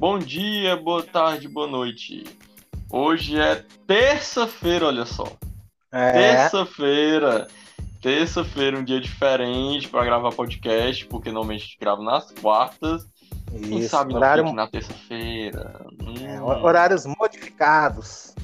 Bom 0.00 0.18
dia, 0.18 0.76
boa 0.76 1.02
tarde, 1.02 1.46
boa 1.46 1.66
noite. 1.66 2.24
Hoje 2.90 3.38
é 3.38 3.62
terça-feira, 3.86 4.86
olha 4.86 5.04
só. 5.04 5.30
É, 5.92 6.12
Terça-feira. 6.12 7.48
Terça-feira, 8.00 8.78
um 8.78 8.82
dia 8.82 8.98
diferente 8.98 9.90
para 9.90 10.02
gravar 10.06 10.30
podcast, 10.30 11.04
porque 11.04 11.30
normalmente 11.30 11.60
a 11.60 11.64
gente 11.66 11.78
grava 11.78 12.02
nas 12.02 12.32
quartas. 12.32 13.06
Quem 13.50 13.80
isso, 13.80 13.90
sabe 13.90 14.14
não 14.14 14.20
horário, 14.20 14.50
na 14.54 14.66
terça-feira. 14.66 15.84
Hum, 16.02 16.14
é, 16.26 16.40
horários 16.40 17.04
modificados. 17.04 18.34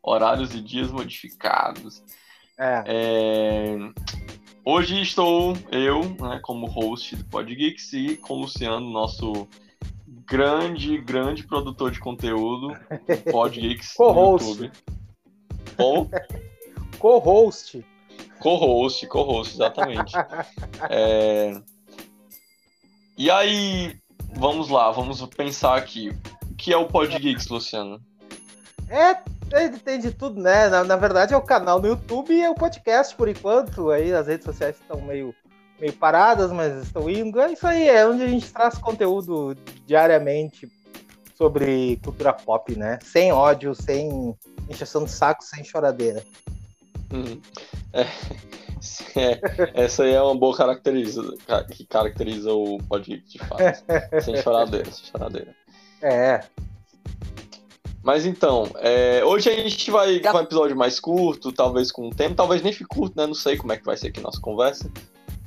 horários 0.00 0.54
e 0.54 0.60
dias 0.60 0.88
modificados. 0.92 2.00
É, 2.56 2.84
É, 2.86 3.76
Hoje 4.64 5.02
estou 5.02 5.58
eu, 5.72 6.10
né, 6.20 6.38
como 6.44 6.66
host 6.68 7.16
do 7.16 7.24
Podgeeks 7.24 7.92
e 7.92 8.16
com 8.18 8.34
o 8.34 8.40
Luciano, 8.42 8.88
nosso 8.88 9.48
grande, 10.26 10.98
grande 10.98 11.46
produtor 11.46 11.90
de 11.90 12.00
conteúdo 12.00 12.68
do 12.68 13.32
Podgeeks 13.32 13.90
no 13.98 14.06
Co-host. 14.06 14.48
YouTube. 14.48 14.72
Ou 15.78 16.10
co-host. 16.98 17.84
co-host, 18.40 19.06
co-host, 19.08 19.54
exatamente. 19.54 20.14
É, 20.88 21.60
E 23.16 23.30
aí, 23.30 23.96
vamos 24.34 24.68
lá, 24.68 24.90
vamos 24.90 25.20
pensar 25.26 25.76
aqui. 25.76 26.10
O 26.50 26.54
que 26.56 26.72
é 26.72 26.76
o 26.76 26.86
Podgeeks, 26.86 27.48
Luciano? 27.48 28.00
É, 28.88 29.14
tem, 29.50 29.72
tem 29.72 29.98
de 30.00 30.10
tudo, 30.12 30.40
né? 30.40 30.68
Na, 30.68 30.84
na 30.84 30.96
verdade 30.96 31.34
é 31.34 31.36
o 31.36 31.42
canal 31.42 31.80
no 31.80 31.88
YouTube 31.88 32.32
e 32.32 32.42
é 32.42 32.50
o 32.50 32.54
podcast 32.54 33.14
por 33.16 33.28
enquanto. 33.28 33.90
Aí 33.90 34.12
as 34.12 34.26
redes 34.26 34.44
sociais 34.44 34.76
estão 34.80 35.00
meio, 35.00 35.34
meio 35.84 35.92
paradas, 35.92 36.50
mas 36.50 36.82
estão 36.82 37.10
indo. 37.10 37.38
É 37.38 37.52
isso 37.52 37.66
aí, 37.66 37.86
é 37.86 38.06
onde 38.06 38.22
a 38.22 38.26
gente 38.26 38.50
traz 38.50 38.78
conteúdo 38.78 39.54
diariamente 39.86 40.66
sobre 41.36 42.00
cultura 42.02 42.32
pop, 42.32 42.74
né? 42.74 42.98
Sem 43.02 43.30
ódio, 43.32 43.74
sem 43.74 44.34
encheção 44.70 45.04
de 45.04 45.10
saco, 45.10 45.44
sem 45.44 45.62
choradeira. 45.62 46.24
Hum, 47.12 47.38
é, 47.92 48.06
é, 49.14 49.40
essa 49.84 50.04
aí 50.04 50.14
é 50.14 50.22
uma 50.22 50.34
boa 50.34 50.56
caracteriza, 50.56 51.22
ca- 51.46 51.64
que 51.64 51.84
caracteriza 51.84 52.50
o 52.50 52.78
Podgeeks, 52.88 53.30
de 53.32 53.38
fato. 53.40 53.60
Sem 54.24 54.36
choradeira, 54.38 54.90
sem 54.90 55.04
choradeira. 55.04 55.54
É, 56.00 56.40
Mas 58.02 58.24
então, 58.24 58.70
é, 58.76 59.22
hoje 59.24 59.50
a 59.50 59.54
gente 59.54 59.90
vai 59.90 60.18
gravar 60.18 60.40
um 60.40 60.44
episódio 60.44 60.76
mais 60.76 60.98
curto, 60.98 61.52
talvez 61.52 61.92
com 61.92 62.06
um 62.06 62.10
tempo, 62.10 62.34
talvez 62.34 62.62
nem 62.62 62.72
fique 62.72 62.86
curto, 62.86 63.14
né? 63.18 63.26
Não 63.26 63.34
sei 63.34 63.56
como 63.58 63.72
é 63.72 63.76
que 63.76 63.84
vai 63.84 63.96
ser 63.98 64.08
aqui 64.08 64.20
a 64.20 64.22
nossa 64.22 64.40
conversa. 64.40 64.90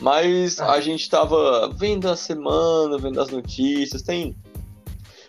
Mas 0.01 0.59
Ah. 0.59 0.73
a 0.73 0.81
gente 0.81 1.09
tava 1.09 1.69
vendo 1.69 2.07
a 2.09 2.15
semana, 2.15 2.97
vendo 2.97 3.19
as 3.19 3.29
notícias, 3.29 4.01
tem 4.01 4.35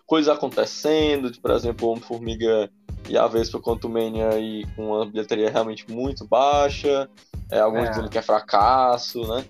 coisas 0.06 0.34
acontecendo, 0.34 1.30
tipo, 1.30 1.42
por 1.48 1.54
exemplo, 1.54 1.88
Homem-Formiga 1.88 2.70
e 3.08 3.16
a 3.16 3.26
Vespa 3.26 3.58
Quantumania 3.60 4.28
aí 4.30 4.64
com 4.76 4.88
uma 4.88 5.06
bilheteria 5.06 5.50
realmente 5.50 5.90
muito 5.90 6.26
baixa, 6.26 7.08
é, 7.50 7.58
alguns 7.60 7.86
É. 7.86 7.90
dizendo 7.90 8.08
que 8.10 8.18
é 8.18 8.22
fracasso, 8.22 9.26
né? 9.34 9.44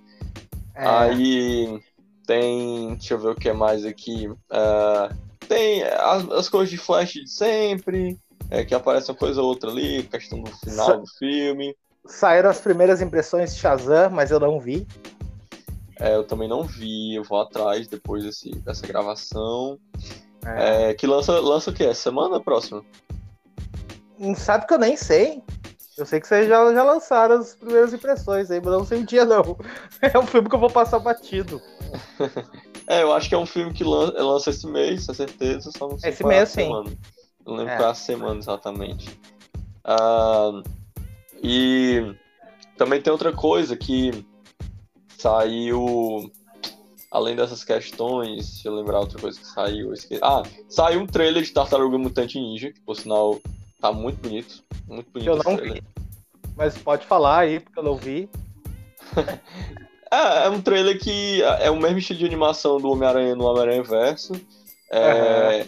é. 0.74 0.86
Aí 0.86 1.80
tem. 2.26 2.94
Deixa 2.94 3.14
eu 3.14 3.18
ver 3.18 3.28
o 3.30 3.34
que 3.34 3.48
é 3.48 3.52
mais 3.52 3.84
aqui. 3.84 4.30
ah, 4.50 5.10
tem 5.48 5.82
as, 5.82 6.28
as 6.30 6.48
coisas 6.48 6.70
de 6.70 6.76
Flash 6.76 7.12
de 7.14 7.28
sempre. 7.28 8.16
é, 8.50 8.64
que 8.64 8.74
aparece 8.74 9.10
uma 9.10 9.16
coisa 9.18 9.42
ou 9.42 9.48
outra 9.48 9.68
ali, 9.70 10.02
questão 10.04 10.40
do 10.42 10.50
final 10.58 10.86
Sa- 10.86 10.96
do 10.96 11.06
filme. 11.18 11.74
Saíram 12.08 12.50
as 12.50 12.60
primeiras 12.60 13.00
impressões 13.02 13.54
de 13.54 13.60
Shazam, 13.60 14.10
mas 14.10 14.30
eu 14.30 14.40
não 14.40 14.58
vi. 14.58 14.86
É, 16.00 16.14
eu 16.16 16.24
também 16.24 16.48
não 16.48 16.62
vi, 16.64 17.14
eu 17.14 17.22
vou 17.22 17.40
atrás 17.40 17.86
depois 17.86 18.24
desse, 18.24 18.50
dessa 18.60 18.86
gravação. 18.86 19.78
É. 20.44 20.90
É, 20.90 20.94
que 20.94 21.06
lança, 21.06 21.38
lança 21.40 21.70
o 21.70 21.74
quê? 21.74 21.92
Semana 21.94 22.40
próxima? 22.40 22.82
Sabe 24.36 24.66
que 24.66 24.74
eu 24.74 24.78
nem 24.78 24.96
sei. 24.96 25.42
Eu 25.96 26.06
sei 26.06 26.20
que 26.20 26.28
vocês 26.28 26.48
já, 26.48 26.72
já 26.72 26.82
lançaram 26.84 27.36
as 27.40 27.54
primeiras 27.56 27.92
impressões 27.92 28.50
aí, 28.50 28.60
mas 28.60 28.72
não 28.72 28.84
sei 28.86 29.00
o 29.02 29.06
dia 29.06 29.24
não. 29.24 29.56
É 30.00 30.16
um 30.18 30.26
filme 30.26 30.48
que 30.48 30.54
eu 30.54 30.60
vou 30.60 30.70
passar 30.70 30.98
batido. 30.98 31.60
É, 32.90 33.02
eu 33.02 33.12
acho 33.12 33.28
que 33.28 33.34
é 33.34 33.38
um 33.38 33.44
filme 33.44 33.70
que 33.70 33.84
lan- 33.84 34.14
lança 34.16 34.48
esse 34.48 34.66
mês, 34.66 35.06
com 35.06 35.12
certeza, 35.12 35.70
só 35.76 35.86
não 35.88 35.98
sei 35.98 36.08
Esse 36.08 36.24
é 36.24 36.26
mês, 36.26 36.48
sim. 36.48 36.62
semana. 36.62 36.90
Não 37.46 37.54
lembro 37.56 37.72
É. 37.74 37.76
qual 37.76 37.88
é 37.90 37.92
a 37.92 37.94
semana 37.94 38.38
exatamente. 38.40 39.20
Ah, 39.84 40.62
e 41.42 42.14
também 42.76 43.00
tem 43.00 43.12
outra 43.12 43.32
coisa 43.32 43.76
que 43.76 44.24
saiu, 45.16 46.30
além 47.10 47.34
dessas 47.36 47.64
questões, 47.64 48.50
deixa 48.50 48.68
eu 48.68 48.74
lembrar 48.74 49.00
outra 49.00 49.20
coisa 49.20 49.38
que 49.38 49.46
saiu. 49.46 49.92
Ah, 50.22 50.42
saiu 50.68 51.00
um 51.00 51.06
trailer 51.06 51.42
de 51.42 51.52
Tartaruga 51.52 51.98
Mutante 51.98 52.38
Ninja, 52.38 52.72
que 52.72 52.80
por 52.80 52.96
sinal 52.96 53.40
tá 53.80 53.92
muito 53.92 54.20
bonito. 54.20 54.62
Muito 54.86 55.10
bonito 55.10 55.28
Eu 55.28 55.36
não 55.36 55.56
trailer. 55.56 55.74
vi. 55.74 55.82
Mas 56.56 56.76
pode 56.78 57.06
falar 57.06 57.40
aí, 57.40 57.60
porque 57.60 57.78
eu 57.78 57.84
não 57.84 57.96
vi. 57.96 58.28
É, 60.10 60.46
é 60.46 60.48
um 60.48 60.58
trailer 60.62 60.98
que 60.98 61.42
é 61.42 61.70
o 61.70 61.76
mesmo 61.76 61.98
estilo 61.98 62.18
de 62.18 62.24
animação 62.24 62.80
do 62.80 62.90
Homem-Aranha 62.90 63.36
no 63.36 63.44
Homem-Aranha 63.44 63.82
Verso. 63.82 64.32
É, 64.90 65.66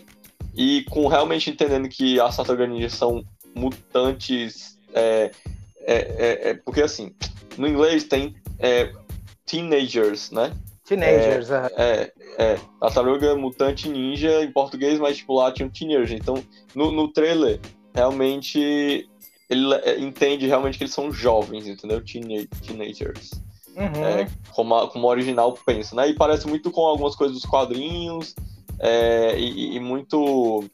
E 0.54 0.82
com 0.84 1.06
realmente 1.08 1.50
entendendo 1.50 1.86
que 1.90 2.18
as 2.18 2.38
tartarugas 2.38 2.70
ninja 2.70 2.88
são 2.88 3.22
mutantes. 3.54 4.78
É, 4.94 5.30
é, 5.90 5.94
é- 6.18 6.50
é- 6.50 6.54
porque 6.54 6.82
assim, 6.82 7.12
no 7.58 7.66
inglês 7.66 8.04
tem 8.04 8.34
é, 8.58 8.92
teenagers, 9.44 10.30
né? 10.30 10.52
Teenagers, 10.84 11.50
é. 11.50 11.70
É, 11.76 12.12
é, 12.38 12.58
tartaruga 12.80 13.34
mutante 13.36 13.88
ninja 13.88 14.42
em 14.44 14.52
português, 14.52 14.98
mas 14.98 15.16
tipo 15.18 15.34
lá 15.34 15.52
tinha 15.52 15.66
um 15.66 15.70
teenager. 15.70 16.16
Então, 16.16 16.42
no, 16.74 16.90
no 16.90 17.08
trailer, 17.12 17.60
realmente 17.94 19.08
ele 19.48 19.74
é, 19.84 19.98
entende 19.98 20.46
realmente 20.46 20.78
que 20.78 20.84
eles 20.84 20.94
são 20.94 21.12
jovens, 21.12 21.66
entendeu? 21.66 22.00
Teena- 22.04 22.46
teenagers 22.64 23.30
Uhum. 23.76 24.04
é, 24.04 24.28
como, 24.50 24.74
a, 24.74 24.88
como 24.88 25.06
o 25.06 25.10
original 25.10 25.56
pensa, 25.66 25.94
né? 25.96 26.08
E 26.08 26.14
parece 26.14 26.46
muito 26.46 26.70
com 26.70 26.82
algumas 26.82 27.14
coisas 27.16 27.36
dos 27.40 27.48
quadrinhos 27.50 28.34
é, 28.78 29.38
e, 29.38 29.76
e 29.76 29.80
muito 29.80 30.64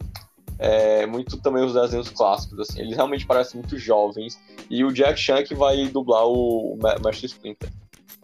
é, 0.59 1.06
muito 1.06 1.41
também 1.41 1.65
os 1.65 1.75
desenhos 1.75 2.09
clássicos, 2.09 2.59
assim. 2.61 2.81
Eles 2.81 2.97
realmente 2.97 3.27
parecem 3.27 3.61
muito 3.61 3.78
jovens. 3.78 4.41
E 4.71 4.84
o 4.84 4.93
Jack 4.93 5.19
Chan 5.19 5.43
que 5.44 5.55
vai 5.55 5.87
dublar 5.89 6.27
o, 6.27 6.78
Mestre 7.05 7.27
Splinter. 7.27 7.71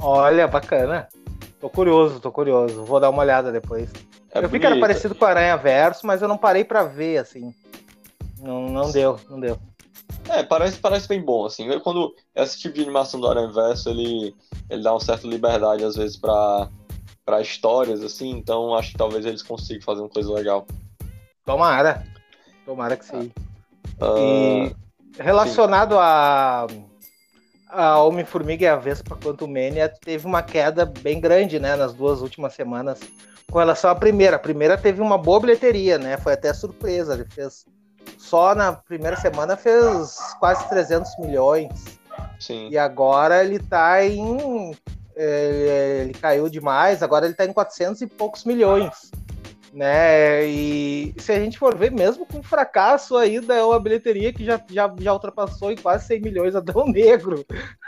Olha, 0.01 0.49
bacana. 0.49 1.09
Tô 1.61 1.69
curioso, 1.69 2.21
tô 2.21 2.33
curioso. 2.33 2.85
Vou 2.85 2.99
dar 2.99 3.11
uma 3.11 3.23
olhada 3.23 3.53
depois. 3.53 3.91
É 4.35 4.43
eu 4.43 4.49
vi 4.49 4.59
que 4.59 4.67
era 4.67 4.79
parecido 4.79 5.15
com 5.15 5.25
o 5.25 5.29
Aranha 5.29 5.57
Verso, 5.57 6.07
mas 6.07 6.23
eu 6.23 6.29
não 6.29 6.39
parei 6.39 6.65
pra 6.65 6.85
ver, 6.85 7.19
assim. 7.19 7.55
Não, 8.41 8.69
não 8.69 8.91
deu, 8.91 9.21
não 9.29 9.39
deu. 9.39 9.59
É, 10.29 10.43
parece, 10.43 10.79
parece 10.79 11.07
bem 11.07 11.23
bom, 11.23 11.45
assim. 11.45 11.69
Quando 11.81 12.15
esse 12.35 12.59
tipo 12.59 12.75
de 12.75 12.83
animação 12.83 13.21
do 13.21 13.29
Aranha 13.29 13.53
Verso, 13.53 13.91
ele, 13.91 14.35
ele 14.71 14.83
dá 14.83 14.93
uma 14.93 15.01
certa 15.01 15.27
liberdade, 15.27 15.85
às 15.85 15.97
vezes, 15.97 16.17
pra, 16.17 16.69
pra 17.25 17.43
histórias, 17.43 18.03
assim. 18.03 18.31
Então, 18.31 18.75
acho 18.75 18.93
que 18.93 18.99
talvez 18.99 19.27
eles 19.27 19.43
consigam 19.43 19.83
fazer 19.83 20.01
uma 20.01 20.09
coisa 20.09 20.33
legal. 20.33 20.67
Tomara. 21.45 22.05
Tomara 22.65 22.97
que 22.97 23.05
sim. 23.05 23.33
Ah, 24.01 24.15
E 24.19 24.75
relacionado 25.19 25.99
a, 25.99 26.67
a 27.69 27.99
Homem-Formiga 28.03 28.65
e 28.65 28.69
a 28.69 28.77
Vespa 28.77 29.17
Quantum 29.17 29.47
Mania, 29.47 29.89
teve 29.89 30.27
uma 30.27 30.43
queda 30.43 30.85
bem 30.85 31.21
grande, 31.21 31.59
né, 31.59 31.77
nas 31.77 31.93
duas 31.93 32.21
últimas 32.21 32.55
semanas 32.55 33.01
com 33.51 33.59
relação 33.59 33.91
à 33.91 33.95
primeira. 33.95 34.37
A 34.37 34.41
primeira 34.41 34.79
teve 34.79 35.01
uma 35.01 35.19
boa 35.19 35.41
bilheteria, 35.41 35.99
né, 35.99 36.17
foi 36.17 36.33
até 36.35 36.53
surpresa, 36.53 37.15
ele 37.15 37.27
fez 37.27 37.65
só 38.19 38.55
na 38.55 38.73
primeira 38.73 39.17
semana 39.17 39.57
fez 39.57 40.17
quase 40.41 40.69
300 40.69 41.19
milhões 41.19 41.71
sim. 42.41 42.69
e 42.69 42.77
agora 42.77 43.45
ele 43.45 43.59
tá 43.59 44.05
em 44.05 44.75
é, 45.15 46.01
ele 46.03 46.15
caiu 46.15 46.49
demais, 46.49 47.03
agora 47.03 47.27
ele 47.27 47.35
tá 47.35 47.45
em 47.45 47.53
400 47.53 48.01
e 48.03 48.07
poucos 48.07 48.45
milhões 48.45 49.11
né? 49.73 50.47
E 50.47 51.15
se 51.19 51.33
a 51.33 51.41
gente 51.41 51.59
for 51.59 51.77
ver, 51.77 51.91
mesmo 51.91 52.27
com 52.27 52.43
fracasso 52.43 53.17
ainda 53.17 53.55
é 53.55 53.65
uma 53.65 53.81
bilheteria 53.81 54.33
que 54.33 54.45
já, 54.45 54.61
já, 54.69 54.93
já 54.99 55.13
ultrapassou 55.13 55.73
em 55.73 55.77
quase 55.77 56.07
100 56.07 56.21
milhões 56.21 56.55
Adão 56.55 56.87
Negro. 56.87 57.45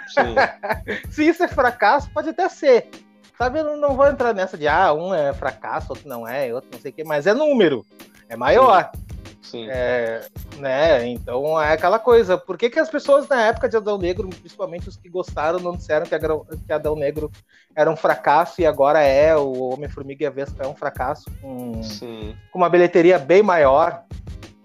Se 1.11 1.27
isso 1.27 1.43
é 1.43 1.49
fracasso, 1.49 2.11
pode 2.13 2.31
até 2.31 2.49
ser. 2.49 2.89
Sabe, 3.37 3.59
eu 3.59 3.65
não, 3.65 3.77
não 3.77 3.97
vou 3.97 4.07
entrar 4.07 4.33
nessa 4.33 4.57
de 4.57 4.69
ah, 4.69 4.93
um 4.93 5.13
é 5.13 5.33
fracasso, 5.33 5.89
outro 5.91 6.09
não 6.09 6.27
é, 6.27 6.55
outro 6.55 6.71
não 6.73 6.81
sei 6.81 6.91
o 6.91 6.95
que, 6.95 7.03
mas 7.03 7.27
é 7.27 7.35
número, 7.35 7.85
é 8.29 8.37
maior. 8.37 8.91
sim. 8.95 9.14
É, 9.53 10.27
né? 10.59 11.07
Então 11.07 11.61
é 11.61 11.73
aquela 11.73 11.99
coisa. 11.99 12.39
Por 12.39 12.57
que, 12.57 12.71
que 12.71 12.79
as 12.79 12.89
pessoas 12.89 13.29
na 13.29 13.43
época 13.43 13.69
de 13.69 13.77
Adão 13.77 13.99
Negro, 13.99 14.29
principalmente 14.29 14.89
os 14.89 14.97
que 14.97 15.09
gostaram, 15.09 15.59
não 15.59 15.77
disseram 15.77 16.07
que, 16.07 16.15
Agra- 16.15 16.41
que 16.67 16.73
Adão 16.73 16.97
Negro 16.97 17.31
era 17.77 17.91
um 17.91 17.97
fracasso 17.97 18.61
e 18.61 18.67
agora 18.67 19.01
é 19.03 19.37
o 19.37 19.71
Homem-Formiga 19.71 20.25
e 20.25 20.27
a 20.27 20.31
Vespa 20.31 20.65
é 20.65 20.67
um 20.69 20.75
fracasso 20.75 21.31
com, 21.41 21.83
Sim. 21.83 22.35
com 22.53 22.59
uma 22.59 22.71
bilheteria 22.71 23.19
bem 23.19 23.43
maior? 23.43 24.03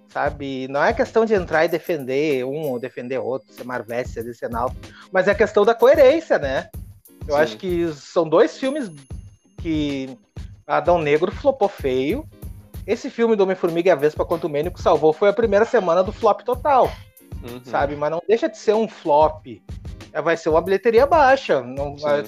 Sabe? 0.10 0.68
Não 0.70 0.84
é 0.84 0.92
questão 0.92 1.24
de 1.24 1.36
entrar 1.36 1.66
e 1.66 1.68
defender 1.68 2.44
um 2.44 2.72
ou 2.72 2.80
defender 2.80 3.20
outro, 3.20 3.54
ser 3.54 3.64
Marvete, 3.64 4.10
ser 4.10 4.24
decenal, 4.24 4.74
mas 5.12 5.28
é 5.28 5.36
questão 5.36 5.64
da 5.64 5.76
coerência, 5.76 6.40
né? 6.40 6.70
Eu 7.28 7.36
Sim. 7.36 7.42
acho 7.42 7.58
que 7.58 7.94
são 7.94 8.28
dois 8.28 8.58
filmes 8.58 8.90
que 9.58 10.18
Adão 10.66 10.98
Negro 10.98 11.32
flopou 11.32 11.70
feio. 11.70 12.28
Esse 12.90 13.08
filme 13.08 13.36
do 13.36 13.44
Homem-Formiga 13.44 13.90
e 13.90 13.92
a 13.92 13.96
Vespa 13.96 14.26
contra 14.26 14.48
o 14.48 14.50
Mênico 14.50 14.82
salvou 14.82 15.14
foi 15.14 15.30
a 15.30 15.34
primeira 15.34 15.64
semana 15.64 16.04
do 16.04 16.12
flop 16.12 16.42
total, 16.42 16.92
uhum. 17.44 17.62
sabe? 17.64 17.96
Mas 17.96 18.10
não 18.10 18.20
deixa 18.28 18.50
de 18.50 18.58
ser 18.58 18.74
um 18.74 18.88
flop. 18.88 19.46
É, 20.12 20.20
vai 20.20 20.36
ser 20.36 20.50
uma 20.50 20.60
bilheteria 20.60 21.06
baixa, 21.06 21.62
não 21.62 21.96
vai, 21.96 22.24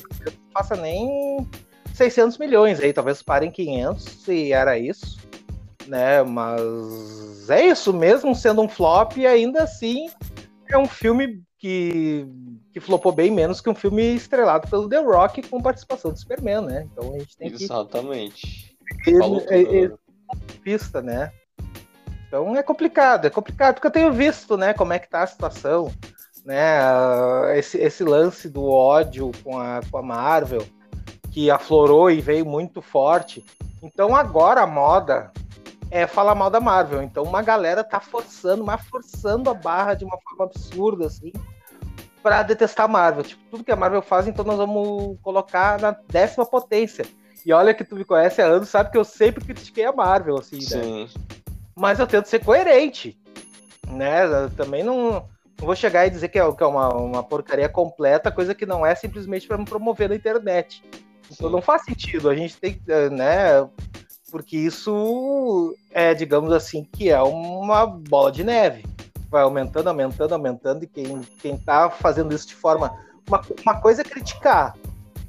passa 0.53 0.75
nem 0.75 1.47
600 1.95 2.37
milhões 2.37 2.79
aí, 2.79 2.93
talvez 2.93 3.23
parem 3.23 3.49
500 3.49 4.03
se 4.03 4.53
era 4.53 4.77
isso, 4.77 5.17
né? 5.87 6.21
Mas 6.21 7.49
é 7.49 7.65
isso 7.65 7.91
mesmo, 7.91 8.35
sendo 8.35 8.61
um 8.61 8.69
flop, 8.69 9.17
ainda 9.17 9.63
assim 9.63 10.09
é 10.69 10.77
um 10.77 10.85
filme 10.85 11.41
que, 11.57 12.27
que 12.71 12.79
flopou 12.79 13.11
bem 13.11 13.31
menos 13.31 13.61
que 13.61 13.69
um 13.69 13.75
filme 13.75 14.13
estrelado 14.13 14.67
pelo 14.67 14.87
The 14.87 14.99
Rock 14.99 15.41
com 15.41 15.59
participação 15.59 16.11
do 16.11 16.19
Superman, 16.19 16.61
né? 16.61 16.87
Então 16.91 17.15
a 17.15 17.17
gente 17.17 17.35
tem 17.35 17.49
que. 17.49 17.63
Exatamente. 17.63 18.71
Pista, 20.63 21.01
né? 21.01 21.31
Então 22.27 22.55
é 22.55 22.63
complicado, 22.63 23.25
é 23.25 23.29
complicado, 23.29 23.75
porque 23.75 23.87
eu 23.87 23.91
tenho 23.91 24.13
visto, 24.13 24.55
né, 24.55 24.73
como 24.73 24.93
é 24.93 24.99
que 24.99 25.09
tá 25.09 25.21
a 25.21 25.27
situação, 25.27 25.91
né? 26.45 26.79
Esse, 27.57 27.77
esse 27.77 28.03
lance 28.03 28.49
do 28.49 28.63
ódio 28.69 29.31
com 29.43 29.59
a, 29.59 29.81
com 29.89 29.97
a 29.97 30.01
Marvel, 30.01 30.65
que 31.31 31.51
aflorou 31.51 32.09
e 32.09 32.21
veio 32.21 32.45
muito 32.45 32.81
forte. 32.81 33.43
Então 33.83 34.15
agora 34.15 34.61
a 34.61 34.67
moda 34.67 35.31
é 35.89 36.07
falar 36.07 36.33
mal 36.33 36.49
da 36.49 36.59
Marvel. 36.59 37.03
Então 37.03 37.23
uma 37.23 37.41
galera 37.41 37.83
tá 37.83 37.99
forçando, 37.99 38.63
mas 38.63 38.81
forçando 38.85 39.49
a 39.49 39.53
barra 39.53 39.93
de 39.93 40.05
uma 40.05 40.17
forma 40.17 40.45
absurda, 40.45 41.07
assim, 41.07 41.33
para 42.23 42.43
detestar 42.43 42.85
a 42.85 42.87
Marvel. 42.87 43.23
Tipo, 43.23 43.43
tudo 43.51 43.63
que 43.63 43.71
a 43.71 43.75
Marvel 43.75 44.01
faz, 44.01 44.27
então 44.27 44.45
nós 44.45 44.57
vamos 44.57 45.17
colocar 45.21 45.79
na 45.79 45.91
décima 46.07 46.45
potência. 46.45 47.05
E 47.45 47.53
olha 47.53 47.73
que 47.73 47.83
tu 47.83 47.95
me 47.95 48.05
conhece 48.05 48.41
há 48.41 48.45
anos, 48.45 48.69
sabe 48.69 48.91
que 48.91 48.97
eu 48.97 49.03
sempre 49.03 49.43
critiquei 49.43 49.85
a 49.85 49.91
Marvel, 49.91 50.38
assim, 50.38 50.57
né? 50.57 50.61
Sim. 50.61 51.03
né? 51.03 51.09
Mas 51.75 51.99
eu 51.99 52.07
tento 52.07 52.27
ser 52.27 52.43
coerente, 52.43 53.17
né? 53.88 54.25
Eu 54.25 54.49
também 54.51 54.83
não, 54.83 55.11
não 55.11 55.25
vou 55.65 55.75
chegar 55.75 56.05
e 56.05 56.11
dizer 56.11 56.27
que 56.29 56.38
é, 56.38 56.51
que 56.51 56.63
é 56.63 56.67
uma, 56.67 56.89
uma 56.93 57.23
porcaria 57.23 57.67
completa, 57.67 58.31
coisa 58.31 58.53
que 58.53 58.65
não 58.65 58.85
é 58.85 58.93
simplesmente 58.93 59.47
para 59.47 59.57
me 59.57 59.65
promover 59.65 60.09
na 60.09 60.15
internet. 60.15 60.83
Então 61.31 61.47
Sim. 61.47 61.55
não 61.55 61.61
faz 61.61 61.83
sentido. 61.83 62.29
A 62.29 62.35
gente 62.35 62.57
tem, 62.57 62.79
né? 63.11 63.67
porque 64.31 64.57
isso 64.57 65.75
é, 65.91 66.13
digamos 66.13 66.51
assim, 66.53 66.83
que 66.85 67.09
é 67.09 67.21
uma 67.21 67.85
bola 67.85 68.31
de 68.31 68.43
neve. 68.43 68.85
Vai 69.29 69.43
aumentando, 69.43 69.88
aumentando, 69.88 70.33
aumentando, 70.33 70.83
e 70.83 70.88
quem, 70.88 71.21
quem 71.41 71.57
tá 71.57 71.89
fazendo 71.89 72.33
isso 72.33 72.47
de 72.47 72.55
forma. 72.55 72.91
Uma, 73.27 73.41
uma 73.61 73.79
coisa 73.79 74.01
é 74.01 74.05
criticar, 74.05 74.75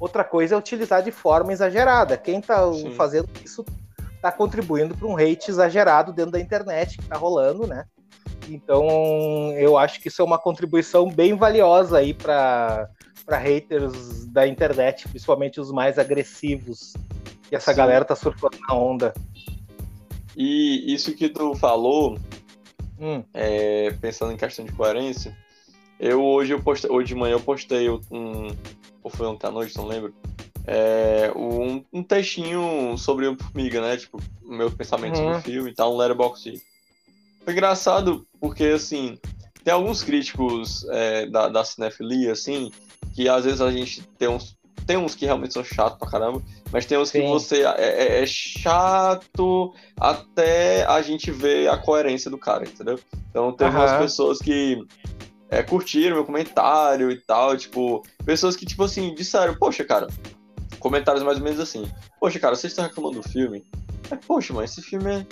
outra 0.03 0.23
coisa 0.23 0.55
é 0.55 0.57
utilizar 0.57 1.01
de 1.01 1.11
forma 1.11 1.53
exagerada. 1.53 2.17
Quem 2.17 2.41
tá 2.41 2.71
Sim. 2.73 2.91
fazendo 2.91 3.29
isso 3.43 3.65
tá 4.21 4.31
contribuindo 4.31 4.95
para 4.95 5.07
um 5.07 5.15
hate 5.15 5.49
exagerado 5.49 6.11
dentro 6.11 6.31
da 6.31 6.39
internet 6.39 6.97
que 6.97 7.05
tá 7.05 7.15
rolando, 7.15 7.65
né? 7.65 7.85
Então, 8.49 8.85
eu 9.57 9.77
acho 9.77 10.01
que 10.01 10.09
isso 10.09 10.21
é 10.21 10.25
uma 10.25 10.37
contribuição 10.37 11.09
bem 11.09 11.35
valiosa 11.35 11.99
aí 11.99 12.13
para 12.13 12.89
haters 13.29 14.25
da 14.25 14.45
internet, 14.45 15.07
principalmente 15.07 15.61
os 15.61 15.71
mais 15.71 15.97
agressivos 15.97 16.93
que 17.47 17.55
essa 17.55 17.71
Sim. 17.71 17.77
galera 17.77 18.03
tá 18.03 18.15
surfando 18.15 18.57
na 18.67 18.75
onda. 18.75 19.13
E 20.35 20.93
isso 20.93 21.15
que 21.15 21.29
tu 21.29 21.55
falou, 21.55 22.17
hum. 22.99 23.23
é, 23.33 23.91
pensando 24.01 24.33
em 24.33 24.37
questão 24.37 24.65
de 24.65 24.71
coerência, 24.73 25.35
eu 25.97 26.21
hoje 26.21 26.53
eu 26.53 26.61
postei, 26.61 26.91
hoje 26.91 27.07
de 27.07 27.15
manhã 27.15 27.35
eu 27.35 27.39
postei 27.39 27.89
um, 27.89 28.47
ou 29.03 29.11
foi 29.11 29.27
ontem 29.27 29.47
à 29.47 29.51
noite, 29.51 29.75
não 29.77 29.85
lembro, 29.85 30.13
é, 30.65 31.31
um, 31.35 31.83
um 31.91 32.03
textinho 32.03 32.97
sobre 32.97 33.27
o 33.27 33.35
Formiga, 33.35 33.81
né? 33.81 33.97
Tipo, 33.97 34.19
meus 34.41 34.73
pensamentos 34.73 35.19
uhum. 35.19 35.25
sobre 35.25 35.39
o 35.39 35.41
filme 35.41 35.71
e 35.71 35.73
tal, 35.73 35.93
um 35.93 35.97
letterboxd. 35.97 36.61
Foi 37.43 37.53
engraçado 37.53 38.25
porque, 38.39 38.65
assim, 38.65 39.17
tem 39.63 39.73
alguns 39.73 40.03
críticos 40.03 40.85
é, 40.89 41.25
da, 41.25 41.49
da 41.49 41.63
cinefilia, 41.65 42.31
assim, 42.31 42.71
que 43.13 43.27
às 43.27 43.43
vezes 43.43 43.61
a 43.61 43.71
gente 43.71 44.01
tem 44.17 44.27
uns 44.27 44.57
tem 44.85 44.97
uns 44.97 45.15
que 45.15 45.25
realmente 45.25 45.53
são 45.53 45.63
chatos 45.63 45.97
pra 45.97 46.09
caramba, 46.09 46.41
mas 46.71 46.85
tem 46.85 46.97
uns 46.97 47.09
Sim. 47.09 47.21
que 47.21 47.27
você 47.27 47.63
é, 47.63 47.75
é, 47.77 48.21
é, 48.21 48.25
chato 48.25 49.73
até 49.97 50.85
a 50.85 51.01
gente 51.01 51.31
ver 51.31 51.69
a 51.69 51.77
coerência 51.77 52.29
do 52.29 52.37
cara, 52.37 52.65
entendeu? 52.65 52.99
Então 53.29 53.53
tem 53.53 53.67
uhum. 53.67 53.75
umas 53.75 53.93
pessoas 53.93 54.39
que 54.39 54.85
é, 55.53 55.63
curtiram 55.63 56.15
meu 56.15 56.25
comentário 56.25 57.11
e 57.11 57.17
tal, 57.17 57.55
tipo, 57.55 58.03
pessoas 58.25 58.55
que, 58.55 58.65
tipo 58.65 58.83
assim, 58.83 59.13
disseram, 59.13 59.55
poxa, 59.55 59.83
cara, 59.83 60.07
comentários 60.79 61.23
mais 61.23 61.37
ou 61.37 61.43
menos 61.43 61.59
assim, 61.59 61.89
poxa, 62.19 62.39
cara, 62.39 62.55
vocês 62.55 62.71
estão 62.71 62.85
reclamando 62.85 63.21
do 63.21 63.29
filme? 63.29 63.63
Mas, 64.09 64.25
poxa, 64.25 64.53
mas 64.53 64.71
esse 64.71 64.81
filme 64.81 65.11
é 65.11 65.25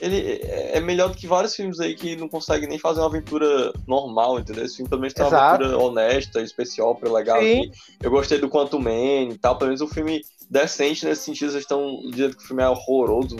ele 0.00 0.40
é 0.42 0.80
melhor 0.80 1.10
do 1.10 1.16
que 1.16 1.26
vários 1.26 1.54
filmes 1.54 1.78
aí 1.78 1.94
que 1.94 2.16
não 2.16 2.26
conseguem 2.26 2.66
nem 2.66 2.78
fazer 2.78 3.00
uma 3.00 3.08
aventura 3.08 3.70
normal, 3.86 4.40
entendeu? 4.40 4.64
Esse 4.64 4.76
filme 4.76 4.88
pelo 4.88 5.02
menos 5.02 5.12
tem 5.12 5.26
uma 5.26 5.38
aventura 5.38 5.78
honesta, 5.78 6.40
especial, 6.40 6.94
pra 6.94 7.12
legal. 7.12 7.38
Assim. 7.38 7.70
Eu 8.02 8.10
gostei 8.10 8.38
do 8.38 8.48
Quantum 8.48 8.78
Man 8.78 9.32
e 9.32 9.38
tal, 9.38 9.58
pelo 9.58 9.68
menos 9.68 9.82
um 9.82 9.88
filme 9.88 10.22
decente 10.48 11.04
nesse 11.04 11.24
sentido, 11.24 11.50
vocês 11.50 11.64
estão 11.64 12.00
dizendo 12.10 12.34
que 12.34 12.42
o 12.42 12.46
filme 12.46 12.62
é 12.62 12.68
horroroso. 12.68 13.36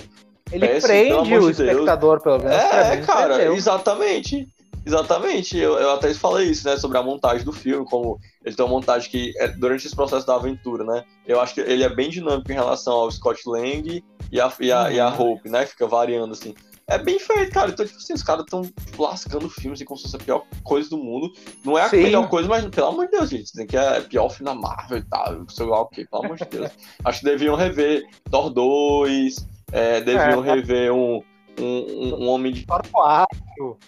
Ele 0.52 0.66
péssimo, 0.66 0.88
prende 0.88 1.34
o 1.38 1.52
de 1.52 1.62
espectador, 1.62 2.20
pelo 2.20 2.38
menos. 2.38 2.52
É, 2.52 2.96
cara, 3.06 3.54
exatamente. 3.54 4.46
Exatamente, 4.84 5.58
eu, 5.58 5.74
eu 5.74 5.90
até 5.92 6.12
falei 6.14 6.48
isso, 6.48 6.66
né, 6.66 6.76
sobre 6.76 6.96
a 6.96 7.02
montagem 7.02 7.44
do 7.44 7.52
filme, 7.52 7.84
como 7.84 8.18
ele 8.44 8.56
tem 8.56 8.64
uma 8.64 8.72
montagem 8.72 9.10
que, 9.10 9.32
é, 9.38 9.48
durante 9.48 9.86
esse 9.86 9.94
processo 9.94 10.26
da 10.26 10.36
aventura, 10.36 10.84
né, 10.84 11.04
eu 11.26 11.40
acho 11.40 11.54
que 11.54 11.60
ele 11.60 11.82
é 11.82 11.88
bem 11.88 12.08
dinâmico 12.08 12.50
em 12.50 12.54
relação 12.54 12.94
ao 12.94 13.10
Scott 13.10 13.42
Lang 13.46 14.02
e 14.32 14.40
a, 14.40 14.52
e 14.58 14.72
a, 14.72 14.84
uhum. 14.84 14.90
e 14.90 15.00
a 15.00 15.08
uhum. 15.08 15.32
Hope, 15.32 15.48
né, 15.50 15.66
fica 15.66 15.86
variando, 15.86 16.32
assim. 16.32 16.54
É 16.90 16.98
bem 16.98 17.20
feito, 17.20 17.52
cara, 17.52 17.70
então, 17.70 17.86
tipo 17.86 17.98
assim, 17.98 18.14
os 18.14 18.22
caras 18.22 18.42
estão 18.42 18.62
lascando 18.98 19.48
filmes 19.48 19.78
assim, 19.78 19.84
como 19.84 19.96
se 19.96 20.04
fosse 20.04 20.16
a 20.16 20.18
pior 20.18 20.44
coisa 20.64 20.90
do 20.90 20.98
mundo. 20.98 21.32
Não 21.64 21.78
é 21.78 21.82
a 21.82 21.88
Sim. 21.88 22.02
melhor 22.02 22.28
coisa, 22.28 22.48
mas, 22.48 22.66
pelo 22.66 22.88
amor 22.88 23.04
de 23.04 23.12
Deus, 23.12 23.30
gente, 23.30 23.44
dizem 23.44 23.64
que 23.64 23.76
é 23.76 24.00
pior 24.00 24.28
filme 24.28 24.52
da 24.52 24.60
Marvel 24.60 24.98
e 24.98 25.02
tal, 25.02 25.44
sei 25.48 25.66
lá 25.66 25.82
o 25.82 25.86
que, 25.86 26.04
pelo 26.04 26.24
amor 26.24 26.36
de 26.36 26.44
Deus. 26.46 26.68
acho 27.04 27.20
que 27.20 27.24
deviam 27.26 27.54
rever 27.54 28.02
Thor 28.28 28.50
2, 28.50 29.48
é, 29.70 30.00
deviam 30.00 30.44
é, 30.44 30.54
rever 30.56 30.92
um, 30.92 31.22
um, 31.60 32.24
um 32.24 32.28
Homem 32.28 32.52
de... 32.52 32.66
Thor 32.66 32.82
4... 32.90 33.78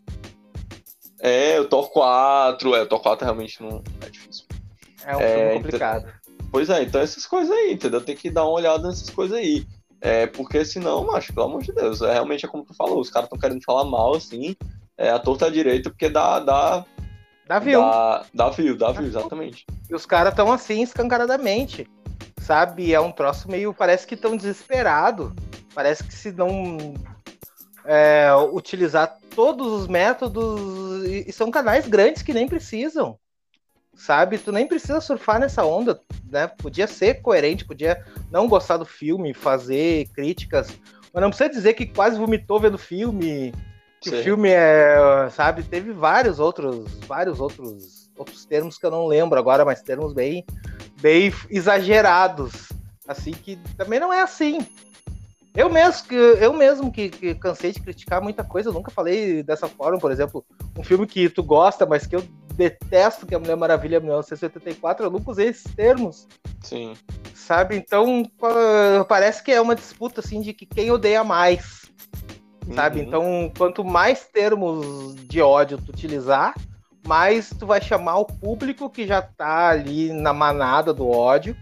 É, 1.22 1.60
o 1.60 1.64
Thor 1.66 1.88
4, 1.90 2.74
é, 2.74 2.82
o 2.82 2.86
Thor 2.86 3.00
4 3.00 3.24
realmente 3.24 3.62
não 3.62 3.82
é 4.04 4.10
difícil. 4.10 4.44
É 5.06 5.16
um 5.16 5.20
é, 5.20 5.36
filme 5.36 5.54
complicado. 5.62 6.00
Então, 6.02 6.48
pois 6.50 6.69
é, 6.69 6.82
então 6.82 7.00
essas 7.00 7.25
coisas 7.25 7.56
aí, 7.56 7.73
entendeu? 7.73 8.00
Tem 8.00 8.16
que 8.16 8.28
dar 8.28 8.42
uma 8.42 8.52
olhada 8.52 8.88
nessas 8.88 9.08
coisas 9.08 9.38
aí. 9.38 9.64
É, 10.00 10.26
porque 10.26 10.64
senão, 10.64 11.06
macho, 11.06 11.32
pelo 11.32 11.47
amor 11.47 11.62
de 11.62 11.73
Deus, 11.73 12.02
é, 12.02 12.12
realmente 12.12 12.44
é 12.44 12.49
como 12.49 12.64
tu 12.64 12.75
falou, 12.75 13.00
os 13.00 13.08
caras 13.08 13.26
estão 13.26 13.38
querendo 13.38 13.62
falar 13.64 13.85
mal, 13.85 14.16
assim, 14.16 14.56
é, 14.99 15.11
a 15.11 15.18
torta 15.18 15.49
direita, 15.49 15.90
porque 15.90 16.08
dá, 16.08 16.40
dá, 16.40 16.85
Dá 17.47 17.58
view. 17.58 17.80
Dá, 17.80 18.25
dá 18.32 18.50
view, 18.50 18.76
dá 18.76 18.92
view, 18.92 19.06
exatamente. 19.06 19.66
E 19.88 19.94
os 19.94 20.06
caras 20.06 20.32
estão 20.32 20.50
assim, 20.50 20.82
escancaradamente. 20.82 21.87
Sabe? 22.40 22.94
É 22.94 23.00
um 23.00 23.12
troço 23.12 23.50
meio. 23.50 23.75
Parece 23.75 24.06
que 24.06 24.14
estão 24.14 24.37
desesperado. 24.37 25.35
Parece 25.75 26.02
que 26.02 26.14
se 26.14 26.32
não 26.32 26.94
é, 27.84 28.28
utilizar 28.52 29.18
todos 29.34 29.82
os 29.82 29.88
métodos 29.88 31.04
e, 31.04 31.32
são 31.32 31.50
canais 31.50 31.86
grandes 31.86 32.22
que 32.22 32.34
nem 32.34 32.48
precisam, 32.48 33.18
sabe? 33.94 34.38
Tu 34.38 34.52
nem 34.52 34.66
precisa 34.66 35.00
surfar 35.00 35.40
nessa 35.40 35.64
onda, 35.64 36.00
né? 36.30 36.46
Podia 36.46 36.86
ser 36.86 37.22
coerente, 37.22 37.64
podia 37.64 38.04
não 38.30 38.48
gostar 38.48 38.76
do 38.76 38.84
filme, 38.84 39.34
fazer 39.34 40.08
críticas, 40.14 40.68
mas 41.12 41.22
não 41.22 41.30
precisa 41.30 41.50
dizer 41.50 41.74
que 41.74 41.86
quase 41.86 42.18
vomitou 42.18 42.60
vendo 42.60 42.74
o 42.74 42.78
filme, 42.78 43.52
que 44.00 44.10
Sim. 44.10 44.20
o 44.20 44.22
filme 44.22 44.48
é, 44.50 45.28
sabe? 45.30 45.62
Teve 45.62 45.92
vários 45.92 46.38
outros, 46.38 46.98
vários 47.06 47.40
outros, 47.40 48.10
outros 48.16 48.44
termos 48.44 48.78
que 48.78 48.86
eu 48.86 48.90
não 48.90 49.06
lembro 49.06 49.38
agora, 49.38 49.64
mas 49.64 49.82
termos 49.82 50.12
bem, 50.12 50.44
bem 51.00 51.32
exagerados, 51.50 52.68
assim 53.06 53.32
que 53.32 53.56
também 53.76 54.00
não 54.00 54.12
é 54.12 54.20
assim, 54.20 54.66
eu 55.54 55.68
mesmo, 55.68 56.09
que, 56.09 56.14
eu 56.14 56.52
mesmo 56.54 56.90
que, 56.90 57.11
que, 57.11 57.35
cansei 57.35 57.73
de 57.73 57.80
criticar 57.80 58.23
muita 58.23 58.42
coisa, 58.42 58.71
eu 58.71 58.73
nunca 58.73 58.90
falei 58.90 59.42
dessa 59.42 59.68
forma, 59.68 59.99
por 59.99 60.11
exemplo, 60.11 60.44
um 60.78 60.82
filme 60.82 61.06
que 61.06 61.28
tu 61.28 61.42
gosta, 61.42 61.85
mas 61.85 62.06
que 62.06 62.16
eu 62.16 62.25
detesto, 62.54 63.26
que 63.26 63.35
é 63.35 63.38
Mulher 63.38 63.56
Maravilha 63.56 64.00
1984, 64.00 65.04
eu 65.04 65.11
nunca 65.11 65.30
usei 65.30 65.49
esses 65.49 65.71
termos. 65.75 66.26
Sim. 66.62 66.94
Sabe? 67.35 67.76
Então, 67.76 68.23
parece 69.06 69.42
que 69.42 69.52
é 69.52 69.61
uma 69.61 69.75
disputa, 69.75 70.21
assim, 70.21 70.40
de 70.40 70.54
que 70.54 70.64
quem 70.64 70.90
odeia 70.90 71.23
mais. 71.23 71.82
Sabe? 72.75 73.00
Uhum. 73.00 73.06
Então, 73.06 73.52
quanto 73.56 73.85
mais 73.85 74.26
termos 74.26 75.14
de 75.16 75.42
ódio 75.42 75.76
tu 75.76 75.90
utilizar, 75.90 76.54
mais 77.06 77.50
tu 77.50 77.66
vai 77.66 77.80
chamar 77.80 78.18
o 78.18 78.25
público 78.25 78.88
que 78.88 79.06
já 79.06 79.21
tá 79.21 79.68
ali 79.68 80.12
na 80.12 80.32
manada 80.32 80.94
do 80.94 81.09
ódio 81.11 81.54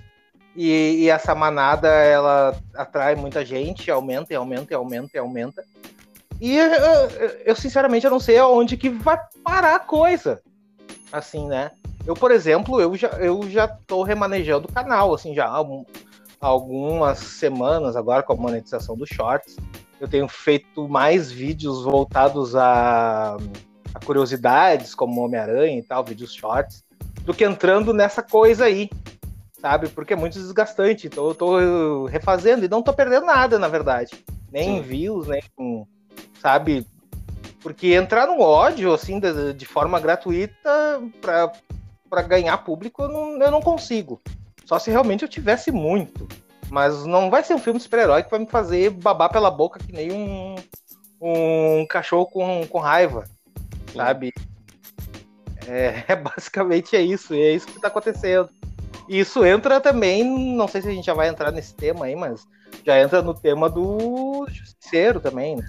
e, 0.54 1.04
e, 1.04 1.08
essa 1.08 1.34
manada, 1.34 1.88
ela 1.88 2.56
atrai 2.74 3.14
muita 3.14 3.44
gente, 3.44 3.90
aumenta 3.90 4.32
e 4.32 4.36
aumenta 4.36 4.72
e 4.72 4.76
aumenta 4.76 5.10
e 5.14 5.18
aumenta. 5.18 5.64
E 6.40 6.56
eu, 6.56 6.70
eu, 7.44 7.56
sinceramente, 7.56 8.04
eu 8.04 8.10
não 8.10 8.18
sei 8.18 8.38
aonde 8.38 8.76
que 8.76 8.88
vai 8.88 9.18
parar 9.44 9.76
a 9.76 9.80
coisa. 9.80 10.42
Assim, 11.12 11.46
né? 11.46 11.70
Eu, 12.06 12.14
por 12.14 12.30
exemplo, 12.30 12.80
eu 12.80 12.96
já, 12.96 13.08
eu 13.08 13.48
já 13.48 13.68
tô 13.68 14.02
remanejando 14.02 14.68
o 14.68 14.72
canal, 14.72 15.12
assim, 15.12 15.34
já 15.34 15.46
há 15.46 15.64
algumas 16.40 17.18
semanas 17.18 17.94
agora 17.94 18.22
com 18.22 18.32
a 18.32 18.36
monetização 18.36 18.96
dos 18.96 19.08
shorts. 19.08 19.56
eu 20.00 20.08
tenho 20.08 20.26
feito 20.26 20.88
mais 20.88 21.30
vídeos 21.30 21.84
voltados 21.84 22.56
a, 22.56 23.36
a 23.94 24.00
curiosidades, 24.04 24.94
como 24.94 25.20
Homem-Aranha 25.20 25.78
e 25.78 25.82
tal, 25.82 26.02
vídeos 26.02 26.32
shorts, 26.32 26.82
do 27.22 27.34
que 27.34 27.44
entrando 27.44 27.92
nessa 27.92 28.22
coisa 28.22 28.64
aí, 28.64 28.88
sabe? 29.60 29.88
Porque 29.88 30.14
é 30.14 30.16
muito 30.16 30.34
desgastante. 30.34 31.06
Então 31.06 31.28
eu 31.28 31.34
tô 31.34 32.04
refazendo 32.06 32.64
e 32.64 32.68
não 32.68 32.82
tô 32.82 32.92
perdendo 32.92 33.26
nada, 33.26 33.58
na 33.58 33.68
verdade. 33.68 34.24
Nem 34.50 34.76
Sim. 34.76 34.82
views, 34.82 35.28
nem. 35.28 35.42
Sabe? 36.40 36.86
Porque 37.62 37.88
entrar 37.88 38.26
no 38.26 38.40
ódio, 38.40 38.92
assim, 38.92 39.20
de, 39.20 39.52
de 39.52 39.66
forma 39.66 40.00
gratuita 40.00 41.00
para 41.20 42.22
ganhar 42.22 42.56
público, 42.58 43.02
eu 43.02 43.08
não, 43.08 43.42
eu 43.42 43.50
não 43.50 43.60
consigo. 43.60 44.20
Só 44.64 44.78
se 44.78 44.90
realmente 44.90 45.22
eu 45.22 45.28
tivesse 45.28 45.70
muito. 45.70 46.26
Mas 46.70 47.04
não 47.04 47.28
vai 47.28 47.42
ser 47.42 47.54
um 47.54 47.58
filme 47.58 47.78
de 47.78 47.82
super-herói 47.82 48.22
que 48.22 48.30
vai 48.30 48.40
me 48.40 48.46
fazer 48.46 48.90
babar 48.90 49.30
pela 49.30 49.50
boca 49.50 49.80
que 49.80 49.92
nem 49.92 50.12
um, 50.12 50.54
um 51.20 51.86
cachorro 51.86 52.26
com, 52.26 52.66
com 52.68 52.78
raiva, 52.78 53.24
Sim. 53.88 53.98
sabe? 53.98 54.32
É, 55.66 56.04
é, 56.12 56.16
basicamente 56.16 56.96
é 56.96 57.02
isso, 57.02 57.34
é 57.34 57.50
isso 57.50 57.66
que 57.66 57.76
está 57.76 57.88
acontecendo. 57.88 58.48
E 59.10 59.18
isso 59.18 59.44
entra 59.44 59.80
também, 59.80 60.22
não 60.24 60.68
sei 60.68 60.80
se 60.80 60.88
a 60.88 60.92
gente 60.92 61.04
já 61.04 61.14
vai 61.14 61.28
entrar 61.28 61.50
nesse 61.50 61.74
tema 61.74 62.04
aí, 62.04 62.14
mas 62.14 62.46
já 62.86 63.00
entra 63.00 63.20
no 63.20 63.34
tema 63.34 63.68
do 63.68 64.46
justiceiro 64.48 65.18
também, 65.18 65.56
né? 65.56 65.64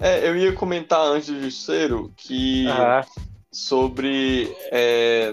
É, 0.00 0.28
eu 0.28 0.36
ia 0.36 0.52
comentar 0.52 1.00
antes 1.06 1.28
do 1.28 1.40
justiceiro 1.40 2.12
que 2.16 2.66
sobre 3.52 4.52
é, 4.72 5.32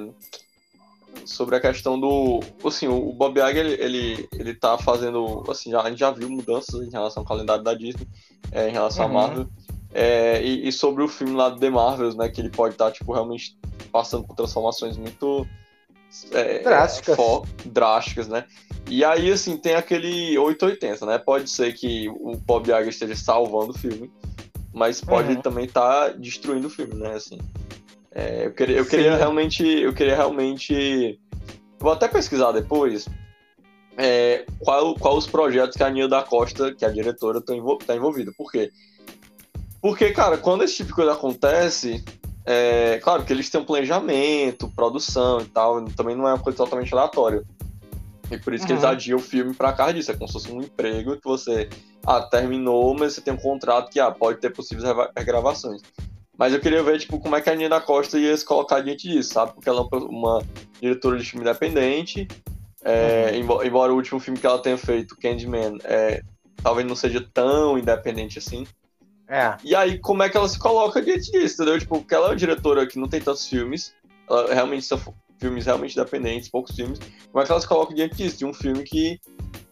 sobre 1.26 1.56
a 1.56 1.60
questão 1.60 2.00
do. 2.00 2.42
Assim, 2.64 2.88
o 2.88 3.12
Bob 3.12 3.40
Iger, 3.40 3.66
ele, 3.66 3.74
ele, 3.84 4.30
ele 4.34 4.54
tá 4.54 4.78
fazendo. 4.78 5.44
Assim, 5.50 5.72
já, 5.72 5.82
a 5.82 5.90
gente 5.90 6.00
já 6.00 6.12
viu 6.12 6.30
mudanças 6.30 6.88
em 6.88 6.92
relação 6.92 7.22
ao 7.22 7.28
calendário 7.28 7.64
da 7.64 7.74
Disney, 7.74 8.08
é, 8.52 8.70
em 8.70 8.72
relação 8.72 9.06
uhum. 9.06 9.18
à 9.18 9.22
Marvel. 9.22 9.48
É, 9.94 10.42
e, 10.44 10.68
e, 10.68 10.72
sobre 10.72 11.04
o 11.04 11.08
filme 11.08 11.34
lá 11.34 11.50
do 11.50 11.60
The 11.60 11.72
Marvels, 11.72 12.16
né? 12.16 12.30
Que 12.30 12.40
ele 12.40 12.50
pode 12.50 12.76
estar, 12.76 12.86
tá, 12.86 12.92
tipo, 12.92 13.12
realmente 13.12 13.58
passando 13.92 14.26
por 14.26 14.36
transformações 14.36 14.96
muito. 14.96 15.48
É, 16.32 16.60
drásticas. 16.60 17.18
Drásticas, 17.66 18.28
né? 18.28 18.46
E 18.88 19.04
aí, 19.06 19.32
assim, 19.32 19.58
tem 19.58 19.76
aquele 19.76 20.38
880, 20.38 21.06
né? 21.06 21.18
Pode 21.18 21.50
ser 21.50 21.74
que 21.74 22.10
o 22.10 22.36
Bob 22.36 22.68
Iger 22.68 22.90
esteja 22.90 23.16
salvando 23.16 23.72
o 23.72 23.78
filme, 23.78 24.12
mas 24.74 25.02
pode 25.02 25.34
uhum. 25.34 25.42
também 25.42 25.66
estar 25.66 26.10
tá 26.10 26.18
destruindo 26.18 26.68
o 26.68 26.70
filme, 26.70 26.96
né? 26.96 27.14
Assim. 27.14 27.40
É, 28.14 28.46
eu 28.46 28.54
queria, 28.54 28.78
eu 28.78 28.86
queria 28.86 29.16
realmente. 29.16 29.64
Eu 29.64 29.94
queria 29.94 30.16
realmente. 30.16 31.20
Vou 31.80 31.92
até 31.92 32.08
pesquisar 32.08 32.52
depois. 32.52 33.08
É, 33.98 34.46
qual, 34.60 34.96
qual 34.96 35.18
os 35.18 35.28
projetos 35.28 35.76
que 35.76 35.84
a 35.84 35.90
Nil 35.90 36.08
da 36.08 36.24
Costa, 36.24 36.74
que 36.74 36.84
é 36.84 36.88
a 36.88 36.92
diretora, 36.92 37.40
está 37.40 37.54
tá 37.86 37.96
envolvida. 37.96 38.32
Por 38.38 38.52
quê? 38.52 38.72
Porque, 39.82 40.12
cara, 40.12 40.38
quando 40.38 40.64
esse 40.64 40.78
tipo 40.78 40.90
de 40.90 40.96
coisa 40.96 41.14
acontece, 41.14 42.04
é, 42.46 43.00
claro 43.04 43.24
que 43.24 43.32
eles 43.32 43.50
têm 43.50 43.62
um 43.62 43.66
planejamento, 43.66 44.72
produção 44.76 45.42
e 45.42 45.46
tal, 45.46 45.84
também 45.92 46.16
não 46.16 46.28
é 46.28 46.34
uma 46.34 46.40
coisa 46.40 46.58
totalmente 46.58 46.94
aleatória. 46.94 47.44
E 48.32 48.38
por 48.38 48.54
isso 48.54 48.64
uhum. 48.64 48.68
que 48.68 48.74
eles 48.74 48.84
uhum. 48.84 48.90
adiam 48.90 49.20
o 49.20 49.22
filme 49.22 49.54
pra 49.54 49.74
cá 49.74 49.92
disso. 49.92 50.12
É 50.12 50.14
como 50.14 50.28
se 50.28 50.34
fosse 50.34 50.52
um 50.52 50.62
emprego 50.62 51.18
que 51.18 51.26
você 51.26 51.70
ah, 52.06 52.22
terminou, 52.22 52.96
mas 52.98 53.14
você 53.14 53.22
tem 53.22 53.34
um 53.34 53.38
contrato 53.38 53.92
que 53.92 54.00
ah, 54.00 54.10
pode 54.10 54.40
ter 54.40 54.52
possíveis 54.52 54.88
regravações. 55.16 55.82
Mas 56.38 56.54
eu 56.54 56.60
queria 56.60 56.82
ver, 56.82 56.98
tipo, 56.98 57.20
como 57.20 57.36
é 57.36 57.42
que 57.42 57.50
a 57.50 57.56
Nina 57.56 57.82
Costa 57.82 58.18
ia 58.18 58.36
se 58.36 58.46
colocar 58.46 58.80
diante 58.80 59.08
disso, 59.08 59.34
sabe? 59.34 59.54
Porque 59.54 59.70
ela 59.70 59.88
é 59.92 59.96
uma 59.98 60.42
diretora 60.80 61.18
de 61.18 61.26
filme 61.26 61.46
independente. 61.46 62.28
É, 62.84 63.32
uhum. 63.36 63.64
embora 63.64 63.94
o 63.94 63.96
último 63.96 64.20
filme 64.20 64.40
que 64.40 64.48
ela 64.48 64.58
tenha 64.58 64.78
feito, 64.78 65.16
Candyman, 65.18 65.78
é, 65.84 66.24
talvez 66.64 66.88
não 66.88 66.96
seja 66.96 67.24
tão 67.34 67.78
independente 67.78 68.40
assim. 68.40 68.66
É. 69.32 69.56
E 69.64 69.74
aí, 69.74 69.98
como 69.98 70.24
é 70.24 70.30
que 70.30 70.36
ela 70.36 70.50
se 70.50 70.60
coloca 70.60 71.02
diante 71.02 71.32
disso, 71.32 71.56
entendeu? 71.56 71.80
Tipo, 71.80 72.00
porque 72.00 72.14
ela 72.14 72.28
é 72.28 72.30
uma 72.32 72.36
diretora 72.36 72.86
que 72.86 73.00
não 73.00 73.08
tem 73.08 73.22
tantos 73.22 73.48
filmes, 73.48 73.94
ela 74.30 74.54
realmente 74.54 74.86
são 74.86 75.00
filmes 75.40 75.66
realmente 75.66 75.98
independentes, 75.98 76.50
poucos 76.50 76.76
filmes. 76.76 77.00
Como 77.32 77.42
é 77.42 77.46
que 77.46 77.52
ela 77.52 77.62
se 77.62 77.68
coloca 77.68 77.96
diante 77.96 78.18
disso? 78.18 78.40
De 78.40 78.46
um 78.46 78.54
filme 78.54 78.84
que, 78.84 79.22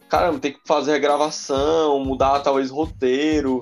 caramba, 0.07 0.39
tem 0.39 0.53
que 0.53 0.61
fazer 0.65 0.93
regravação, 0.93 1.99
mudar 2.05 2.39
talvez 2.39 2.69
roteiro, 2.71 3.59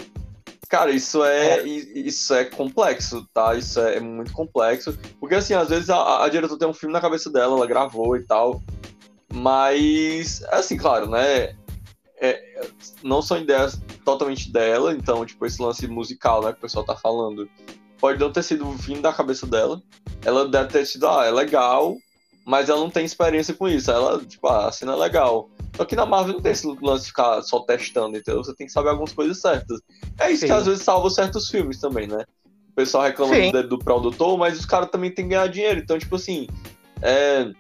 Cara, 0.69 0.91
isso 0.91 1.23
é, 1.23 1.59
é, 1.59 1.63
isso 1.65 2.33
é 2.33 2.43
complexo, 2.43 3.25
tá? 3.33 3.55
Isso 3.55 3.79
é, 3.79 4.01
muito 4.01 4.33
complexo. 4.33 4.97
Porque, 5.17 5.35
assim, 5.35 5.53
às 5.53 5.69
vezes 5.69 5.89
a, 5.89 6.25
a 6.25 6.29
diretora 6.29 6.59
tem 6.59 6.67
um 6.67 6.73
filme 6.73 6.91
na 6.91 6.99
cabeça 6.99 7.31
dela, 7.31 7.55
ela 7.55 7.65
gravou 7.65 8.17
e 8.17 8.25
tal. 8.25 8.61
Mas, 9.33 10.43
assim, 10.51 10.75
claro, 10.75 11.09
né? 11.09 11.55
É, 12.19 12.67
não 13.03 13.21
são 13.21 13.37
ideias 13.37 13.79
totalmente 14.03 14.51
dela, 14.51 14.93
então, 14.93 15.25
tipo, 15.25 15.45
esse 15.45 15.61
lance 15.61 15.87
musical, 15.87 16.43
né, 16.43 16.51
que 16.51 16.57
o 16.57 16.61
pessoal 16.61 16.83
tá 16.83 16.95
falando, 16.95 17.47
pode 17.99 18.19
não 18.19 18.31
ter 18.31 18.43
sido 18.43 18.69
vindo 18.71 19.01
da 19.01 19.13
cabeça 19.13 19.45
dela. 19.45 19.81
Ela 20.25 20.47
deve 20.47 20.69
ter 20.69 20.85
sido, 20.85 21.07
ah, 21.07 21.25
é 21.25 21.31
legal, 21.31 21.95
mas 22.45 22.69
ela 22.69 22.79
não 22.79 22.89
tem 22.89 23.05
experiência 23.05 23.53
com 23.53 23.67
isso. 23.67 23.91
Ela, 23.91 24.23
tipo, 24.23 24.47
ah, 24.47 24.67
a 24.67 24.71
cena 24.71 24.93
é 24.93 24.95
legal. 24.95 25.49
Só 25.75 25.85
que 25.85 25.95
na 25.95 26.05
Marvel 26.05 26.35
não 26.35 26.41
tem 26.41 26.53
esse 26.53 26.65
lance 26.81 27.03
de 27.03 27.09
ficar 27.09 27.41
só 27.43 27.59
testando, 27.59 28.17
entendeu? 28.17 28.43
Você 28.43 28.55
tem 28.55 28.65
que 28.65 28.73
saber 28.73 28.89
algumas 28.89 29.13
coisas 29.13 29.39
certas. 29.39 29.79
É 30.19 30.31
isso 30.31 30.41
Sim. 30.41 30.47
que 30.47 30.53
às 30.53 30.65
vezes 30.65 30.83
salva 30.83 31.09
certos 31.09 31.49
filmes 31.49 31.79
também, 31.79 32.07
né? 32.07 32.25
O 32.71 32.73
pessoal 32.73 33.03
reclama 33.03 33.51
do, 33.51 33.67
do 33.67 33.79
produtor, 33.79 34.37
mas 34.37 34.57
os 34.57 34.65
caras 34.65 34.89
também 34.89 35.11
têm 35.11 35.25
que 35.25 35.31
ganhar 35.31 35.47
dinheiro. 35.47 35.79
Então, 35.79 35.99
tipo 35.99 36.15
assim, 36.15 36.47
é, 37.01 37.51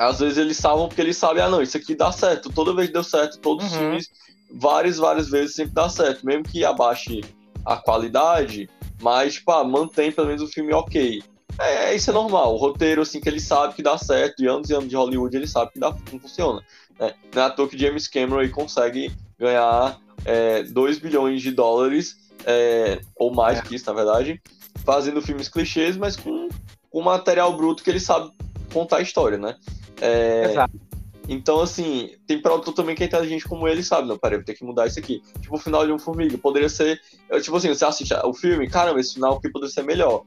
às 0.00 0.18
vezes 0.18 0.38
eles 0.38 0.56
salvam 0.56 0.88
porque 0.88 1.02
eles 1.02 1.18
sabem, 1.18 1.42
ah, 1.42 1.48
não, 1.50 1.60
isso 1.60 1.76
aqui 1.76 1.94
dá 1.94 2.10
certo. 2.10 2.50
Toda 2.50 2.74
vez 2.74 2.90
deu 2.90 3.04
certo, 3.04 3.38
todos 3.38 3.66
uhum. 3.66 3.70
os 3.70 3.76
filmes, 3.76 4.10
várias, 4.50 4.96
várias 4.96 5.28
vezes 5.28 5.54
sempre 5.54 5.74
dá 5.74 5.90
certo. 5.90 6.24
Mesmo 6.24 6.44
que 6.44 6.64
abaixe 6.64 7.20
a 7.66 7.76
qualidade, 7.76 8.66
mas, 9.02 9.34
tipo, 9.34 9.52
ah, 9.52 9.62
mantém 9.62 10.10
pelo 10.10 10.28
menos 10.28 10.40
o 10.40 10.48
filme 10.48 10.72
ok. 10.72 11.22
É, 11.58 11.94
isso 11.94 12.08
é 12.08 12.14
normal. 12.14 12.54
O 12.54 12.56
roteiro, 12.56 13.02
assim, 13.02 13.20
que 13.20 13.28
ele 13.28 13.40
sabe 13.40 13.74
que 13.74 13.82
dá 13.82 13.98
certo, 13.98 14.38
de 14.38 14.46
anos 14.46 14.70
e 14.70 14.74
anos 14.74 14.88
de 14.88 14.96
Hollywood, 14.96 15.36
ele 15.36 15.46
sabe 15.46 15.72
que 15.72 15.78
dá, 15.78 15.94
não 16.10 16.18
funciona. 16.18 16.64
Né? 16.98 17.12
Não 17.34 17.42
é 17.42 17.44
à 17.44 17.50
toa 17.50 17.68
que 17.68 17.76
James 17.76 18.08
Cameron 18.08 18.38
aí 18.38 18.48
consegue 18.48 19.12
ganhar 19.38 20.00
é, 20.24 20.62
2 20.62 20.98
bilhões 20.98 21.42
de 21.42 21.52
dólares, 21.52 22.16
é, 22.46 23.02
ou 23.14 23.34
mais 23.34 23.58
é. 23.58 23.62
que 23.62 23.74
isso, 23.74 23.84
na 23.84 23.92
verdade, 23.92 24.40
fazendo 24.82 25.20
filmes 25.20 25.50
clichês, 25.50 25.98
mas 25.98 26.16
com, 26.16 26.48
com 26.88 27.02
material 27.02 27.54
bruto 27.54 27.84
que 27.84 27.90
ele 27.90 28.00
sabe 28.00 28.30
contar 28.72 28.96
a 28.96 29.02
história, 29.02 29.36
né? 29.36 29.56
É, 30.00 30.50
Exato. 30.50 30.80
Então, 31.28 31.60
assim, 31.60 32.10
tem 32.26 32.42
produtor 32.42 32.74
também 32.74 32.96
que 32.96 33.04
é 33.04 33.06
inteligente 33.06 33.46
como 33.46 33.68
ele 33.68 33.84
sabe, 33.84 34.08
não, 34.08 34.18
peraí, 34.18 34.38
vou 34.38 34.44
ter 34.44 34.54
que 34.54 34.64
mudar 34.64 34.88
isso 34.88 34.98
aqui. 34.98 35.22
Tipo, 35.40 35.54
o 35.54 35.58
final 35.58 35.86
de 35.86 35.92
um 35.92 35.98
Formiga, 35.98 36.36
poderia 36.36 36.68
ser, 36.68 37.00
tipo 37.40 37.56
assim, 37.56 37.68
você 37.68 37.84
assiste 37.84 38.12
o 38.24 38.34
filme, 38.34 38.68
caramba, 38.68 38.98
esse 38.98 39.14
final 39.14 39.36
aqui 39.36 39.48
poderia 39.48 39.72
ser 39.72 39.84
melhor. 39.84 40.24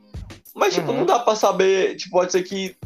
Mas, 0.55 0.73
tipo, 0.73 0.91
uhum. 0.91 0.99
não 0.99 1.05
dá 1.05 1.19
pra 1.19 1.35
saber, 1.35 1.97
tipo, 1.97 2.11
pode 2.11 2.31
ser 2.31 2.43
que 2.43 2.77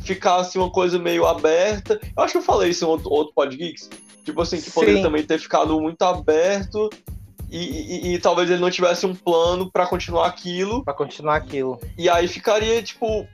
ficasse 0.00 0.58
uma 0.58 0.70
coisa 0.70 0.98
meio 0.98 1.26
aberta. 1.26 2.00
Eu 2.16 2.24
acho 2.24 2.32
que 2.32 2.38
eu 2.38 2.42
falei 2.42 2.70
isso 2.70 2.84
em 2.84 2.88
outro, 2.88 3.08
outro 3.10 3.34
Podgeeks. 3.34 3.88
Tipo 4.24 4.40
assim, 4.40 4.60
que 4.60 4.70
poderia 4.70 4.96
Sim. 4.96 5.02
também 5.02 5.22
ter 5.22 5.38
ficado 5.38 5.78
muito 5.80 6.02
aberto 6.02 6.88
e, 7.50 7.58
e, 7.58 8.14
e, 8.14 8.18
talvez 8.18 8.50
ele 8.50 8.60
não 8.60 8.70
tivesse 8.70 9.04
um 9.06 9.14
plano 9.14 9.70
para 9.70 9.86
continuar 9.86 10.26
aquilo. 10.26 10.82
Para 10.82 10.94
continuar 10.94 11.36
aquilo. 11.36 11.78
E 11.96 12.08
aí 12.08 12.26
ficaria, 12.26 12.82
tipo, 12.82 13.28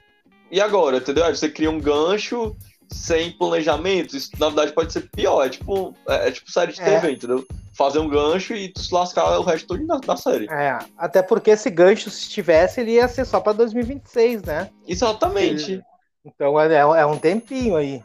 e 0.51 0.61
agora, 0.61 0.99
entendeu? 0.99 1.25
Aí 1.25 1.35
você 1.35 1.49
cria 1.49 1.71
um 1.71 1.81
gancho 1.81 2.57
sem 2.91 3.33
planejamento. 3.33 4.17
Isso, 4.17 4.31
na 4.39 4.47
verdade, 4.49 4.73
pode 4.73 4.93
ser 4.93 5.09
pior. 5.11 5.45
É 5.45 5.49
tipo, 5.49 5.95
é, 6.09 6.29
é 6.29 6.31
tipo 6.31 6.51
série 6.51 6.73
de 6.73 6.79
TV, 6.79 7.09
é. 7.09 7.11
entendeu? 7.13 7.47
Fazer 7.73 7.99
um 7.99 8.09
gancho 8.09 8.55
e 8.55 8.69
tu 8.69 8.81
se 8.81 8.93
lascar 8.93 9.39
o 9.39 9.43
resto 9.43 9.69
todo 9.69 9.87
da, 9.87 9.97
da 9.99 10.17
série. 10.17 10.49
É, 10.51 10.79
até 10.99 11.23
porque 11.23 11.51
esse 11.51 11.71
gancho, 11.71 12.11
se 12.11 12.29
tivesse, 12.29 12.81
ele 12.81 12.93
ia 12.93 13.09
ser 13.09 13.25
só 13.25 13.41
pra 13.41 13.53
2026, 13.53 14.43
né? 14.43 14.71
Exatamente. 14.87 15.73
Ele... 15.73 15.83
Então 16.25 16.61
é, 16.61 16.75
é 16.75 17.07
um 17.07 17.17
tempinho 17.17 17.77
aí. 17.77 18.03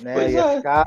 Né? 0.00 0.14
Pois 0.14 0.32
Ia 0.32 0.44
é. 0.44 0.56
ficar 0.56 0.86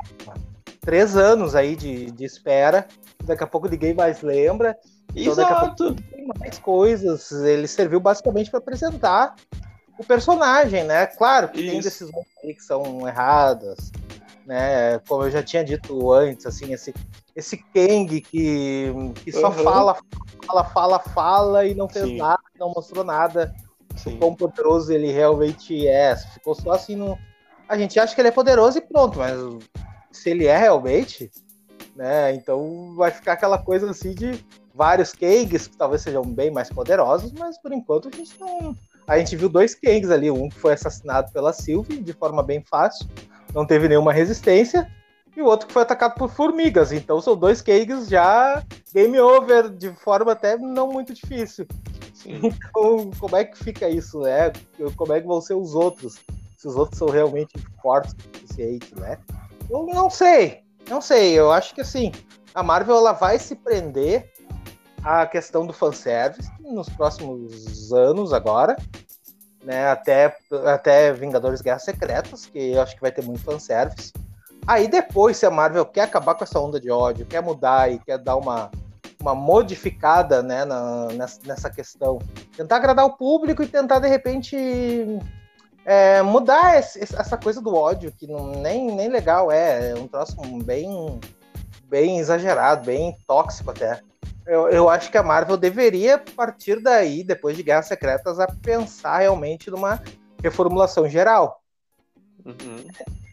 três 0.80 1.16
anos 1.16 1.54
aí 1.54 1.76
de, 1.76 2.10
de 2.10 2.24
espera. 2.24 2.86
Daqui 3.22 3.44
a 3.44 3.46
pouco 3.46 3.68
ninguém 3.68 3.94
mais 3.94 4.22
lembra. 4.22 4.76
Então, 5.14 5.32
Exato. 5.32 5.94
tem 5.94 6.26
mais 6.38 6.58
coisas. 6.58 7.30
Ele 7.30 7.68
serviu 7.68 8.00
basicamente 8.00 8.50
para 8.50 8.58
apresentar 8.58 9.34
o 9.98 10.04
personagem, 10.04 10.84
né? 10.84 11.06
Claro 11.06 11.48
que 11.48 11.60
Isso. 11.60 11.70
tem 11.70 11.80
decisões 11.80 12.26
aí 12.42 12.54
que 12.54 12.62
são 12.62 13.06
erradas, 13.06 13.92
né? 14.46 14.98
Como 15.08 15.24
eu 15.24 15.30
já 15.30 15.42
tinha 15.42 15.64
dito 15.64 16.12
antes, 16.12 16.46
assim, 16.46 16.72
esse, 16.72 16.94
esse 17.34 17.56
Kang 17.56 18.20
que, 18.20 18.92
que 19.24 19.32
só 19.32 19.48
uhum. 19.48 19.64
fala, 19.64 19.96
fala, 20.46 20.64
fala, 20.64 20.98
fala 20.98 21.66
e 21.66 21.74
não 21.74 21.88
fez 21.88 22.06
Sim. 22.06 22.18
nada, 22.18 22.42
não 22.58 22.72
mostrou 22.74 23.04
nada. 23.04 23.54
Sim. 23.96 24.18
quão 24.18 24.34
poderoso 24.34 24.92
ele 24.92 25.10
realmente 25.10 25.86
é. 25.86 26.16
Ficou 26.16 26.54
só 26.54 26.72
assim 26.72 26.96
no. 26.96 27.18
A 27.68 27.78
gente 27.78 27.98
acha 27.98 28.14
que 28.14 28.20
ele 28.20 28.28
é 28.28 28.32
poderoso 28.32 28.78
e 28.78 28.80
pronto, 28.80 29.18
mas 29.18 29.38
se 30.10 30.30
ele 30.30 30.46
é 30.46 30.56
realmente, 30.56 31.30
né? 31.94 32.34
Então 32.34 32.94
vai 32.96 33.10
ficar 33.10 33.34
aquela 33.34 33.58
coisa 33.58 33.90
assim 33.90 34.12
de 34.12 34.44
vários 34.74 35.12
Kangs 35.12 35.68
que 35.68 35.76
talvez 35.76 36.02
sejam 36.02 36.22
bem 36.22 36.50
mais 36.50 36.68
poderosos, 36.68 37.32
mas 37.32 37.56
por 37.58 37.72
enquanto 37.72 38.08
a 38.08 38.16
gente 38.16 38.38
não. 38.40 38.76
A 39.06 39.18
gente 39.18 39.36
viu 39.36 39.48
dois 39.48 39.74
Kangs 39.74 40.10
ali, 40.10 40.30
um 40.30 40.48
que 40.48 40.58
foi 40.58 40.72
assassinado 40.72 41.30
pela 41.32 41.52
Sylvie 41.52 42.00
de 42.00 42.12
forma 42.12 42.42
bem 42.42 42.62
fácil, 42.62 43.06
não 43.54 43.66
teve 43.66 43.88
nenhuma 43.88 44.12
resistência, 44.12 44.90
e 45.36 45.42
o 45.42 45.46
outro 45.46 45.66
que 45.66 45.72
foi 45.72 45.82
atacado 45.82 46.14
por 46.14 46.30
formigas. 46.30 46.92
Então 46.92 47.20
são 47.20 47.36
dois 47.36 47.60
Kangs 47.60 48.08
já 48.08 48.62
game 48.92 49.18
over 49.20 49.68
de 49.68 49.90
forma 49.92 50.32
até 50.32 50.56
não 50.56 50.90
muito 50.90 51.12
difícil. 51.12 51.66
Sim. 52.12 52.40
Então, 52.74 53.10
como 53.18 53.36
é 53.36 53.44
que 53.44 53.58
fica 53.58 53.88
isso, 53.88 54.20
né? 54.20 54.50
Como 54.96 55.12
é 55.12 55.20
que 55.20 55.26
vão 55.26 55.40
ser 55.40 55.54
os 55.54 55.74
outros? 55.74 56.18
Se 56.56 56.66
os 56.66 56.76
outros 56.76 56.98
são 56.98 57.08
realmente 57.08 57.52
fortes 57.82 58.14
o 58.14 58.38
suficiente, 58.38 58.98
né? 58.98 59.18
Eu 59.68 59.84
não 59.86 60.08
sei, 60.08 60.62
não 60.88 61.02
sei. 61.02 61.38
Eu 61.38 61.52
acho 61.52 61.74
que 61.74 61.82
assim, 61.82 62.12
a 62.54 62.62
Marvel 62.62 62.96
ela 62.96 63.12
vai 63.12 63.38
se 63.38 63.54
prender 63.54 64.32
à 65.04 65.26
questão 65.26 65.66
do 65.66 65.72
fanservice 65.72 66.50
nos 66.60 66.88
próximos 66.88 67.92
anos 67.92 68.32
agora, 68.32 68.74
né? 69.62 69.88
Até, 69.88 70.34
até 70.66 71.12
Vingadores 71.12 71.60
Guerra 71.60 71.78
Secretas, 71.78 72.46
que 72.46 72.72
eu 72.72 72.80
acho 72.80 72.94
que 72.94 73.00
vai 73.00 73.12
ter 73.12 73.22
muito 73.22 73.42
fanservice. 73.42 74.12
Aí 74.66 74.88
depois, 74.88 75.36
se 75.36 75.44
a 75.44 75.50
Marvel 75.50 75.84
quer 75.84 76.02
acabar 76.02 76.34
com 76.34 76.44
essa 76.44 76.58
onda 76.58 76.80
de 76.80 76.90
ódio, 76.90 77.26
quer 77.26 77.42
mudar 77.42 77.92
e 77.92 77.98
quer 77.98 78.18
dar 78.18 78.36
uma, 78.36 78.70
uma 79.20 79.34
modificada 79.34 80.42
né, 80.42 80.64
na, 80.64 81.08
nessa, 81.08 81.40
nessa 81.44 81.70
questão, 81.70 82.18
tentar 82.56 82.76
agradar 82.76 83.04
o 83.04 83.16
público 83.16 83.62
e 83.62 83.66
tentar, 83.66 83.98
de 83.98 84.08
repente, 84.08 84.56
é, 85.84 86.22
mudar 86.22 86.78
esse, 86.78 87.00
essa 87.00 87.36
coisa 87.36 87.60
do 87.60 87.74
ódio, 87.74 88.10
que 88.10 88.26
não, 88.26 88.52
nem, 88.52 88.90
nem 88.90 89.08
legal 89.08 89.52
é, 89.52 89.90
é 89.90 89.94
um 89.94 90.08
troço 90.08 90.36
bem, 90.64 91.20
bem 91.84 92.18
exagerado, 92.18 92.86
bem 92.86 93.14
tóxico 93.26 93.70
até. 93.70 94.00
Eu, 94.46 94.68
eu 94.68 94.88
acho 94.88 95.10
que 95.10 95.18
a 95.18 95.22
Marvel 95.22 95.56
deveria 95.56 96.18
partir 96.18 96.80
daí, 96.80 97.24
depois 97.24 97.56
de 97.56 97.62
Guerras 97.62 97.86
Secretas, 97.86 98.38
a 98.38 98.46
pensar 98.46 99.18
realmente 99.18 99.70
numa 99.70 100.02
reformulação 100.42 101.08
geral. 101.08 101.62
Uhum. 102.44 102.84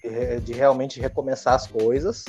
De, 0.01 0.39
de, 0.39 0.53
realmente 0.53 0.99
recomeçar 0.99 1.53
as 1.53 1.67
coisas 1.67 2.23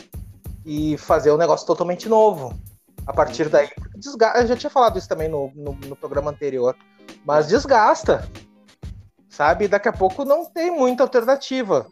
e 0.67 0.99
fazer 0.99 1.31
um 1.31 1.37
negócio 1.37 1.67
totalmente 1.67 2.09
novo. 2.09 2.59
A 3.07 3.13
partir 3.13 3.45
uhum. 3.45 3.51
daí, 3.51 3.71
desgasta, 3.97 4.41
eu 4.41 4.47
já 4.49 4.57
tinha 4.57 4.71
falado 4.71 4.99
isso 4.99 5.09
também 5.09 5.29
no, 5.29 5.53
no, 5.55 5.73
no 5.75 5.97
programa 5.97 6.31
anterior, 6.31 6.77
mas 7.25 7.49
desgasta 7.49 8.29
sabe? 9.33 9.67
Daqui 9.67 9.89
a 9.89 9.93
pouco 9.93 10.25
não 10.25 10.45
tem 10.45 10.71
muita 10.71 11.03
alternativa. 11.03 11.87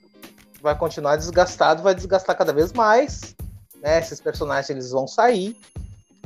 Vai 0.61 0.76
continuar 0.76 1.16
desgastado, 1.16 1.82
vai 1.82 1.94
desgastar 1.94 2.37
cada 2.37 2.52
vez 2.52 2.73
mais. 2.73 3.35
Né? 3.82 3.99
Esses 3.99 4.20
personagens 4.20 4.68
eles 4.68 4.90
vão 4.90 5.09
sair, 5.09 5.56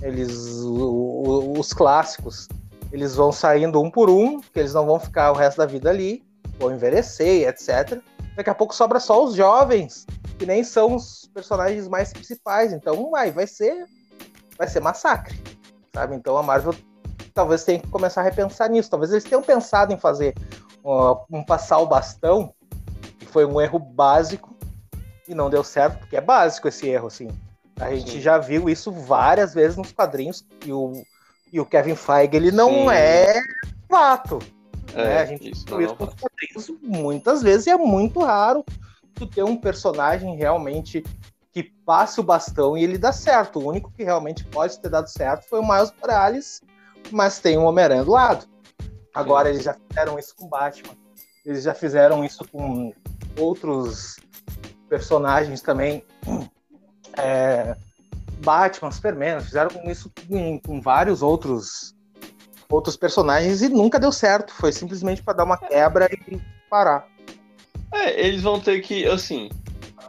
eles 0.04 0.60
o, 0.62 1.54
os 1.58 1.72
clássicos 1.72 2.48
eles 2.92 3.16
vão 3.16 3.32
saindo 3.32 3.82
um 3.82 3.90
por 3.90 4.08
um, 4.08 4.40
que 4.40 4.60
eles 4.60 4.72
não 4.72 4.86
vão 4.86 5.00
ficar 5.00 5.32
o 5.32 5.34
resto 5.34 5.58
da 5.58 5.66
vida 5.66 5.90
ali, 5.90 6.22
vão 6.60 6.72
envelhecer, 6.72 7.48
etc. 7.48 8.00
Daqui 8.36 8.50
a 8.50 8.54
pouco 8.54 8.72
sobra 8.72 9.00
só 9.00 9.24
os 9.24 9.34
jovens, 9.34 10.06
que 10.38 10.46
nem 10.46 10.62
são 10.62 10.94
os 10.94 11.28
personagens 11.34 11.88
mais 11.88 12.12
principais. 12.12 12.72
Então, 12.72 13.10
vai, 13.10 13.32
vai 13.32 13.48
ser 13.48 13.86
vai 14.56 14.68
ser 14.68 14.80
massacre, 14.80 15.36
sabe? 15.92 16.14
Então 16.14 16.36
a 16.36 16.42
Marvel 16.42 16.74
talvez 17.32 17.64
tenha 17.64 17.80
que 17.80 17.88
começar 17.88 18.20
a 18.20 18.24
repensar 18.24 18.70
nisso. 18.70 18.88
Talvez 18.88 19.10
eles 19.10 19.24
tenham 19.24 19.42
pensado 19.42 19.92
em 19.92 19.98
fazer 19.98 20.34
um 21.30 21.42
passar 21.42 21.78
o 21.78 21.86
bastão, 21.86 22.54
que 23.18 23.26
foi 23.26 23.44
um 23.44 23.60
erro 23.60 23.78
básico 23.78 24.54
e 25.26 25.34
não 25.34 25.50
deu 25.50 25.64
certo, 25.64 25.98
porque 25.98 26.16
é 26.16 26.20
básico 26.20 26.68
esse 26.68 26.86
erro, 26.88 27.08
assim. 27.08 27.28
A 27.80 27.94
gente 27.94 28.12
Sim. 28.12 28.20
já 28.20 28.38
viu 28.38 28.68
isso 28.68 28.92
várias 28.92 29.52
vezes 29.52 29.76
nos 29.76 29.92
quadrinhos 29.92 30.44
e 30.64 30.72
o, 30.72 31.02
e 31.52 31.60
o 31.60 31.66
Kevin 31.66 31.96
Feige 31.96 32.36
ele 32.36 32.52
não 32.52 32.70
Sim. 32.70 32.90
é 32.90 33.40
fato. 33.88 34.38
É, 34.92 35.04
né? 35.04 35.20
A 35.20 35.26
gente 35.26 35.50
viu 35.66 35.80
isso 35.80 35.96
nos 35.98 36.14
quadrinhos 36.14 36.80
muitas 36.82 37.42
vezes 37.42 37.66
e 37.66 37.70
é 37.70 37.76
muito 37.76 38.20
raro 38.20 38.64
tu 39.14 39.26
ter 39.26 39.42
um 39.42 39.56
personagem 39.56 40.36
realmente 40.36 41.02
que 41.52 41.62
passe 41.62 42.18
o 42.18 42.22
bastão 42.22 42.76
e 42.76 42.82
ele 42.82 42.98
dá 42.98 43.12
certo. 43.12 43.60
O 43.60 43.68
único 43.68 43.90
que 43.92 44.02
realmente 44.02 44.44
pode 44.44 44.78
ter 44.78 44.88
dado 44.88 45.08
certo 45.08 45.48
foi 45.48 45.60
o 45.60 45.66
Miles 45.66 45.92
Morales, 46.00 46.60
mas 47.10 47.38
tem 47.38 47.56
o 47.56 47.62
Homem-Aranha 47.62 48.04
do 48.04 48.10
lado. 48.10 48.46
Agora 49.14 49.48
eles 49.48 49.62
já 49.62 49.74
fizeram 49.74 50.18
isso 50.18 50.34
com 50.34 50.48
Batman. 50.48 50.94
Eles 51.46 51.62
já 51.62 51.74
fizeram 51.74 52.24
isso 52.24 52.44
com 52.48 52.92
outros 53.38 54.16
personagens 54.88 55.60
também. 55.60 56.04
É, 57.18 57.76
Batman, 58.44 58.90
Superman, 58.90 59.40
fizeram 59.40 59.70
isso 59.90 60.10
com, 60.28 60.58
com, 60.60 60.80
vários 60.80 61.22
outros 61.22 61.94
outros 62.68 62.96
personagens 62.96 63.62
e 63.62 63.68
nunca 63.68 63.98
deu 63.98 64.10
certo. 64.10 64.52
Foi 64.52 64.72
simplesmente 64.72 65.22
para 65.22 65.34
dar 65.34 65.44
uma 65.44 65.56
quebra 65.56 66.08
e 66.28 66.40
parar. 66.68 67.06
É, 67.92 68.26
eles 68.26 68.42
vão 68.42 68.58
ter 68.58 68.80
que, 68.80 69.06
assim, 69.06 69.48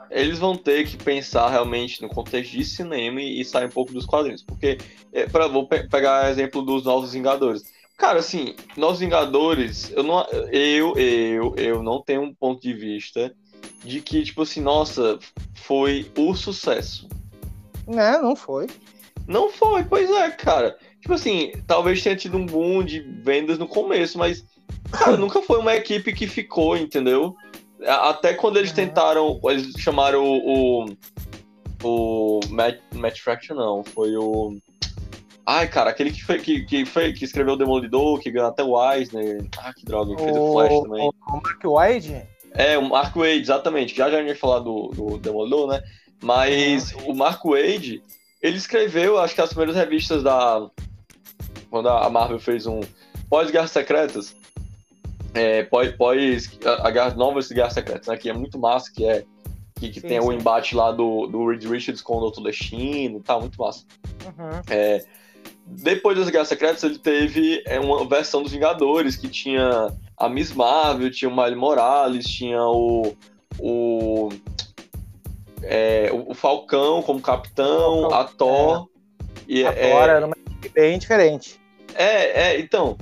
eles 0.09 0.39
vão 0.39 0.55
ter 0.55 0.87
que 0.87 0.97
pensar 0.97 1.49
realmente 1.49 2.01
no 2.01 2.09
contexto 2.09 2.51
de 2.51 2.65
cinema 2.65 3.21
e, 3.21 3.39
e 3.39 3.45
sair 3.45 3.65
um 3.65 3.71
pouco 3.71 3.93
dos 3.93 4.05
quadrinhos. 4.05 4.41
Porque, 4.41 4.77
é, 5.13 5.27
vou 5.27 5.67
pe 5.67 5.87
pegar 5.87 6.31
exemplo 6.31 6.61
dos 6.61 6.83
Novos 6.83 7.13
Vingadores. 7.13 7.63
Cara, 7.97 8.19
assim, 8.19 8.55
nós 8.75 8.99
Vingadores, 8.99 9.91
eu 9.91 10.03
não, 10.03 10.25
eu, 10.51 10.97
eu, 10.97 11.55
eu 11.55 11.83
não 11.83 12.01
tenho 12.01 12.23
um 12.23 12.33
ponto 12.33 12.61
de 12.61 12.73
vista 12.73 13.33
de 13.85 14.01
que, 14.01 14.23
tipo 14.23 14.41
assim, 14.41 14.61
nossa, 14.61 15.19
foi 15.53 16.11
o 16.17 16.33
sucesso. 16.33 17.07
Não, 17.87 18.21
não 18.21 18.35
foi. 18.35 18.67
Não 19.27 19.49
foi, 19.49 19.83
pois 19.83 20.09
é, 20.09 20.31
cara. 20.31 20.77
Tipo 20.99 21.13
assim, 21.13 21.51
talvez 21.67 22.01
tenha 22.01 22.15
tido 22.15 22.37
um 22.37 22.45
boom 22.45 22.83
de 22.83 22.99
vendas 22.99 23.59
no 23.59 23.67
começo, 23.67 24.17
mas, 24.17 24.43
cara, 24.91 25.15
nunca 25.17 25.41
foi 25.41 25.59
uma 25.59 25.75
equipe 25.75 26.11
que 26.13 26.27
ficou, 26.27 26.75
entendeu? 26.75 27.35
Até 27.87 28.33
quando 28.33 28.57
eles 28.57 28.71
tentaram, 28.71 29.39
eles 29.45 29.73
chamaram 29.77 30.23
o. 30.23 30.85
o, 30.85 30.89
o 31.83 32.39
Matt, 32.49 32.79
Matt 32.93 33.19
Fraction, 33.19 33.55
não, 33.55 33.83
foi 33.83 34.15
o. 34.17 34.57
Ai, 35.47 35.67
cara, 35.67 35.91
aquele 35.91 36.11
que, 36.11 36.23
foi, 36.23 36.39
que, 36.39 36.65
que, 36.65 36.85
foi, 36.85 37.13
que 37.13 37.23
escreveu 37.23 37.53
o 37.53 37.57
Demolidor, 37.57 38.19
que 38.19 38.31
ganhou 38.31 38.49
até 38.49 38.63
o 38.63 38.91
Eisner. 38.91 39.45
Ah, 39.59 39.71
que 39.71 39.85
droga, 39.85 40.15
que 40.15 40.23
fez 40.23 40.35
o 40.35 40.53
Flash 40.53 40.81
também. 40.81 41.07
O 41.07 41.33
Mark 41.33 41.63
Wade? 41.63 42.34
É, 42.55 42.77
o 42.77 42.89
Mark 42.89 43.15
Wade, 43.15 43.41
exatamente. 43.41 43.95
Já 43.95 44.09
já 44.09 44.17
a 44.17 44.19
gente 44.21 44.29
ia 44.29 44.35
falar 44.35 44.59
do, 44.59 44.87
do 44.89 45.17
Demolidor, 45.17 45.67
né? 45.67 45.83
Mas 46.23 46.93
uhum. 46.93 47.11
o 47.11 47.15
Mark 47.15 47.43
Wade, 47.43 48.01
ele 48.41 48.57
escreveu, 48.57 49.19
acho 49.19 49.35
que 49.35 49.41
as 49.41 49.49
primeiras 49.49 49.75
revistas 49.75 50.23
da. 50.23 50.67
Quando 51.69 51.89
a 51.89 52.09
Marvel 52.09 52.39
fez 52.39 52.65
um 52.65 52.79
pós-Guerras 53.29 53.71
Secretas, 53.71 54.35
é, 55.33 55.63
pós, 55.63 55.91
pós 55.95 56.57
a, 56.65 56.87
a 56.87 57.13
novas 57.13 57.51
Guerras 57.51 57.73
Secretas, 57.73 58.07
né? 58.07 58.15
Que 58.15 58.29
é 58.29 58.33
muito 58.33 58.57
massa, 58.57 58.91
que 58.91 59.05
é 59.05 59.25
que, 59.75 59.89
que 59.89 59.99
sim, 59.99 60.07
tem 60.07 60.21
sim. 60.21 60.27
o 60.27 60.31
embate 60.31 60.75
lá 60.75 60.91
do, 60.91 61.27
do 61.27 61.49
Reed 61.49 61.65
Richards 61.65 62.01
com 62.01 62.17
o 62.17 62.19
Doutor 62.21 62.43
Destino, 62.43 63.19
tá 63.19 63.37
muito 63.37 63.59
massa. 63.59 63.83
Uhum. 64.25 64.61
É, 64.69 65.03
depois 65.65 66.17
das 66.17 66.29
Guerras 66.29 66.47
Secretas, 66.47 66.83
ele 66.83 66.99
teve 66.99 67.63
é, 67.65 67.79
uma 67.79 68.07
versão 68.07 68.43
dos 68.43 68.51
Vingadores, 68.51 69.15
que 69.15 69.27
tinha 69.27 69.91
a 70.17 70.29
Miss 70.29 70.53
Marvel, 70.53 71.11
tinha 71.11 71.29
o 71.29 71.35
Miles 71.35 71.57
Morales, 71.57 72.25
tinha 72.25 72.61
o. 72.63 73.15
o 73.59 74.29
é, 75.63 76.11
o 76.13 76.35
Falcão 76.35 77.01
como 77.01 77.19
capitão, 77.19 78.13
a 78.13 78.23
Thor. 78.25 78.87
É. 78.87 79.25
E, 79.47 79.65
a 79.65 79.71
é, 79.71 79.91
Thor 79.91 80.03
era 80.03 80.25
uma 80.25 80.35
equipe 80.37 80.69
bem 80.69 80.99
diferente. 80.99 81.59
É, 81.95 82.49
é, 82.49 82.59
então. 82.59 82.97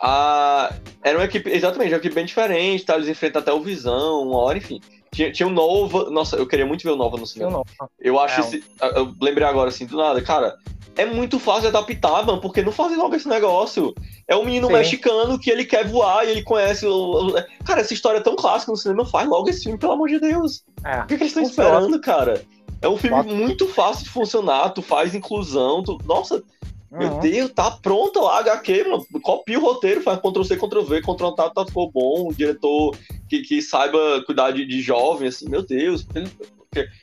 A, 0.00 0.72
era 1.02 1.18
uma 1.18 1.24
equipe, 1.24 1.50
exatamente, 1.50 1.92
uma 1.92 1.98
equipe 1.98 2.14
bem 2.14 2.24
diferente, 2.24 2.84
tá? 2.84 2.94
eles 2.94 3.08
enfrentam 3.08 3.42
até 3.42 3.52
o 3.52 3.60
Visão, 3.60 4.22
uma 4.22 4.38
hora, 4.38 4.56
enfim. 4.56 4.80
Tinha, 5.12 5.32
tinha 5.32 5.46
o 5.46 5.50
Nova. 5.50 6.08
Nossa, 6.08 6.36
eu 6.36 6.46
queria 6.46 6.64
muito 6.64 6.84
ver 6.84 6.90
o 6.90 6.96
Nova 6.96 7.16
no 7.16 7.26
cinema. 7.26 7.62
Eu 7.98 8.18
acho 8.18 8.40
é, 8.40 8.44
esse. 8.44 8.64
Eu 8.80 9.12
lembrei 9.20 9.46
agora, 9.46 9.70
assim, 9.70 9.86
do 9.86 9.96
nada, 9.96 10.22
cara 10.22 10.56
é 10.98 11.06
muito 11.06 11.38
fácil 11.38 11.68
adaptar, 11.68 12.26
mano, 12.26 12.40
porque 12.40 12.60
não 12.60 12.72
fazem 12.72 12.98
logo 12.98 13.14
esse 13.14 13.28
negócio. 13.28 13.94
É 14.26 14.34
um 14.34 14.44
menino 14.44 14.66
Sim. 14.66 14.72
mexicano 14.72 15.38
que 15.38 15.48
ele 15.48 15.64
quer 15.64 15.86
voar 15.86 16.26
e 16.26 16.30
ele 16.32 16.42
conhece 16.42 16.84
o. 16.84 17.32
Cara, 17.64 17.80
essa 17.80 17.94
história 17.94 18.18
é 18.18 18.20
tão 18.20 18.34
clássica 18.34 18.72
no 18.72 18.76
cinema, 18.76 19.06
faz 19.06 19.28
logo 19.28 19.48
esse 19.48 19.62
filme, 19.62 19.78
pelo 19.78 19.92
amor 19.92 20.08
de 20.08 20.18
Deus. 20.18 20.64
É. 20.84 20.98
O 20.98 21.06
que, 21.06 21.16
que 21.16 21.22
eles 21.22 21.28
estão 21.28 21.44
esperando, 21.44 22.00
cara? 22.00 22.44
É 22.82 22.88
um 22.88 22.96
filme 22.96 23.16
Bota. 23.16 23.32
muito 23.32 23.68
fácil 23.68 24.04
de 24.04 24.10
funcionar, 24.10 24.70
tu 24.70 24.82
faz 24.82 25.14
inclusão, 25.14 25.84
tu. 25.84 25.98
Nossa, 26.04 26.42
uhum. 26.90 26.98
meu 26.98 27.18
Deus, 27.20 27.52
tá 27.52 27.70
pronta 27.70 28.20
lá, 28.20 28.40
HQ, 28.40 28.84
mano. 28.88 29.06
Copia 29.22 29.58
o 29.58 29.62
roteiro, 29.62 30.02
faz 30.02 30.18
Ctrl-C, 30.18 30.56
Ctrl-V, 30.56 31.00
Ctrl-T, 31.00 31.54
tá, 31.54 31.64
ficou 31.64 31.92
bom, 31.92 32.28
um 32.28 32.32
diretor 32.32 32.96
que, 33.28 33.42
que 33.42 33.62
saiba 33.62 34.20
cuidar 34.26 34.50
de, 34.50 34.66
de 34.66 34.80
jovem, 34.80 35.28
assim, 35.28 35.48
meu 35.48 35.62
Deus, 35.62 36.02
porque 36.02 36.24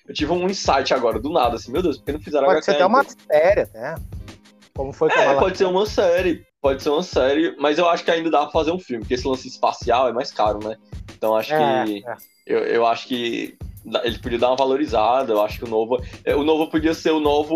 eu 0.07 0.13
tive 0.13 0.31
um 0.31 0.45
insight 0.47 0.93
agora, 0.93 1.19
do 1.19 1.29
nada, 1.29 1.55
assim, 1.55 1.71
meu 1.71 1.81
Deus, 1.81 1.97
por 1.97 2.05
que 2.05 2.11
não 2.11 2.19
fizeram 2.19 2.47
Pode 2.47 2.63
ser 2.63 2.71
até 2.71 2.85
uma 2.85 3.03
série, 3.03 3.61
até. 3.61 3.95
Como 4.75 4.91
foi 4.91 5.09
com 5.09 5.19
É, 5.19 5.35
pode 5.35 5.57
ser 5.57 5.65
uma 5.65 5.85
série. 5.85 6.45
Pode 6.61 6.83
ser 6.83 6.89
uma 6.89 7.03
série, 7.03 7.55
mas 7.59 7.77
eu 7.77 7.87
acho 7.87 8.03
que 8.03 8.11
ainda 8.11 8.29
dá 8.29 8.41
pra 8.41 8.51
fazer 8.51 8.71
um 8.71 8.79
filme, 8.79 9.03
porque 9.03 9.13
esse 9.13 9.27
lance 9.27 9.47
espacial 9.47 10.09
é 10.09 10.13
mais 10.13 10.31
caro, 10.31 10.59
né? 10.67 10.75
Então 11.15 11.35
acho 11.35 11.53
é, 11.53 11.85
que. 11.85 12.03
É. 12.05 12.15
Eu, 12.45 12.59
eu 12.59 12.85
acho 12.85 13.07
que 13.07 13.57
ele 14.03 14.17
podia 14.17 14.39
dar 14.39 14.49
uma 14.49 14.55
valorizada, 14.55 15.31
eu 15.31 15.41
acho 15.41 15.59
que 15.59 15.65
o 15.65 15.69
novo. 15.69 16.01
É, 16.23 16.35
o 16.35 16.43
novo 16.43 16.67
podia 16.67 16.93
ser 16.93 17.11
o 17.11 17.19
novo. 17.19 17.55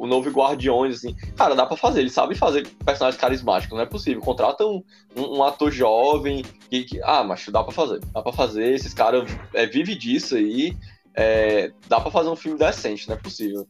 O 0.00 0.06
novo 0.06 0.28
Guardiões, 0.30 0.96
assim. 0.96 1.14
Cara, 1.36 1.54
dá 1.54 1.64
pra 1.64 1.76
fazer, 1.76 2.00
ele 2.00 2.10
sabe 2.10 2.34
fazer 2.34 2.66
personagens 2.84 3.20
carismáticos, 3.20 3.76
não 3.76 3.82
é 3.82 3.86
possível. 3.86 4.20
Contrata 4.20 4.66
um, 4.66 4.82
um, 5.16 5.38
um 5.38 5.44
ator 5.44 5.70
jovem 5.70 6.44
que, 6.68 6.84
que, 6.84 7.00
Ah, 7.02 7.22
mas 7.22 7.46
dá 7.48 7.62
pra 7.62 7.72
fazer. 7.72 8.00
Dá 8.12 8.22
pra 8.22 8.32
fazer, 8.32 8.74
esses 8.74 8.92
caras 8.92 9.30
é, 9.54 9.66
vivem 9.66 9.96
disso 9.96 10.34
aí. 10.34 10.76
É, 11.20 11.72
dá 11.88 12.00
pra 12.00 12.12
fazer 12.12 12.28
um 12.28 12.36
filme 12.36 12.56
decente, 12.56 13.08
não 13.08 13.16
é 13.16 13.18
possível. 13.18 13.66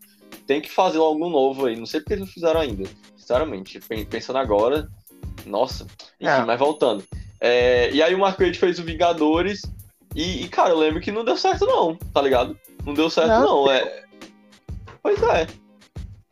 Tem 0.46 0.60
que 0.60 0.70
fazer 0.70 0.98
algo 0.98 1.30
novo 1.30 1.64
aí, 1.64 1.76
não 1.76 1.86
sei 1.86 2.00
porque 2.00 2.12
eles 2.12 2.26
não 2.26 2.32
fizeram 2.32 2.60
ainda, 2.60 2.84
sinceramente. 3.16 3.80
Pensando 4.10 4.38
agora, 4.38 4.86
nossa. 5.46 5.84
Enfim, 6.20 6.30
é. 6.30 6.44
mas 6.44 6.58
voltando. 6.58 7.02
É, 7.40 7.90
e 7.90 8.02
aí 8.02 8.14
o 8.14 8.18
Mark 8.18 8.38
Waid 8.38 8.58
fez 8.58 8.78
o 8.78 8.84
Vingadores 8.84 9.62
e, 10.14 10.44
e, 10.44 10.48
cara, 10.48 10.70
eu 10.70 10.78
lembro 10.78 11.00
que 11.00 11.10
não 11.10 11.24
deu 11.24 11.38
certo 11.38 11.64
não, 11.64 11.96
tá 11.96 12.20
ligado? 12.20 12.58
Não 12.84 12.92
deu 12.92 13.08
certo 13.08 13.28
não, 13.28 13.64
não. 13.64 13.70
é... 13.70 14.04
Pois 15.02 15.22
é. 15.22 15.46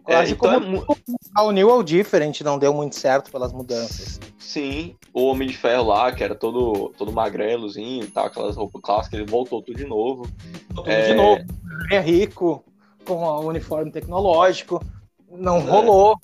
Quase 0.07 0.33
é, 0.33 0.35
então 0.35 0.61
como 0.61 0.97
é... 1.37 1.43
o 1.43 1.51
New 1.51 1.81
é 1.81 1.83
diferente, 1.83 2.45
não 2.45 2.59
deu 2.59 2.73
muito 2.73 2.95
certo 2.95 3.31
pelas 3.33 3.53
mudanças. 3.53 4.21
Sim, 4.39 4.95
o 5.13 5.25
Homem 5.25 5.49
de 5.49 5.57
Ferro 5.57 5.89
lá, 5.89 6.13
que 6.13 6.23
era 6.23 6.37
todo, 6.37 6.93
todo 6.97 7.13
magrelozinho 7.13 8.05
e 8.05 8.07
tal, 8.07 8.27
aquelas 8.27 8.57
roupas 8.57 8.81
clássicas, 8.83 9.19
ele 9.19 9.29
voltou 9.29 9.61
tudo 9.61 9.77
de 9.77 9.85
novo. 9.85 10.29
Tudo 10.73 10.89
é... 10.89 11.09
de 11.09 11.15
novo. 11.15 11.45
É 11.91 11.99
rico, 11.99 12.65
com 13.05 13.15
o 13.15 13.49
uniforme 13.49 13.91
tecnológico. 13.91 14.81
Não 15.29 15.57
é. 15.57 15.61
rolou. 15.61 16.17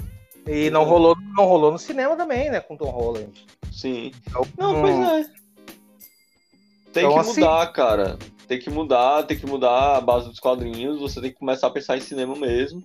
E 0.47 0.71
não 0.71 0.85
rolou, 0.85 1.17
não 1.37 1.45
rolou 1.45 1.73
no 1.73 1.79
cinema 1.79 2.17
também, 2.17 2.51
né, 2.51 2.61
com 2.61 2.77
Tom 2.77 2.91
Holland. 2.91 3.47
Sim. 3.73 4.13
Então, 4.29 4.47
não, 4.57 4.81
pois 4.81 4.95
hum. 4.95 5.05
é. 5.05 5.25
Tem 6.93 7.05
então, 7.05 7.15
que 7.15 7.19
assim, 7.19 7.41
mudar, 7.41 7.63
assim... 7.63 7.73
cara. 7.73 8.19
Tem 8.47 8.59
que 8.61 8.71
mudar, 8.71 9.23
tem 9.25 9.39
que 9.39 9.47
mudar 9.47 9.97
a 9.97 10.01
base 10.01 10.29
dos 10.29 10.39
quadrinhos. 10.39 11.01
Você 11.01 11.21
tem 11.21 11.31
que 11.31 11.39
começar 11.39 11.67
a 11.67 11.71
pensar 11.71 11.97
em 11.97 12.01
cinema 12.01 12.37
mesmo. 12.37 12.85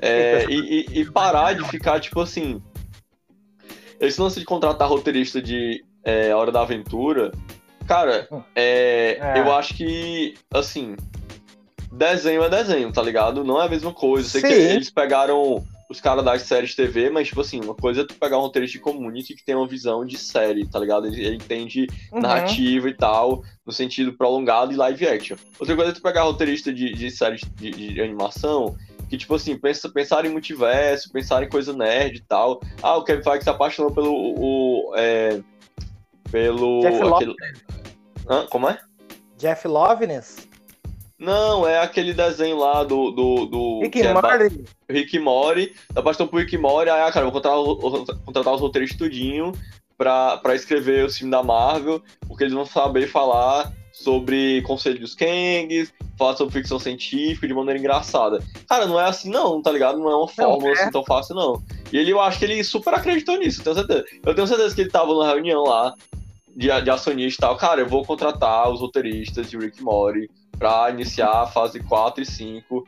É, 0.00 0.44
e, 0.48 0.86
e, 0.90 1.00
e, 1.00 1.04
parar 1.10 1.54
de 1.54 1.64
ficar, 1.68 2.00
tipo 2.00 2.20
assim. 2.20 2.62
Esse 3.98 4.20
lance 4.20 4.38
de 4.38 4.44
contratar 4.44 4.88
roteirista 4.88 5.40
de 5.40 5.82
é, 6.04 6.34
Hora 6.34 6.52
da 6.52 6.60
Aventura, 6.60 7.32
cara, 7.86 8.28
é, 8.54 9.18
é. 9.20 9.40
eu 9.40 9.50
acho 9.52 9.74
que, 9.74 10.34
assim, 10.52 10.96
desenho 11.90 12.44
é 12.44 12.48
desenho, 12.50 12.92
tá 12.92 13.02
ligado? 13.02 13.42
Não 13.42 13.60
é 13.60 13.66
a 13.66 13.70
mesma 13.70 13.92
coisa. 13.92 14.28
Sei 14.28 14.42
Sim. 14.42 14.48
que 14.48 14.52
eles 14.52 14.90
pegaram 14.90 15.64
os 15.88 16.00
caras 16.00 16.24
das 16.24 16.42
séries 16.42 16.74
TV, 16.74 17.10
mas, 17.10 17.28
tipo 17.28 17.40
assim, 17.40 17.60
uma 17.60 17.74
coisa 17.74 18.02
é 18.02 18.04
tu 18.04 18.14
pegar 18.14 18.38
um 18.38 18.42
roteirista 18.42 18.76
de 18.76 18.82
community 18.82 19.34
que 19.34 19.44
tem 19.44 19.54
uma 19.54 19.66
visão 19.66 20.04
de 20.04 20.18
série, 20.18 20.66
tá 20.66 20.78
ligado? 20.78 21.06
Ele, 21.06 21.24
ele 21.24 21.36
entende 21.36 21.86
uhum. 22.12 22.20
narrativa 22.20 22.88
e 22.88 22.94
tal, 22.94 23.42
no 23.64 23.72
sentido 23.72 24.12
prolongado 24.12 24.72
e 24.72 24.76
live 24.76 25.06
action. 25.06 25.36
Outra 25.58 25.76
coisa 25.76 25.92
é 25.92 25.94
tu 25.94 26.02
pegar 26.02 26.24
roteirista 26.24 26.72
de, 26.72 26.92
de 26.92 27.10
séries 27.10 27.42
de, 27.54 27.70
de, 27.70 28.00
animação 28.00 28.76
que, 29.08 29.16
tipo 29.16 29.34
assim, 29.34 29.56
pensa, 29.56 29.88
pensar 29.88 30.24
em 30.24 30.30
multiverso, 30.30 31.12
pensar 31.12 31.42
em 31.42 31.48
coisa 31.48 31.72
nerd 31.72 32.16
e 32.16 32.22
tal. 32.22 32.60
Ah, 32.82 32.96
o 32.96 33.04
Kevin 33.04 33.22
Feige 33.22 33.44
se 33.44 33.50
apaixonou 33.50 33.92
pelo. 33.92 34.12
O, 34.12 34.92
é, 34.96 35.40
pelo. 36.30 36.80
Jeff 36.80 37.02
aquele... 37.02 37.34
Hã? 38.28 38.46
Como 38.50 38.68
é? 38.68 38.78
Jeff 39.38 39.68
Loveness? 39.68 40.48
Não, 41.18 41.66
é 41.66 41.78
aquele 41.80 42.12
desenho 42.12 42.58
lá 42.58 42.84
do. 42.84 43.10
do, 43.10 43.46
do 43.46 43.80
Rick 43.82 44.02
é 44.02 44.12
Mori. 44.12 44.64
É 44.88 44.92
Rick 44.92 45.18
Mori. 45.18 45.74
Apaixonou 45.94 46.28
por 46.28 46.40
Rick 46.40 46.58
Mori. 46.58 46.90
Aí, 46.90 47.00
ah, 47.00 47.12
cara, 47.12 47.24
vou 47.24 47.32
contratar, 47.32 48.16
contratar 48.24 48.54
os 48.54 48.60
roteiros 48.60 48.94
tudinho 48.94 49.52
pra, 49.96 50.36
pra 50.38 50.54
escrever 50.54 51.04
o 51.04 51.10
filme 51.10 51.30
da 51.30 51.42
Marvel, 51.42 52.02
porque 52.26 52.44
eles 52.44 52.52
vão 52.52 52.66
saber 52.66 53.06
falar 53.06 53.72
sobre 53.96 54.60
Conselho 54.62 55.00
dos 55.00 55.14
Kangs, 55.14 55.92
falar 56.18 56.36
sobre 56.36 56.52
ficção 56.52 56.78
científica 56.78 57.48
de 57.48 57.54
maneira 57.54 57.78
engraçada. 57.78 58.42
Cara, 58.68 58.86
não 58.86 59.00
é 59.00 59.04
assim 59.04 59.30
não, 59.30 59.62
tá 59.62 59.72
ligado? 59.72 59.98
Não 59.98 60.10
é 60.10 60.16
uma 60.16 60.28
fórmula 60.28 60.68
é. 60.68 60.72
assim 60.72 60.90
tão 60.90 61.02
fácil 61.02 61.34
não. 61.34 61.62
E 61.90 61.96
ele, 61.96 62.12
eu 62.12 62.20
acho 62.20 62.38
que 62.38 62.44
ele 62.44 62.62
super 62.62 62.92
acreditou 62.92 63.38
nisso, 63.38 63.64
tenho 63.64 63.74
certeza. 63.74 64.04
Eu 64.24 64.34
tenho 64.34 64.46
certeza 64.46 64.74
que 64.74 64.82
ele 64.82 64.90
tava 64.90 65.14
na 65.18 65.32
reunião 65.32 65.64
lá 65.64 65.94
de, 66.54 66.68
de 66.82 66.90
acionista 66.90 67.40
e 67.40 67.48
tal. 67.48 67.56
Cara, 67.56 67.80
eu 67.80 67.88
vou 67.88 68.04
contratar 68.04 68.70
os 68.70 68.80
roteiristas 68.80 69.48
de 69.48 69.56
Rick 69.56 69.82
Mori 69.82 70.30
para 70.58 70.90
iniciar 70.90 71.30
a 71.30 71.46
fase 71.46 71.80
4 71.80 72.22
e 72.22 72.26
5. 72.26 72.86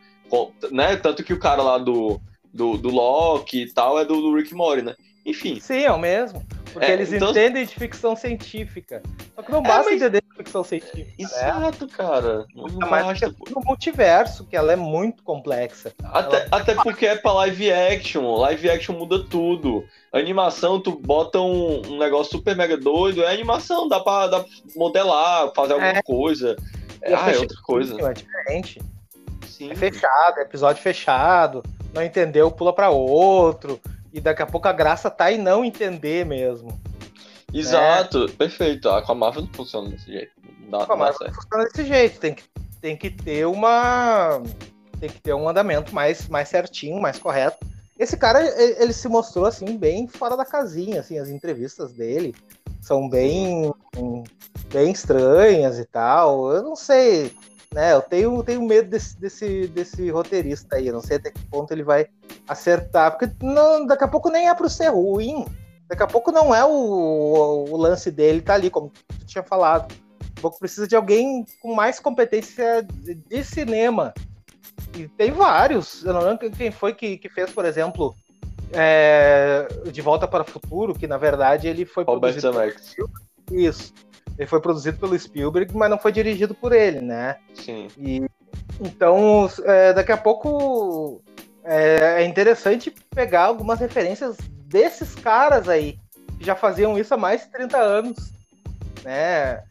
Né? 0.70 0.96
Tanto 0.96 1.24
que 1.24 1.32
o 1.32 1.40
cara 1.40 1.62
lá 1.62 1.78
do, 1.78 2.20
do, 2.52 2.76
do 2.76 2.90
Loki 2.90 3.62
e 3.62 3.72
tal 3.72 3.98
é 3.98 4.04
do, 4.04 4.20
do 4.20 4.36
Rick 4.36 4.54
Mori, 4.54 4.82
né? 4.82 4.94
Enfim. 5.28 5.60
Sim, 5.60 5.82
é 5.82 5.92
o 5.92 5.98
mesmo. 5.98 6.42
Porque 6.72 6.90
é, 6.90 6.94
eles 6.94 7.12
então... 7.12 7.30
entendem 7.30 7.66
de 7.66 7.74
ficção 7.74 8.16
científica. 8.16 9.02
Só 9.34 9.42
que 9.42 9.52
não 9.52 9.58
é, 9.58 9.62
basta 9.62 9.82
é, 9.82 9.84
mas... 9.84 10.02
entender 10.02 10.22
de 10.22 10.36
ficção 10.36 10.64
científica. 10.64 11.04
Né? 11.04 11.14
Exato, 11.18 11.86
né? 11.86 11.92
cara. 11.94 12.46
Não 12.54 12.78
basta... 12.78 13.34
no 13.50 13.60
multiverso, 13.62 14.46
que 14.46 14.56
ela 14.56 14.72
é 14.72 14.76
muito 14.76 15.22
complexa. 15.22 15.92
Até, 16.02 16.36
ela... 16.36 16.48
até 16.50 16.74
porque 16.74 17.06
é 17.06 17.16
pra 17.16 17.32
live 17.32 17.70
action. 17.70 18.36
Live 18.38 18.70
action 18.70 18.96
muda 18.96 19.22
tudo. 19.22 19.84
Animação, 20.12 20.80
tu 20.80 20.92
bota 20.92 21.38
um, 21.38 21.82
um 21.86 21.98
negócio 21.98 22.32
super 22.32 22.56
mega 22.56 22.78
doido. 22.78 23.22
É 23.22 23.30
animação, 23.30 23.86
dá 23.86 24.00
pra, 24.00 24.28
dá 24.28 24.40
pra 24.40 24.48
modelar, 24.74 25.52
fazer 25.54 25.74
alguma 25.74 25.90
é. 25.90 26.02
coisa. 26.02 26.56
É, 27.02 27.14
ah, 27.14 27.30
é 27.30 27.38
outra 27.38 27.60
coisa. 27.62 28.00
É 28.00 28.12
diferente. 28.14 28.80
Sim. 29.46 29.70
É 29.72 29.74
fechado, 29.74 30.38
é 30.38 30.42
episódio 30.42 30.82
fechado. 30.82 31.62
Não 31.92 32.02
entendeu, 32.02 32.50
pula 32.50 32.72
para 32.72 32.88
outro. 32.90 33.80
E 34.18 34.20
daqui 34.20 34.42
a 34.42 34.46
pouco 34.46 34.66
a 34.66 34.72
graça 34.72 35.08
tá 35.08 35.30
em 35.30 35.38
não 35.38 35.64
entender 35.64 36.26
mesmo. 36.26 36.76
Exato, 37.54 38.24
é. 38.24 38.32
perfeito. 38.32 38.88
A 38.88 39.14
Marvel 39.14 39.42
não 39.42 39.52
funciona 39.52 39.88
desse 39.90 40.10
jeito. 40.10 40.32
Não 40.68 40.80
a 40.80 40.96
Marvel 40.96 41.28
não 41.28 41.34
funciona 41.34 41.64
desse 41.66 41.84
jeito. 41.84 42.18
Tem 42.18 42.34
que, 42.34 42.42
tem 42.80 42.96
que 42.96 43.10
ter 43.10 43.46
uma. 43.46 44.42
Tem 44.98 45.08
que 45.08 45.20
ter 45.20 45.32
um 45.34 45.48
andamento 45.48 45.94
mais, 45.94 46.28
mais 46.28 46.48
certinho, 46.48 47.00
mais 47.00 47.16
correto. 47.16 47.64
Esse 47.96 48.16
cara, 48.16 48.42
ele 48.82 48.92
se 48.92 49.08
mostrou 49.08 49.46
assim, 49.46 49.76
bem 49.76 50.08
fora 50.08 50.36
da 50.36 50.44
casinha, 50.44 51.00
assim, 51.00 51.16
as 51.18 51.28
entrevistas 51.28 51.92
dele 51.92 52.34
são 52.80 53.08
bem, 53.08 53.72
bem 54.72 54.90
estranhas 54.90 55.78
e 55.78 55.84
tal. 55.84 56.52
Eu 56.52 56.64
não 56.64 56.74
sei, 56.74 57.32
né? 57.72 57.92
Eu 57.92 58.02
tenho, 58.02 58.42
tenho 58.42 58.62
medo 58.62 58.88
desse, 58.88 59.18
desse, 59.18 59.68
desse 59.68 60.10
roteirista 60.10 60.76
aí. 60.76 60.86
Eu 60.86 60.94
não 60.94 61.02
sei 61.02 61.16
até 61.16 61.30
que 61.30 61.44
ponto 61.46 61.72
ele 61.72 61.82
vai 61.82 62.06
acertar, 62.48 63.16
porque 63.16 63.32
não, 63.42 63.86
daqui 63.86 64.04
a 64.04 64.08
pouco 64.08 64.30
nem 64.30 64.48
é 64.48 64.54
para 64.54 64.68
ser 64.68 64.88
ruim. 64.88 65.46
Daqui 65.88 66.02
a 66.02 66.06
pouco 66.06 66.30
não 66.30 66.54
é 66.54 66.64
o, 66.64 67.66
o, 67.70 67.76
lance 67.76 68.10
dele 68.10 68.42
tá 68.42 68.54
ali, 68.54 68.70
como 68.70 68.90
tu 68.90 69.26
tinha 69.26 69.42
falado. 69.42 69.88
Daqui 69.88 70.38
a 70.38 70.40
pouco 70.40 70.58
precisa 70.58 70.86
de 70.86 70.94
alguém 70.94 71.44
com 71.60 71.74
mais 71.74 71.98
competência 71.98 72.82
de, 72.82 73.14
de 73.14 73.44
cinema. 73.44 74.12
E 74.96 75.08
tem 75.08 75.32
vários. 75.32 76.04
Eu 76.04 76.12
não 76.12 76.20
lembro 76.20 76.50
quem 76.50 76.70
foi 76.70 76.94
que, 76.94 77.16
que 77.16 77.28
fez, 77.28 77.50
por 77.50 77.64
exemplo, 77.64 78.14
é, 78.72 79.66
De 79.90 80.02
Volta 80.02 80.28
para 80.28 80.42
o 80.42 80.46
Futuro, 80.46 80.94
que 80.94 81.06
na 81.06 81.16
verdade 81.16 81.68
ele 81.68 81.84
foi 81.84 82.04
Robert 82.04 82.32
produzido 82.32 82.52
Zemeckis. 82.52 82.96
Isso. 83.50 83.94
Ele 84.38 84.46
foi 84.46 84.60
produzido 84.60 84.98
pelo 84.98 85.18
Spielberg, 85.18 85.76
mas 85.76 85.90
não 85.90 85.98
foi 85.98 86.12
dirigido 86.12 86.54
por 86.54 86.72
ele, 86.72 87.00
né? 87.00 87.36
Sim. 87.54 87.88
E, 87.98 88.24
então, 88.80 89.50
é, 89.64 89.92
daqui 89.92 90.12
a 90.12 90.16
pouco 90.16 91.20
é, 91.64 92.22
é, 92.22 92.24
interessante 92.24 92.94
pegar 93.10 93.44
algumas 93.44 93.80
referências 93.80 94.36
desses 94.66 95.14
caras 95.14 95.68
aí, 95.68 95.98
que 96.38 96.44
já 96.44 96.54
faziam 96.54 96.96
isso 96.96 97.12
há 97.12 97.16
mais 97.16 97.42
de 97.42 97.48
30 97.48 97.76
anos, 97.76 98.32
né? 99.02 99.64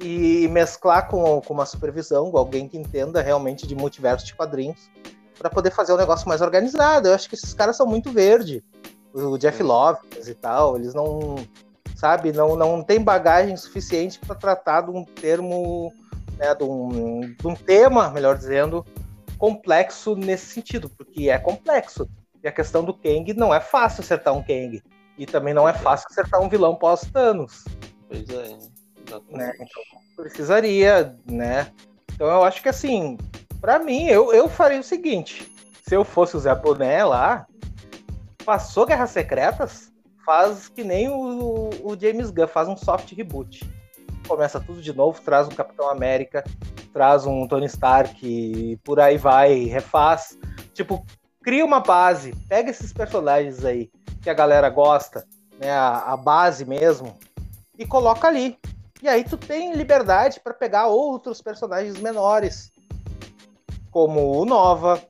E 0.00 0.48
mesclar 0.48 1.08
com, 1.08 1.40
com 1.42 1.54
uma 1.54 1.66
supervisão, 1.66 2.30
com 2.30 2.38
alguém 2.38 2.68
que 2.68 2.78
entenda 2.78 3.20
realmente 3.20 3.66
de 3.66 3.74
multiverso 3.74 4.24
de 4.24 4.34
quadrinhos 4.34 4.90
para 5.38 5.50
poder 5.50 5.70
fazer 5.70 5.92
um 5.92 5.96
negócio 5.96 6.28
mais 6.28 6.40
organizado. 6.40 7.08
Eu 7.08 7.14
acho 7.14 7.28
que 7.28 7.34
esses 7.34 7.52
caras 7.52 7.76
são 7.76 7.86
muito 7.86 8.10
verde. 8.10 8.64
O 9.12 9.38
Jeff 9.38 9.62
Love 9.62 10.00
e 10.26 10.34
tal, 10.34 10.76
eles 10.76 10.92
não, 10.92 11.36
sabe, 11.96 12.32
não, 12.32 12.54
não 12.54 12.82
tem 12.82 13.02
bagagem 13.02 13.56
suficiente 13.56 14.20
para 14.20 14.36
tratar 14.36 14.82
de 14.82 14.90
um 14.90 15.04
termo, 15.04 15.92
né, 16.38 16.54
de 16.54 16.62
um, 16.62 17.20
de 17.20 17.46
um 17.46 17.54
tema, 17.54 18.10
melhor 18.10 18.36
dizendo, 18.36 18.86
complexo 19.38 20.14
nesse 20.14 20.46
sentido, 20.46 20.88
porque 20.88 21.28
é 21.28 21.38
complexo. 21.38 22.08
E 22.44 22.46
a 22.46 22.52
questão 22.52 22.84
do 22.84 22.94
Kang 22.94 23.34
não 23.34 23.52
é 23.52 23.60
fácil 23.60 24.02
acertar 24.02 24.32
um 24.32 24.42
Kang. 24.42 24.80
E 25.18 25.26
também 25.26 25.52
não 25.52 25.68
é 25.68 25.72
fácil 25.72 26.06
acertar 26.10 26.40
um 26.40 26.48
vilão 26.48 26.76
pós-Thanos. 26.76 27.64
Pois 28.08 28.28
é. 28.28 28.56
Né? 29.30 29.52
Então, 29.54 29.82
precisaria, 30.16 31.16
né? 31.28 31.72
Então 32.12 32.26
eu 32.28 32.44
acho 32.44 32.62
que 32.62 32.68
assim, 32.68 33.16
Pra 33.60 33.78
mim, 33.78 34.06
eu, 34.06 34.32
eu 34.32 34.48
faria 34.48 34.80
o 34.80 34.84
seguinte: 34.84 35.50
se 35.86 35.94
eu 35.94 36.04
fosse 36.04 36.36
o 36.36 36.40
Zé 36.40 36.54
Boné 36.54 37.04
lá, 37.04 37.46
passou 38.44 38.86
Guerras 38.86 39.10
Secretas, 39.10 39.92
faz 40.26 40.68
que 40.68 40.82
nem 40.82 41.08
o, 41.08 41.70
o 41.84 41.96
James 41.98 42.30
Gunn, 42.30 42.48
faz 42.48 42.66
um 42.66 42.76
soft 42.76 43.12
reboot. 43.12 43.64
Começa 44.26 44.58
tudo 44.58 44.82
de 44.82 44.92
novo, 44.92 45.22
traz 45.22 45.46
um 45.46 45.52
Capitão 45.52 45.88
América, 45.88 46.42
traz 46.92 47.24
um 47.24 47.46
Tony 47.46 47.66
Stark, 47.66 48.18
e 48.26 48.76
por 48.78 48.98
aí 48.98 49.16
vai, 49.16 49.66
refaz. 49.66 50.36
Tipo, 50.74 51.06
cria 51.44 51.64
uma 51.64 51.78
base, 51.78 52.34
pega 52.48 52.70
esses 52.70 52.92
personagens 52.92 53.64
aí 53.64 53.88
que 54.20 54.28
a 54.28 54.34
galera 54.34 54.68
gosta, 54.68 55.24
né, 55.60 55.70
a, 55.70 56.12
a 56.12 56.16
base 56.16 56.64
mesmo, 56.64 57.16
e 57.78 57.86
coloca 57.86 58.26
ali. 58.26 58.58
E 59.00 59.08
aí 59.08 59.22
tu 59.22 59.36
tem 59.36 59.74
liberdade 59.74 60.40
para 60.40 60.52
pegar 60.52 60.88
outros 60.88 61.40
personagens 61.40 62.00
menores 62.00 62.72
como 63.92 64.40
o 64.40 64.44
Nova, 64.44 65.00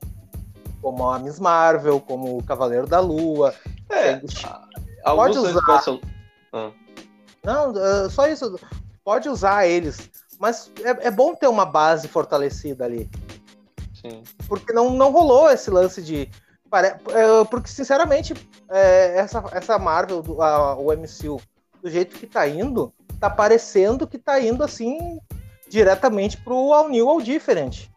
como 0.81 1.09
a 1.09 1.17
Miss 1.17 1.39
Marvel, 1.39 1.99
como 1.99 2.37
o 2.37 2.43
Cavaleiro 2.43 2.85
da 2.85 2.99
Lua. 2.99 3.55
É, 3.89 4.21
pode 5.15 5.37
usar. 5.37 5.83
Ah. 6.53 6.71
Não, 7.43 7.71
uh, 7.71 8.09
só 8.09 8.27
isso. 8.27 8.59
Pode 9.03 9.29
usar 9.29 9.65
eles 9.65 10.09
Mas 10.39 10.69
é, 10.83 11.07
é 11.07 11.11
bom 11.11 11.33
ter 11.33 11.47
uma 11.47 11.65
base 11.65 12.07
fortalecida 12.07 12.83
ali. 12.85 13.09
Sim. 14.01 14.21
Porque 14.47 14.73
não, 14.73 14.89
não 14.91 15.11
rolou 15.11 15.49
esse 15.49 15.69
lance 15.71 16.01
de. 16.01 16.29
é, 16.73 17.43
Porque, 17.49 17.69
sinceramente, 17.69 18.33
é, 18.69 19.17
essa, 19.19 19.43
essa 19.51 19.79
Marvel, 19.79 20.21
do- 20.21 20.41
a- 20.41 20.75
o 20.75 20.91
MCU, 20.91 21.41
do 21.81 21.89
jeito 21.89 22.17
que 22.17 22.27
tá 22.27 22.47
indo, 22.47 22.93
tá 23.19 23.29
parecendo 23.29 24.05
que 24.07 24.17
tá 24.17 24.39
indo 24.39 24.63
assim 24.63 25.19
diretamente 25.69 26.37
pro 26.37 26.73
All 26.73 26.89
New 26.89 27.07
All 27.09 27.21
Different. 27.21 27.89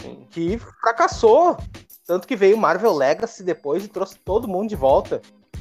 Sim. 0.00 0.26
que 0.30 0.58
fracassou. 0.58 1.56
Tanto 2.06 2.26
que 2.26 2.34
veio 2.34 2.56
Marvel 2.56 2.92
Legacy 2.94 3.42
depois 3.42 3.84
e 3.84 3.88
trouxe 3.88 4.16
todo 4.18 4.48
mundo 4.48 4.68
de 4.68 4.76
volta. 4.76 5.20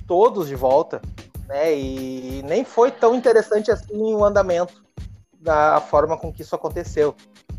Todos 0.10 0.48
de 0.48 0.56
volta. 0.56 1.00
Né? 1.48 1.78
E 1.78 2.42
nem 2.44 2.66
foi 2.66 2.90
tão 2.90 3.14
interessante 3.14 3.72
assim 3.72 3.96
o 3.96 4.26
andamento 4.26 4.84
da 5.40 5.80
forma 5.80 6.18
com 6.18 6.34
que 6.34 6.42
isso 6.42 6.56
aconteceu. 6.56 7.16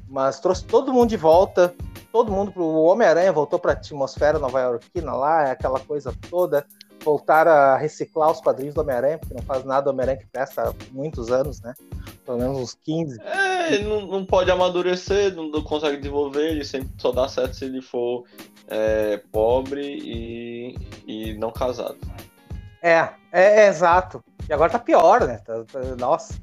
Mas 0.08 0.40
trouxe 0.40 0.64
todo 0.64 0.92
mundo 0.92 1.10
de 1.10 1.16
volta. 1.16 1.72
Todo 2.10 2.32
mundo 2.32 2.50
pro 2.50 2.64
Homem-Aranha 2.64 3.32
voltou 3.32 3.56
pra 3.56 3.72
atmosfera 3.72 4.36
nova-iorquina 4.36 5.12
lá, 5.12 5.52
aquela 5.52 5.78
coisa 5.78 6.12
toda. 6.28 6.66
Voltaram 7.04 7.52
a 7.52 7.76
reciclar 7.76 8.32
os 8.32 8.40
quadrinhos 8.40 8.74
do 8.74 8.80
Homem-Aranha, 8.80 9.16
porque 9.16 9.32
não 9.32 9.42
faz 9.42 9.64
nada 9.64 9.82
do 9.82 9.90
Homem-Aranha 9.90 10.18
que 10.18 10.26
presta 10.26 10.68
há 10.68 10.74
muitos 10.90 11.30
anos, 11.30 11.60
né? 11.60 11.72
Pelo 12.26 12.38
menos 12.38 12.58
uns 12.58 12.74
15. 12.74 13.20
É, 13.22 13.74
ele 13.74 13.84
não, 13.84 14.00
não 14.08 14.26
pode 14.26 14.50
amadurecer, 14.50 15.32
não, 15.34 15.48
não 15.48 15.62
consegue 15.62 15.98
desenvolver, 15.98 16.50
ele 16.50 16.64
sempre 16.64 16.90
só 16.98 17.12
dá 17.12 17.28
certo 17.28 17.54
se 17.54 17.64
ele 17.64 17.80
for 17.80 18.24
é, 18.66 19.22
pobre 19.30 19.82
e, 19.82 20.76
e 21.06 21.34
não 21.34 21.52
casado. 21.52 21.96
É, 22.82 23.08
é, 23.32 23.64
é 23.64 23.66
exato. 23.68 24.22
E 24.48 24.52
agora 24.52 24.70
tá 24.70 24.78
pior, 24.78 25.26
né? 25.26 25.38
Tá- 25.44 25.64
tá- 25.70 25.80
nossa, 25.98 26.34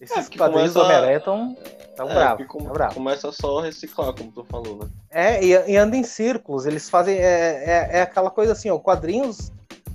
esses 0.00 0.24
porque 0.24 0.38
quadrinhos 0.38 0.74
do 0.74 0.80
Homem-Aranha 0.82 1.16
estão 1.18 1.56
tão 1.96 2.10
É, 2.10 2.14
bravos. 2.14 2.36
porque 2.38 2.44
come- 2.52 2.64
tão 2.64 2.72
bravos. 2.72 2.94
começa 2.94 3.32
só 3.32 3.60
a 3.60 3.62
reciclar, 3.64 4.12
como 4.14 4.30
tu 4.32 4.44
falou, 4.44 4.76
né? 4.78 4.88
É, 5.10 5.44
e, 5.44 5.50
e 5.72 5.76
anda 5.76 5.96
em 5.96 6.02
círculos. 6.02 6.66
Eles 6.66 6.90
fazem. 6.90 7.16
É, 7.16 7.22
é, 7.64 7.88
é 7.98 8.02
aquela 8.02 8.30
coisa 8.30 8.52
assim, 8.52 8.70
ó, 8.70 8.78
quadrinhos. 8.78 9.52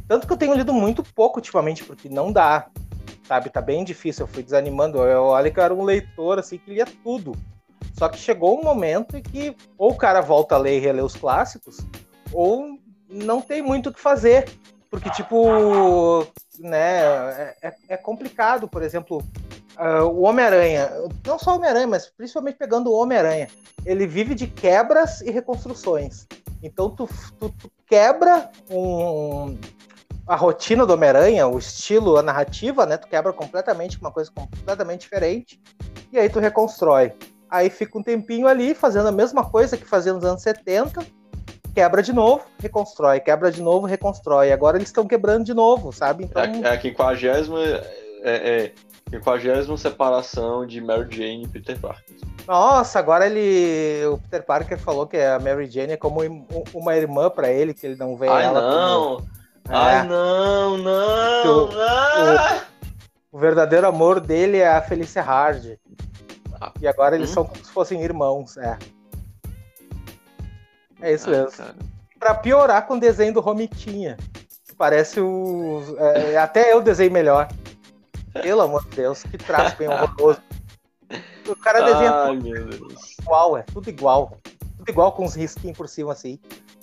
Tanto 0.08 0.26
que 0.26 0.34
eu 0.34 0.38
tenho 0.38 0.56
lido 0.56 0.74
muito 0.74 1.04
pouco 1.04 1.38
ultimamente, 1.40 1.84
porque 1.84 2.10
não 2.10 2.32
dá. 2.32 2.68
Sabe? 3.28 3.50
Tá 3.52 3.62
bem 3.62 3.84
difícil. 3.84 4.24
Eu 4.24 4.28
fui 4.28 4.42
desanimando. 4.42 4.98
Eu, 5.04 5.26
olha 5.26 5.52
que 5.52 5.60
eu 5.60 5.64
era 5.64 5.74
um 5.74 5.84
leitor, 5.84 6.40
assim, 6.40 6.58
que 6.58 6.74
lia 6.74 6.86
tudo. 7.04 7.34
Só 7.96 8.08
que 8.10 8.18
chegou 8.18 8.58
um 8.60 8.64
momento 8.64 9.18
em 9.18 9.22
que 9.22 9.56
ou 9.78 9.92
o 9.92 9.96
cara 9.96 10.22
volta 10.22 10.56
a 10.56 10.58
ler 10.58 10.78
e 10.78 10.80
reler 10.80 11.04
os 11.06 11.16
clássicos, 11.16 11.78
ou 12.32 12.80
não 13.10 13.42
tem 13.42 13.62
muito 13.62 13.90
o 13.90 13.94
que 13.94 14.00
fazer. 14.00 14.50
Porque, 14.90 15.10
tipo, 15.12 16.26
né, 16.60 17.02
é, 17.02 17.56
é- 17.62 17.76
é 17.90 17.98
complicado, 17.98 18.68
por 18.68 18.82
exemplo, 18.82 19.24
ah, 19.78 20.04
o 20.04 20.22
Homem-Aranha, 20.24 20.90
não 21.26 21.38
só 21.38 21.52
o 21.54 21.56
Homem-Aranha, 21.58 21.88
mas 21.88 22.08
principalmente 22.08 22.58
pegando 22.58 22.90
o 22.92 23.00
Homem-Aranha, 23.00 23.48
ele 23.86 24.08
vive 24.08 24.34
de 24.36 24.48
quebras 24.48 25.22
e 25.22 25.30
reconstruções. 25.32 26.26
Então 26.62 26.90
tu, 26.90 27.08
tu- 27.40 27.50
tu 27.58 27.72
quebra 27.88 28.50
um- 28.70 29.58
a 30.28 30.36
rotina 30.36 30.86
do 30.86 30.94
Homem-Aranha, 30.94 31.48
o 31.48 31.58
estilo, 31.58 32.18
a 32.18 32.22
narrativa, 32.24 32.86
né? 32.86 32.98
Tu 32.98 33.08
quebra 33.08 33.32
completamente 33.32 34.00
uma 34.00 34.12
coisa 34.12 34.30
completamente 34.32 35.02
diferente 35.02 35.60
e 36.12 36.20
aí 36.20 36.30
tu 36.30 36.40
reconstrói. 36.40 37.14
Aí 37.50 37.70
fica 37.70 37.98
um 37.98 38.04
tempinho 38.04 38.48
ali 38.48 38.76
fazendo 38.76 39.08
a 39.08 39.12
mesma 39.12 39.44
coisa 39.50 39.76
que 39.78 39.86
fazia 39.86 40.14
nos 40.14 40.24
anos 40.24 40.42
70, 40.44 41.04
quebra 41.74 42.02
de 42.04 42.12
novo, 42.14 42.44
reconstrói, 42.62 43.20
quebra 43.20 43.52
de 43.52 43.62
novo, 43.62 43.86
reconstrói. 43.88 44.52
Agora 44.52 44.78
eles 44.78 44.90
estão 44.90 45.08
quebrando 45.08 45.46
de 45.46 45.54
novo, 45.54 45.92
sabe? 45.92 46.26
Então, 46.26 46.42
É, 46.42 46.62
é 46.62 46.70
a 46.74 46.78
quinquagésima, 46.78 47.60
é, 47.62 48.74
é, 49.14 49.78
separação 49.78 50.66
de 50.66 50.82
Mary 50.82 51.08
Jane 51.16 51.44
e 51.44 51.48
Peter 51.48 51.80
Parker. 51.80 52.16
Nossa, 52.48 52.98
agora 53.00 53.26
ele. 53.28 54.06
O 54.08 54.18
Peter 54.18 54.44
Parker 54.46 54.78
falou 54.80 55.06
que 55.08 55.18
a 55.18 55.38
Mary 55.40 55.70
Jane 55.70 55.94
é 55.94 55.98
como 55.98 56.20
uma 56.74 56.96
irmã 56.96 57.30
pra 57.30 57.50
ele, 57.50 57.74
que 57.74 57.86
ele 57.86 57.96
não 57.96 58.16
vê 58.18 58.28
Ai, 58.28 58.46
ela 58.46 58.62
não! 58.62 59.16
como. 59.18 59.28
Ai, 59.68 60.00
É, 60.00 60.04
não, 60.04 60.78
não! 60.80 61.46
Eu- 61.46 61.70
ah! 61.80 62.64
o 63.32 63.38
verdadeiro 63.38 63.88
amor 63.88 64.20
dele 64.20 64.58
é 64.58 64.68
a 64.68 64.82
Felicia 64.82 65.22
Hard. 65.22 65.76
Ah. 66.60 66.72
E 66.82 66.88
agora 66.88 67.16
eles 67.16 67.30
Hum? 67.30 67.34
são 67.36 67.46
como 67.46 67.64
se 67.64 67.72
fossem 67.72 68.02
irmãos, 68.02 68.58
é. 68.58 68.78
É 71.02 71.14
isso 71.14 71.30
Ai, 71.30 71.36
mesmo. 71.36 71.52
cara. 71.52 71.76
Pra 72.20 72.36
piorar 72.36 72.86
com 72.86 72.96
o 72.96 73.00
desenho 73.00 73.34
do 73.34 73.40
Romitinha. 73.40 74.18
Parece 74.78 75.20
o. 75.20 75.82
é, 75.98 76.38
até 76.38 76.72
eu 76.74 76.82
desenho 76.82 77.12
melhor. 77.12 77.48
Pelo 78.34 78.62
amor 78.62 78.84
de 78.90 78.96
Deus, 78.98 79.24
que 79.24 79.38
traço 79.38 79.76
bem 79.78 79.88
horroroso. 79.88 80.42
O 81.48 81.56
cara 81.56 81.82
desenha 81.82 82.12
Ai, 82.14 82.38
Deus. 82.38 83.18
igual, 83.20 83.58
é 83.58 83.64
tudo 83.64 83.90
igual. 83.90 84.38
Tudo 84.78 84.90
igual 84.90 85.12
com 85.12 85.26
uns 85.26 85.36
risquinhos 85.36 85.76
por 85.78 85.90
cima 85.90 86.14
assim. 86.14 86.40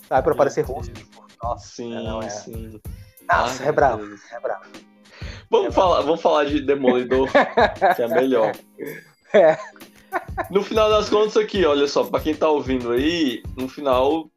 Sabe, 0.07 0.21
pra 0.23 0.31
Meu 0.31 0.37
parecer. 0.37 0.65
Nossa, 1.41 1.67
Sim, 1.67 1.93
não 2.03 2.21
é. 2.21 2.29
sim. 2.29 2.81
Nossa, 3.29 3.63
Ai, 3.63 3.69
é 3.69 3.71
bravo, 3.71 4.05
Deus. 4.05 4.21
é 4.31 4.39
bravo. 4.39 4.65
Vamos, 5.49 5.73
falar, 5.73 6.01
vamos 6.01 6.21
falar 6.21 6.45
de 6.45 6.59
Demolidor, 6.61 7.29
que 7.95 8.01
é 8.01 8.07
melhor. 8.07 8.51
É. 9.33 9.57
No 10.51 10.63
final 10.63 10.89
das 10.89 11.09
contas, 11.09 11.35
aqui, 11.37 11.65
olha 11.65 11.87
só, 11.87 12.03
pra 12.03 12.19
quem 12.19 12.33
tá 12.35 12.49
ouvindo 12.49 12.91
aí, 12.91 13.41
no 13.57 13.67
final 13.67 14.29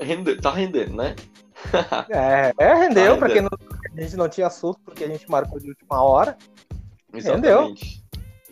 rende, 0.00 0.36
tá 0.36 0.50
rendendo, 0.50 0.96
né? 0.96 1.14
É, 2.10 2.52
é, 2.58 2.74
rendeu, 2.74 3.14
Ah, 3.14 3.18
pra 3.18 3.28
quem 3.28 3.42
rendeu. 3.42 3.50
não, 3.60 3.78
a 3.96 4.00
gente 4.02 4.16
não 4.16 4.28
tinha 4.28 4.46
assunto, 4.46 4.78
porque 4.84 5.04
a 5.04 5.08
gente 5.08 5.28
marcou 5.30 5.60
de 5.60 5.68
última 5.68 6.02
hora. 6.02 6.36
Exatamente. 7.12 8.02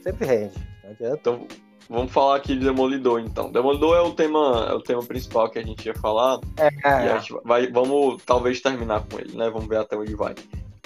Sempre 0.02 0.26
rende. 0.26 0.54
Não 0.84 0.90
adianta. 0.90 1.16
Então, 1.20 1.46
vamos 1.88 2.12
falar 2.12 2.36
aqui 2.36 2.54
de 2.56 2.64
Demolidor, 2.64 3.20
então. 3.20 3.50
Demolidor 3.50 3.96
é 3.96 4.00
o 4.00 4.12
tema, 4.12 4.66
é 4.70 4.74
o 4.74 4.80
tema 4.80 5.02
principal 5.02 5.50
que 5.50 5.58
a 5.58 5.62
gente 5.64 5.84
ia 5.86 5.94
falar. 5.94 6.38
E 6.58 6.86
a 6.86 6.90
É, 7.14 7.18
gente 7.20 7.34
vai, 7.44 7.66
vamos 7.68 8.22
talvez 8.24 8.60
terminar 8.60 9.04
com 9.10 9.18
ele, 9.18 9.36
né? 9.36 9.48
Vamos 9.50 9.68
ver 9.68 9.78
até 9.78 9.96
onde 9.96 10.14
vai. 10.14 10.34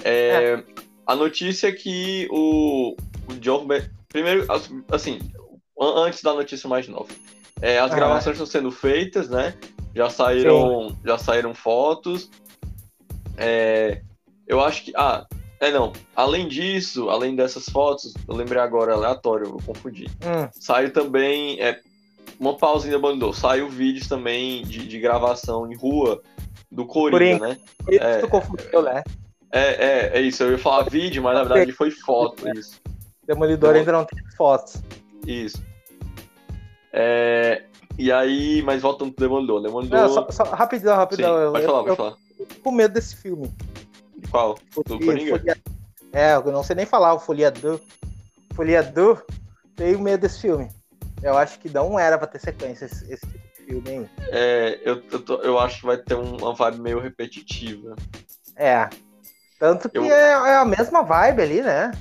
É, 0.03 0.63
A 1.05 1.15
notícia 1.15 1.67
é 1.67 1.71
que 1.71 2.27
o, 2.31 2.95
o 3.29 3.33
John 3.39 3.67
Primeiro, 4.09 4.51
as- 4.51 4.71
assim, 4.91 5.19
antes 5.79 6.21
da 6.21 6.33
notícia 6.33 6.67
mais 6.69 6.87
nova. 6.87 7.07
é, 7.61 7.79
as 7.79 7.91
Ah. 7.91 7.95
gravações 7.95 8.35
estão 8.35 8.45
sendo 8.45 8.69
feitas, 8.71 9.29
né? 9.29 9.55
Já 9.95 10.09
saíram, 10.09 10.95
já 11.05 11.17
saíram 11.17 11.53
fotos. 11.53 12.29
É, 13.37 14.01
eu 14.47 14.61
acho 14.61 14.83
que. 14.83 14.93
Ah, 14.95 15.25
é 15.59 15.71
não. 15.71 15.93
Além 16.15 16.47
disso, 16.47 17.09
além 17.09 17.35
dessas 17.35 17.65
fotos, 17.65 18.13
eu 18.27 18.35
lembrei 18.35 18.61
agora, 18.61 18.93
aleatório, 18.93 19.45
eu 19.47 19.57
confundi. 19.65 20.05
hum, 20.23 20.47
Saiu 20.51 20.91
também. 20.91 21.59
É, 21.61 21.79
uma 22.39 22.55
pausinha 22.57 22.99
mandou. 22.99 23.31
Saiu 23.33 23.69
vídeos 23.69 24.07
também 24.07 24.63
de, 24.63 24.85
de 24.87 24.99
gravação 24.99 25.71
em 25.71 25.75
rua 25.75 26.21
do 26.71 26.85
Coringa, 26.85 27.39
Coringa. 27.39 27.47
né? 27.47 27.57
isso 27.89 28.03
É. 28.03 28.19
tu 28.19 28.27
confundiu, 28.27 28.81
né? 28.81 29.03
É, 29.51 29.61
é, 29.61 30.11
é 30.17 30.21
isso. 30.21 30.43
Eu 30.43 30.51
ia 30.51 30.57
falar 30.57 30.89
vídeo, 30.89 31.23
mas 31.23 31.35
na 31.35 31.43
verdade 31.43 31.71
foi 31.71 31.89
foto. 31.91 32.43
Isso. 32.57 32.81
Demolidor 33.25 33.75
ainda 33.75 33.91
não 33.93 34.03
tem 34.05 34.19
fotos. 34.35 34.81
Isso. 35.25 35.63
É, 36.93 37.63
e 37.97 38.11
aí, 38.11 38.61
mas 38.63 38.81
voltando 38.81 39.11
pro 39.11 39.25
Demolidor. 39.25 39.61
Demolidor. 39.61 39.99
Não, 39.99 40.09
só, 40.09 40.27
só- 40.31 40.43
rapidão, 40.43 40.93
Sim, 40.93 40.99
rapidão. 40.99 41.37
eu, 41.37 41.51
pode 41.51 41.65
falar, 41.65 41.83
pode 41.83 41.95
falar. 41.97 42.15
com 42.63 42.71
medo 42.71 42.93
desse 42.93 43.15
filme. 43.15 43.51
Qual? 44.31 44.57
Do 44.87 44.99
Coringa? 44.99 45.37
Folia- 45.37 45.57
É, 46.13 46.35
eu 46.35 46.43
não 46.51 46.63
sei 46.63 46.75
nem 46.75 46.85
falar 46.85 47.13
o 47.13 47.19
Foliador. 47.19 47.79
Foliador, 48.53 49.25
tenho 49.75 49.99
medo 49.99 50.21
desse 50.21 50.39
filme. 50.41 50.69
Eu 51.21 51.37
acho 51.37 51.59
que 51.59 51.69
não 51.69 51.99
era 51.99 52.17
pra 52.17 52.27
ter 52.27 52.39
sequência 52.39 52.85
esse, 52.85 53.03
esse 53.11 53.25
tipo 53.27 53.47
de 53.57 53.65
filme 53.65 53.89
aí. 53.89 54.09
É, 54.31 54.79
eu, 54.85 55.01
eu, 55.11 55.19
tô- 55.21 55.41
eu 55.41 55.59
acho 55.59 55.79
que 55.81 55.85
vai 55.85 55.97
ter 55.97 56.15
um- 56.15 56.37
uma 56.37 56.53
vibe 56.53 56.79
meio 56.79 56.99
repetitiva. 56.99 57.95
É. 58.55 58.87
Tanto 59.59 59.89
que 59.89 59.97
Eu- 59.97 60.05
é, 60.05 60.31
é 60.51 60.55
a 60.55 60.65
mesma 60.65 61.01
vibe 61.03 61.41
ali, 61.41 61.61
né? 61.61 61.91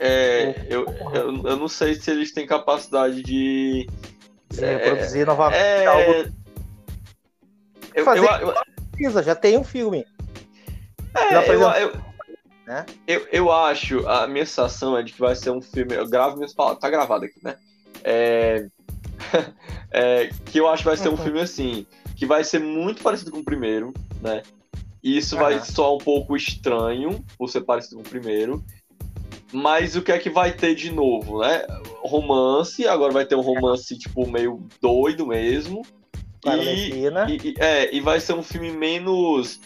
É, 0.00 0.54
eu, 0.68 0.86
eu, 1.12 1.46
eu 1.46 1.56
não 1.56 1.68
sei 1.68 1.94
se 1.94 2.10
eles 2.10 2.32
têm 2.32 2.46
capacidade 2.46 3.22
de. 3.22 3.86
É, 4.58 4.76
reproduzir 4.76 5.26
novamente 5.26 5.58
É. 5.58 5.86
algo. 5.86 6.32
Eu, 7.94 8.04
Fazer 8.04 8.20
eu, 8.20 8.48
eu, 8.48 8.54
Precisa, 8.92 9.22
já 9.22 9.34
tem 9.34 9.56
um 9.58 9.64
filme. 9.64 10.04
É, 11.14 11.36
eu, 11.36 11.52
exemplo, 11.52 11.76
eu, 11.76 12.00
né? 12.66 12.86
eu, 13.06 13.26
eu 13.32 13.52
acho, 13.52 14.06
a 14.06 14.26
minha 14.26 14.44
sensação 14.46 14.96
é 14.96 15.02
de 15.02 15.12
que 15.12 15.20
vai 15.20 15.34
ser 15.34 15.50
um 15.50 15.62
filme. 15.62 15.94
Eu 15.94 16.08
gravo 16.08 16.36
minhas 16.36 16.54
palavras, 16.54 16.80
tá 16.80 16.90
gravado 16.90 17.24
aqui, 17.24 17.38
né? 17.42 17.56
É, 18.04 18.66
é, 19.90 20.30
que 20.46 20.58
eu 20.58 20.68
acho 20.68 20.82
que 20.82 20.88
vai 20.88 20.96
ser 20.96 21.08
um 21.08 21.12
Uhum. 21.12 21.18
filme 21.18 21.40
assim, 21.40 21.86
que 22.16 22.26
vai 22.26 22.44
ser 22.44 22.60
muito 22.60 23.02
parecido 23.02 23.30
com 23.30 23.38
o 23.38 23.44
primeiro, 23.44 23.92
né? 24.20 24.42
E 25.02 25.16
isso 25.16 25.36
vai 25.36 25.54
Aham. 25.54 25.64
soar 25.64 25.92
um 25.92 25.98
pouco 25.98 26.36
estranho 26.36 27.24
por 27.36 27.48
ser 27.48 27.60
parecido 27.62 27.96
com 27.96 28.02
o 28.02 28.10
primeiro. 28.10 28.64
Mas 29.52 29.96
o 29.96 30.02
que 30.02 30.12
é 30.12 30.18
que 30.18 30.28
vai 30.30 30.52
ter 30.52 30.74
de 30.74 30.92
novo, 30.92 31.40
né? 31.40 31.66
Romance, 32.02 32.86
agora 32.86 33.12
vai 33.12 33.24
ter 33.26 33.34
um 33.34 33.40
romance, 33.40 33.98
tipo, 33.98 34.28
meio 34.30 34.66
doido 34.80 35.26
mesmo. 35.26 35.82
E, 37.28 37.48
e, 37.48 37.54
é, 37.58 37.94
e 37.94 38.00
vai 38.00 38.20
ser 38.20 38.34
um 38.34 38.42
filme 38.42 38.70
menos 38.70 39.60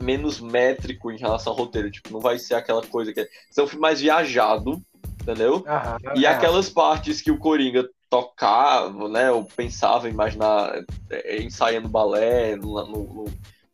menos 0.00 0.38
métrico 0.40 1.10
em 1.10 1.18
relação 1.18 1.52
ao 1.52 1.58
roteiro. 1.58 1.90
Tipo, 1.90 2.12
não 2.12 2.20
vai 2.20 2.38
ser 2.38 2.54
aquela 2.54 2.82
coisa 2.86 3.12
que 3.12 3.20
é. 3.20 3.24
Vai 3.24 3.32
ser 3.50 3.62
um 3.62 3.66
filme 3.66 3.82
mais 3.82 4.00
viajado, 4.00 4.80
entendeu? 5.22 5.64
Aham, 5.66 5.98
E 6.14 6.24
é. 6.24 6.28
aquelas 6.28 6.68
partes 6.68 7.20
que 7.20 7.30
o 7.32 7.38
Coringa 7.38 7.88
tocava, 8.08 9.08
né? 9.08 9.28
Eu 9.28 9.44
pensava, 9.56 10.08
imaginar 10.08 10.72
é, 11.10 11.42
ensaiando 11.42 11.88
balé 11.88 12.56
no, 12.56 12.74
no, 12.86 13.02
no- 13.14 13.24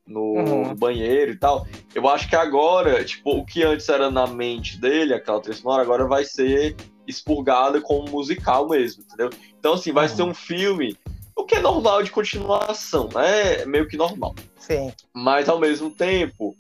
no 0.06 0.20
Uhum. 0.34 0.74
banheiro 0.74 1.32
e 1.32 1.36
tal. 1.36 1.66
Eu 1.94 2.08
acho 2.08 2.28
que 2.28 2.36
agora, 2.36 3.02
tipo, 3.04 3.30
o 3.38 3.44
que 3.44 3.62
antes 3.62 3.88
era 3.88 4.10
na 4.10 4.26
mente 4.26 4.78
dele, 4.80 5.14
aquela 5.14 5.40
trilha 5.40 5.56
sonora, 5.56 5.82
agora 5.82 6.06
vai 6.06 6.24
ser 6.24 6.76
expurgada 7.06 7.80
como 7.80 8.10
musical 8.10 8.68
mesmo, 8.68 9.02
entendeu? 9.04 9.30
Então, 9.58 9.74
assim, 9.74 9.92
vai 9.92 10.08
Uhum. 10.08 10.16
ser 10.16 10.22
um 10.22 10.34
filme, 10.34 10.96
o 11.36 11.44
que 11.44 11.54
é 11.56 11.60
normal 11.60 12.02
de 12.02 12.10
continuação, 12.10 13.08
né? 13.14 13.62
É 13.62 13.66
meio 13.66 13.86
que 13.88 13.96
normal. 13.96 14.34
Sim. 14.58 14.92
Mas 15.14 15.48
ao 15.48 15.58
mesmo 15.58 15.90
tempo, 15.90 16.54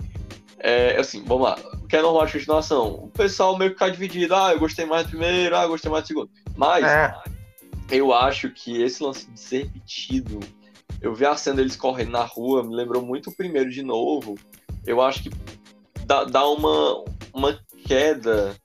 é, 0.58 0.96
assim, 0.98 1.22
vamos 1.24 1.44
lá. 1.44 1.58
O 1.82 1.86
que 1.86 1.96
é 1.96 2.02
normal 2.02 2.26
de 2.26 2.32
continuação? 2.32 2.94
O 3.04 3.08
pessoal 3.08 3.56
meio 3.58 3.70
que 3.72 3.78
fica 3.78 3.90
dividido. 3.90 4.34
Ah, 4.34 4.52
eu 4.52 4.58
gostei 4.58 4.84
mais 4.86 5.04
do 5.04 5.10
primeiro, 5.10 5.54
ah, 5.56 5.62
eu 5.64 5.68
gostei 5.68 5.90
mais 5.90 6.04
do 6.04 6.08
segundo. 6.08 6.30
Mas 6.56 6.84
É. 6.84 7.14
eu 7.90 8.12
acho 8.12 8.50
que 8.50 8.82
esse 8.82 9.02
lance 9.02 9.30
de 9.30 9.38
ser 9.38 9.64
repetido, 9.64 10.40
eu 11.04 11.14
vi 11.14 11.26
a 11.26 11.36
cena 11.36 11.56
deles 11.56 11.76
correndo 11.76 12.12
na 12.12 12.24
rua, 12.24 12.64
me 12.64 12.74
lembrou 12.74 13.02
muito 13.04 13.28
o 13.28 13.36
primeiro 13.36 13.70
de 13.70 13.82
novo. 13.82 14.36
Eu 14.86 15.02
acho 15.02 15.22
que 15.24 15.30
dá, 16.06 16.24
dá 16.24 16.46
uma, 16.48 17.04
uma 17.32 17.58
queda, 17.86 18.56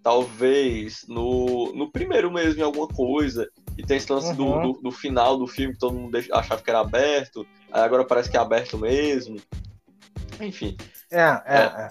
talvez, 0.00 1.04
no, 1.08 1.72
no 1.74 1.90
primeiro 1.90 2.30
mesmo, 2.32 2.60
em 2.60 2.64
alguma 2.64 2.86
coisa. 2.86 3.48
E 3.76 3.82
tem 3.84 3.96
esse 3.96 4.10
lance 4.12 4.32
do- 4.34 4.44
Uhum. 4.46 4.72
do, 4.74 4.80
do, 4.80 4.90
final 4.92 5.36
do 5.36 5.48
filme 5.48 5.72
que 5.74 5.80
todo 5.80 5.98
mundo 5.98 6.16
achava 6.32 6.62
que 6.62 6.70
era 6.70 6.80
aberto, 6.80 7.44
aí 7.72 7.82
agora 7.82 8.04
parece 8.04 8.30
que 8.30 8.36
é 8.36 8.40
aberto 8.40 8.78
mesmo. 8.78 9.36
Enfim. 10.40 10.76
É, 11.10 11.20
é, 11.20 11.58
é. 11.58 11.88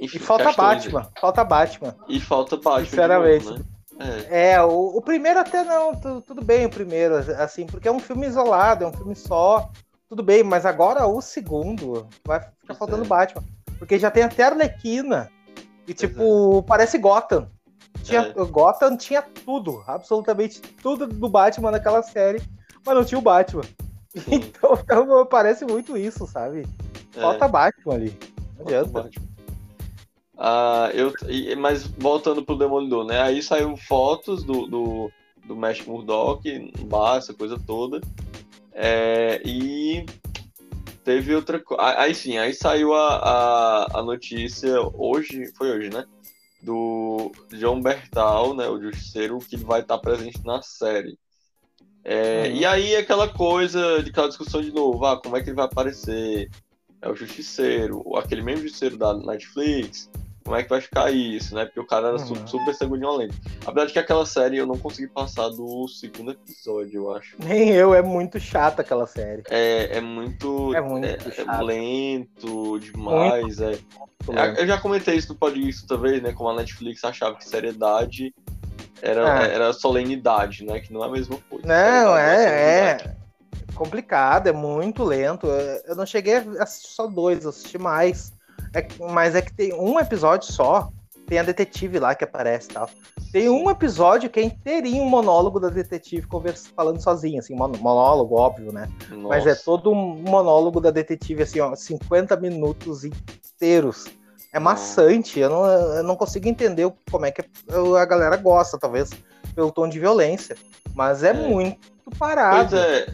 enfim 0.00 0.16
E 0.16 0.20
falta 0.20 0.52
Batman. 0.52 1.08
Falta 1.20 1.44
Batman. 1.44 1.96
E 2.08 2.18
falta 2.18 2.56
Batman. 2.56 2.86
Sinceramente. 2.86 3.44
Novo, 3.44 3.58
né? 3.60 3.64
É. 3.98 4.52
É, 4.52 4.62
o, 4.62 4.96
o 4.96 5.00
primeiro 5.02 5.38
até 5.38 5.62
não, 5.64 5.94
tu- 5.94 6.20
tudo 6.22 6.44
bem 6.44 6.66
o 6.66 6.70
primeiro, 6.70 7.16
assim, 7.40 7.64
porque 7.66 7.86
é 7.88 7.92
um 7.92 8.00
filme 8.00 8.26
isolado, 8.26 8.84
é 8.84 8.86
um 8.88 8.92
filme 8.92 9.14
só, 9.14 9.70
tudo 10.08 10.22
bem, 10.22 10.42
mas 10.42 10.66
agora 10.66 11.06
o 11.06 11.20
segundo 11.20 12.08
vai 12.26 12.40
ficar 12.40 12.52
Pois 12.66 12.78
faltando 12.78 13.04
é. 13.04 13.06
Batman, 13.06 13.42
porque 13.78 13.98
já 13.98 14.10
tem 14.10 14.24
até 14.24 14.42
Arlequina, 14.44 15.30
e 15.86 15.94
tipo, 15.94 16.62
parece 16.64 16.98
Gotham. 16.98 17.48
Tinha, 18.02 18.20
É. 18.36 18.44
Gotham 18.44 18.96
tinha 18.96 19.22
tudo, 19.22 19.82
absolutamente 19.86 20.60
tudo 20.60 21.06
do 21.06 21.28
Batman 21.28 21.70
naquela 21.70 22.02
série, 22.02 22.42
mas 22.84 22.94
não 22.94 23.04
tinha 23.04 23.18
o 23.18 23.22
Batman. 23.22 23.62
Sim, 24.14 24.22
Então, 24.52 25.26
parece 25.30 25.64
muito 25.64 25.96
isso, 25.96 26.26
sabe? 26.26 26.66
é. 27.16 27.20
Falta 27.20 27.46
Batman 27.48 27.94
ali. 27.94 28.18
Não 28.58 28.66
adianta. 28.66 28.88
Batman. 29.02 29.33
Ah, 30.36 30.90
eu, 30.92 31.12
mas 31.58 31.86
voltando 31.86 32.44
pro 32.44 32.58
Demolidor, 32.58 33.04
né? 33.04 33.20
Aí 33.22 33.42
saiu 33.42 33.76
fotos 33.76 34.42
do, 34.42 34.66
do, 34.66 35.10
do 35.46 35.56
Matt 35.56 35.86
Murdock, 35.86 36.72
bar, 36.86 37.18
essa 37.18 37.32
coisa 37.32 37.58
toda. 37.64 38.00
É, 38.72 39.40
e 39.44 40.04
teve 41.04 41.34
outra 41.34 41.60
coisa. 41.60 41.82
Aí 41.98 42.14
sim, 42.14 42.36
aí 42.38 42.52
saiu 42.52 42.92
a, 42.94 43.16
a, 43.16 43.98
a 44.00 44.02
notícia 44.02 44.80
hoje, 44.94 45.52
foi 45.56 45.70
hoje, 45.70 45.90
né? 45.90 46.04
Do 46.60 47.30
John 47.50 47.80
Bertal, 47.80 48.54
né? 48.54 48.68
O 48.68 48.80
Justiceiro, 48.80 49.38
que 49.38 49.56
vai 49.56 49.80
estar 49.80 49.98
presente 49.98 50.44
na 50.44 50.60
série. 50.62 51.16
É, 52.04 52.48
Uhum. 52.48 52.56
E 52.56 52.66
aí 52.66 52.96
aquela 52.96 53.26
coisa 53.26 54.02
de 54.02 54.10
aquela 54.10 54.28
discussão 54.28 54.60
de 54.60 54.70
novo, 54.70 55.04
ah, 55.06 55.18
como 55.20 55.36
é 55.36 55.42
que 55.42 55.48
ele 55.48 55.56
vai 55.56 55.64
aparecer? 55.64 56.50
É 57.00 57.08
o 57.08 57.14
Justiceiro, 57.14 58.16
aquele 58.16 58.42
mesmo 58.42 58.62
Justiceiro 58.62 58.96
da 58.96 59.14
Netflix, 59.14 60.10
como 60.44 60.56
é 60.56 60.62
que 60.62 60.68
vai 60.68 60.80
ficar 60.80 61.10
isso, 61.10 61.54
né? 61.54 61.64
Porque 61.64 61.80
o 61.80 61.86
cara 61.86 62.08
era 62.08 62.16
Uhum. 62.18 62.26
su- 62.26 62.48
super 62.48 62.74
sanguinolento. 62.74 63.34
Apesar 63.66 63.86
de 63.86 63.92
que 63.94 63.98
aquela 63.98 64.26
série 64.26 64.58
eu 64.58 64.66
não 64.66 64.76
consegui 64.78 65.08
passar 65.08 65.48
do 65.48 65.88
segundo 65.88 66.32
episódio, 66.32 66.96
eu 67.02 67.16
acho. 67.16 67.34
Nem 67.42 67.70
eu, 67.70 67.94
é 67.94 68.02
muito 68.02 68.38
chata 68.38 68.82
aquela 68.82 69.06
série. 69.06 69.42
É, 69.48 69.96
é 69.96 70.00
muito. 70.02 70.74
É 70.74 70.80
muito 70.82 71.06
é- 71.06 71.16
é 71.58 71.62
lento 71.62 72.78
demais. 72.78 73.58
É. 73.60 73.78
Muito 74.26 74.38
É, 74.38 74.62
Eu 74.62 74.66
já 74.66 74.78
comentei 74.78 75.16
isso 75.16 75.32
no 75.32 75.38
podcast 75.38 75.82
outra 75.82 75.96
vez, 75.96 76.22
né? 76.22 76.32
Como 76.32 76.50
a 76.50 76.54
Netflix 76.56 77.02
achava 77.04 77.36
que 77.36 77.44
seriedade 77.48 78.34
era, 79.00 79.40
Ah. 79.40 79.42
era 79.46 79.72
solenidade, 79.72 80.62
né? 80.64 80.78
Que 80.80 80.92
não 80.92 81.02
é 81.02 81.06
a 81.08 81.10
mesma 81.10 81.38
coisa. 81.48 81.66
Não, 81.66 82.16
é, 82.16 82.90
é 83.00 83.16
complicado, 83.74 84.46
é 84.46 84.52
muito 84.52 85.02
lento. 85.04 85.46
Eu 85.86 85.96
não 85.96 86.04
cheguei 86.06 86.34
a 86.36 86.62
assistir 86.62 86.88
só 86.94 87.06
dois, 87.06 87.44
eu 87.44 87.50
assisti 87.50 87.78
mais. 87.78 88.32
É 88.74 88.86
mas 89.10 89.34
é 89.34 89.42
que 89.42 89.52
tem 89.54 89.72
um 89.72 89.98
episódio 90.00 90.52
só, 90.52 90.90
tem 91.26 91.38
a 91.38 91.42
detetive 91.42 91.98
lá 91.98 92.14
que 92.14 92.24
aparece 92.24 92.70
e 92.70 92.74
tal. 92.74 92.90
Tem 93.32 93.48
um 93.48 93.70
episódio 93.70 94.28
que 94.28 94.40
é 94.40 94.44
inteirinho 94.44 95.02
um 95.02 95.08
monólogo 95.08 95.58
da 95.58 95.68
detetive 95.68 96.26
conversa, 96.26 96.68
falando 96.74 97.00
sozinha, 97.00 97.40
assim, 97.40 97.54
monólogo, 97.54 98.34
óbvio, 98.36 98.72
né? 98.72 98.88
Mas 99.10 99.46
é 99.46 99.50
Nossa. 99.50 99.64
todo 99.64 99.90
um 99.90 100.22
monólogo 100.22 100.80
da 100.80 100.90
detetive, 100.90 101.42
assim, 101.42 101.60
ó, 101.60 101.74
50 101.74 102.36
minutos 102.36 103.04
inteiros. 103.04 104.06
É 104.52 104.58
maçante, 104.60 105.40
eu 105.40 105.50
não, 105.50 105.66
eu 105.66 106.02
não 106.04 106.14
consigo 106.14 106.48
entender 106.48 106.92
como 107.10 107.26
é 107.26 107.32
que 107.32 107.42
a 107.98 108.04
galera 108.04 108.36
gosta, 108.36 108.78
talvez 108.78 109.10
pelo 109.54 109.72
tom 109.72 109.88
de 109.88 109.98
violência. 109.98 110.56
Mas 110.94 111.24
é, 111.24 111.30
É. 111.30 111.32
muito 111.32 111.78
parado. 112.18 112.70
Pois 112.70 112.80
é. 112.80 113.06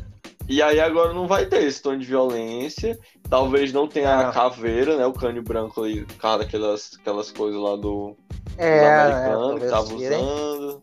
E 0.48 0.60
aí 0.60 0.80
agora 0.80 1.14
não 1.14 1.26
vai 1.28 1.46
ter 1.46 1.62
esse 1.62 1.80
tom 1.80 1.96
de 1.96 2.04
violência. 2.04 2.98
Talvez 3.30 3.72
não 3.72 3.86
tenha 3.86 4.28
a 4.28 4.32
caveira, 4.32 4.96
né? 4.96 5.06
O 5.06 5.12
crânio 5.12 5.42
branco 5.42 5.84
ali, 5.84 6.04
cara, 6.18 6.42
aquelas, 6.42 6.98
aquelas 7.00 7.30
coisas 7.30 7.60
lá 7.60 7.76
do, 7.76 8.16
É, 8.58 8.80
do 8.80 8.84
é, 8.84 9.02
americano 9.02 9.60
que 9.60 9.66
talvez 9.66 9.70
tava 9.70 9.94
usando. 9.94 10.82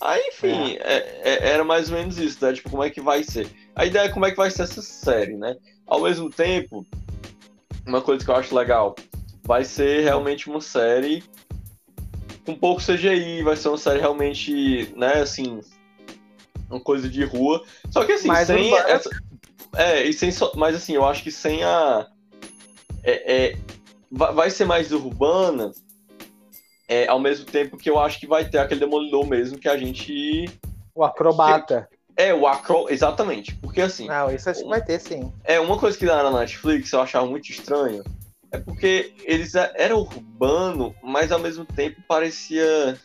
Aí, 0.00 0.22
enfim, 0.28 0.76
é- 0.80 1.20
é- 1.24 1.48
era 1.52 1.64
mais 1.64 1.90
ou 1.90 1.96
menos 1.96 2.18
isso, 2.18 2.44
né? 2.44 2.52
Tipo, 2.52 2.70
como 2.70 2.84
é 2.84 2.90
que 2.90 3.00
vai 3.00 3.24
ser? 3.24 3.48
A 3.74 3.86
ideia 3.86 4.04
é 4.04 4.08
como 4.08 4.26
é 4.26 4.30
que 4.30 4.36
vai 4.36 4.50
ser 4.50 4.62
essa 4.62 4.82
série, 4.82 5.36
né? 5.36 5.56
Ao 5.86 6.02
mesmo 6.02 6.30
tempo, 6.30 6.86
uma 7.86 8.00
coisa 8.02 8.24
que 8.24 8.30
eu 8.30 8.36
acho 8.36 8.54
legal, 8.54 8.94
vai 9.42 9.64
ser 9.64 10.02
realmente 10.02 10.48
uma 10.48 10.60
série 10.60 11.22
com 12.44 12.54
pouco 12.54 12.80
CGI, 12.82 13.42
vai 13.42 13.56
ser 13.56 13.68
uma 13.68 13.78
série 13.78 14.00
realmente, 14.00 14.92
né, 14.96 15.14
assim, 15.20 15.60
uma 16.70 16.80
coisa 16.80 17.08
de 17.08 17.24
rua. 17.24 17.62
Só 17.90 18.04
que 18.04 18.12
assim, 18.12 18.28
Mais 18.28 18.46
sem 18.46 18.72
urbana. 18.72 18.88
essa. 18.90 19.10
É, 19.76 20.02
e 20.02 20.12
sem 20.12 20.30
só. 20.30 20.52
Mas 20.56 20.74
assim, 20.74 20.94
eu 20.94 21.04
acho 21.04 21.22
que 21.22 21.30
sem 21.30 21.62
a. 21.62 22.06
É, 23.02 23.34
é, 23.50 23.56
vai 24.10 24.50
ser 24.50 24.64
mais 24.64 24.92
urbana. 24.92 25.72
É, 26.88 27.06
ao 27.06 27.20
mesmo 27.20 27.46
tempo 27.46 27.76
que 27.76 27.88
eu 27.88 27.98
acho 28.00 28.18
que 28.18 28.26
vai 28.26 28.44
ter 28.48 28.58
aquele 28.58 28.80
demolidor 28.80 29.26
mesmo 29.26 29.58
que 29.58 29.68
a 29.68 29.76
gente. 29.76 30.50
O 30.94 31.04
acrobata. 31.04 31.88
É, 32.16 32.34
o 32.34 32.46
acro. 32.46 32.86
Exatamente. 32.90 33.54
Porque 33.56 33.80
assim, 33.80 34.08
Não, 34.08 34.30
isso 34.30 34.50
acho 34.50 34.62
que 34.62 34.68
vai 34.68 34.84
ter, 34.84 34.98
sim. 35.00 35.32
é 35.44 35.58
uma 35.60 35.78
coisa 35.78 35.96
que 35.96 36.04
dá 36.04 36.22
na 36.22 36.40
Netflix 36.40 36.92
eu 36.92 37.00
achava 37.00 37.24
muito 37.26 37.48
estranho. 37.50 38.02
É 38.52 38.58
porque 38.58 39.14
eles 39.24 39.54
é- 39.54 39.72
eram 39.76 40.00
urbano, 40.00 40.92
mas 41.02 41.30
ao 41.30 41.38
mesmo 41.38 41.64
tempo 41.64 42.02
parecia. 42.08 42.98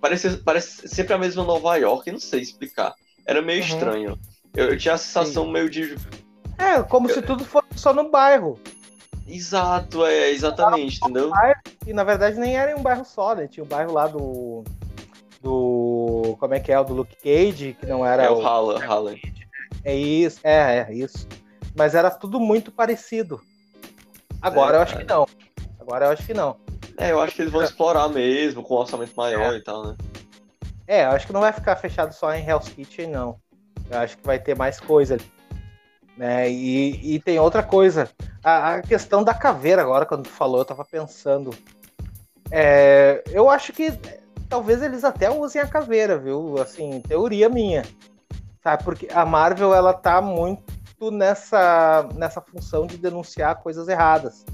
Parecia, 0.00 0.40
parece 0.42 0.88
sempre 0.88 1.12
a 1.12 1.18
mesma 1.18 1.44
Nova 1.44 1.76
York, 1.76 2.08
eu 2.08 2.14
não 2.14 2.20
sei 2.20 2.40
explicar. 2.40 2.94
Era 3.26 3.42
meio 3.42 3.60
Uhum. 3.60 3.66
estranho. 3.68 4.18
Eu, 4.54 4.70
eu 4.70 4.78
tinha 4.78 4.94
a 4.94 4.98
sensação 4.98 5.46
meio 5.48 5.70
de. 5.70 5.96
É, 6.58 6.82
como 6.82 7.08
se 7.08 7.22
tudo 7.22 7.44
fosse 7.44 7.68
só 7.76 7.92
no 7.92 8.10
bairro. 8.10 8.58
Exato, 9.26 10.04
é, 10.04 10.30
exatamente, 10.30 10.98
entendeu? 11.02 11.30
E 11.86 11.92
na 11.92 12.02
verdade 12.02 12.38
nem 12.38 12.56
era 12.56 12.72
em 12.72 12.74
um 12.74 12.82
bairro 12.82 13.04
só, 13.04 13.34
né? 13.34 13.46
Tinha 13.46 13.62
o 13.62 13.66
bairro 13.66 13.92
lá 13.92 14.06
do. 14.08 14.64
Do. 15.40 16.36
Como 16.38 16.54
é 16.54 16.60
que 16.60 16.72
é? 16.72 16.78
O 16.78 16.84
do 16.84 16.94
Luke 16.94 17.16
Cage, 17.16 17.76
que 17.78 17.86
não 17.86 18.04
era. 18.04 18.24
É 18.24 18.30
o 18.30 18.44
Hala, 18.44 18.84
Hala. 18.84 19.14
É 19.84 19.94
isso, 19.94 20.40
é, 20.42 20.86
é 20.88 20.94
isso. 20.94 21.26
Mas 21.76 21.94
era 21.94 22.10
tudo 22.10 22.40
muito 22.40 22.72
parecido. 22.72 23.40
Agora 24.42 24.76
É, 24.76 24.78
eu 24.78 24.82
acho 24.82 24.98
que 24.98 25.04
não. 25.04 25.26
Agora 25.78 26.06
eu 26.06 26.10
acho 26.10 26.26
que 26.26 26.34
não. 26.34 26.56
É, 26.98 27.12
eu 27.12 27.20
acho 27.20 27.34
que 27.34 27.42
eles 27.42 27.52
vão 27.52 27.62
explorar 27.62 28.08
mesmo, 28.08 28.62
com 28.62 28.74
um 28.74 28.78
orçamento 28.78 29.14
maior 29.16 29.54
e 29.54 29.62
tal, 29.62 29.86
né? 29.86 29.96
É, 30.86 31.04
eu 31.04 31.10
acho 31.10 31.26
que 31.26 31.32
não 31.32 31.40
vai 31.40 31.52
ficar 31.52 31.76
fechado 31.76 32.12
só 32.12 32.34
em 32.34 32.44
Hell's 32.44 32.68
Kitchen, 32.68 33.06
não. 33.10 33.38
Eu 33.90 33.98
acho 33.98 34.16
que 34.16 34.24
vai 34.24 34.38
ter 34.38 34.56
mais 34.56 34.78
coisa 34.78 35.14
ali. 35.14 35.32
Né? 36.16 36.50
E, 36.50 37.14
e 37.14 37.20
tem 37.20 37.38
outra 37.38 37.62
coisa. 37.62 38.08
A, 38.42 38.74
a 38.74 38.82
questão 38.82 39.24
da 39.24 39.34
caveira, 39.34 39.82
agora, 39.82 40.06
quando 40.06 40.24
tu 40.24 40.30
falou, 40.30 40.60
eu 40.60 40.64
tava 40.64 40.84
pensando. 40.84 41.50
É, 42.50 43.22
eu 43.28 43.50
acho 43.50 43.72
que 43.72 43.92
talvez 44.48 44.82
eles 44.82 45.04
até 45.04 45.30
usem 45.30 45.60
a 45.60 45.66
caveira, 45.66 46.18
viu? 46.18 46.60
Assim, 46.60 47.00
teoria 47.00 47.48
minha. 47.48 47.82
Sabe? 48.62 48.84
Porque 48.84 49.08
a 49.12 49.24
Marvel, 49.24 49.74
ela 49.74 49.92
tá 49.92 50.20
muito 50.20 51.10
nessa, 51.10 52.08
nessa 52.14 52.40
função 52.40 52.86
de 52.86 52.96
denunciar 52.96 53.62
coisas 53.62 53.88
erradas. 53.88 54.44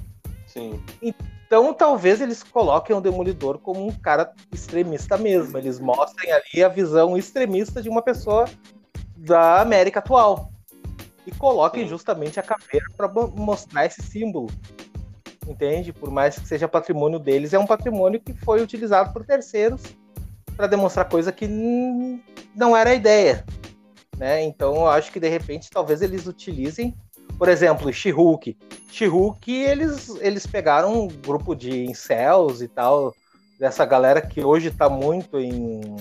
Sim. 0.47 0.80
Então, 1.03 1.74
talvez 1.74 2.20
eles 2.20 2.43
coloquem 2.43 2.95
o 2.95 3.01
Demolidor 3.01 3.59
como 3.59 3.87
um 3.87 3.93
cara 3.93 4.32
extremista 4.53 5.18
mesmo. 5.18 5.59
Eles 5.59 5.80
mostrem 5.80 6.32
ali 6.32 6.62
a 6.62 6.68
visão 6.68 7.16
extremista 7.16 7.82
de 7.82 7.89
uma 7.89 8.03
pessoa 8.03 8.47
da 9.26 9.60
América 9.60 9.98
atual. 9.98 10.50
E 11.26 11.32
coloquem 11.32 11.82
Sim. 11.82 11.88
justamente 11.90 12.38
a 12.38 12.42
caveira 12.42 12.86
para 12.96 13.08
mostrar 13.08 13.84
esse 13.84 14.00
símbolo. 14.00 14.48
Entende? 15.46 15.92
Por 15.92 16.10
mais 16.10 16.38
que 16.38 16.46
seja 16.46 16.68
patrimônio 16.68 17.18
deles, 17.18 17.52
é 17.52 17.58
um 17.58 17.66
patrimônio 17.66 18.20
que 18.20 18.32
foi 18.32 18.62
utilizado 18.62 19.12
por 19.12 19.24
terceiros 19.24 19.82
para 20.56 20.66
demonstrar 20.66 21.08
coisa 21.08 21.30
que 21.30 21.46
não 22.54 22.76
era 22.76 22.90
a 22.90 22.94
ideia. 22.94 23.44
Né? 24.16 24.42
Então 24.44 24.74
eu 24.76 24.88
acho 24.88 25.12
que 25.12 25.20
de 25.20 25.28
repente 25.28 25.68
talvez 25.70 26.00
eles 26.00 26.26
utilizem, 26.26 26.94
por 27.38 27.48
exemplo, 27.48 27.92
She-Hulk. 27.92 28.56
She-Hulk, 28.90 29.52
eles, 29.52 30.08
eles 30.20 30.46
pegaram 30.46 31.02
um 31.02 31.08
grupo 31.08 31.54
de 31.54 31.84
incels 31.84 32.62
e 32.62 32.68
tal, 32.68 33.14
dessa 33.58 33.84
galera 33.84 34.20
que 34.20 34.42
hoje 34.42 34.68
está 34.68 34.88
muito 34.88 35.38
em 35.38 35.96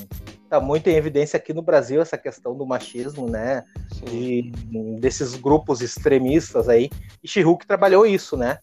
tá 0.50 0.60
muito 0.60 0.88
em 0.88 0.96
evidência 0.96 1.38
aqui 1.38 1.54
no 1.54 1.62
Brasil 1.62 2.02
essa 2.02 2.18
questão 2.18 2.56
do 2.56 2.66
machismo, 2.66 3.30
né? 3.30 3.64
De, 4.04 4.52
desses 5.00 5.36
grupos 5.36 5.82
extremistas 5.82 6.70
aí. 6.70 6.89
E 7.24 7.28
she 7.28 7.43
trabalhou 7.68 8.06
isso, 8.06 8.38
né? 8.38 8.60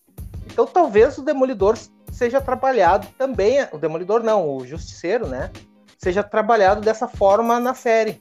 Então 0.47 0.67
talvez 0.67 1.19
o 1.19 1.25
Demolidor 1.25 1.77
seja 2.11 2.41
trabalhado 2.41 3.07
também, 3.17 3.67
o 3.73 3.79
Demolidor 3.79 4.23
não, 4.23 4.57
o 4.57 4.67
Justiceiro, 4.67 5.27
né? 5.27 5.51
Seja 5.99 6.23
trabalhado 6.23 6.81
dessa 6.81 7.09
forma 7.09 7.59
na 7.59 7.75
série 7.75 8.21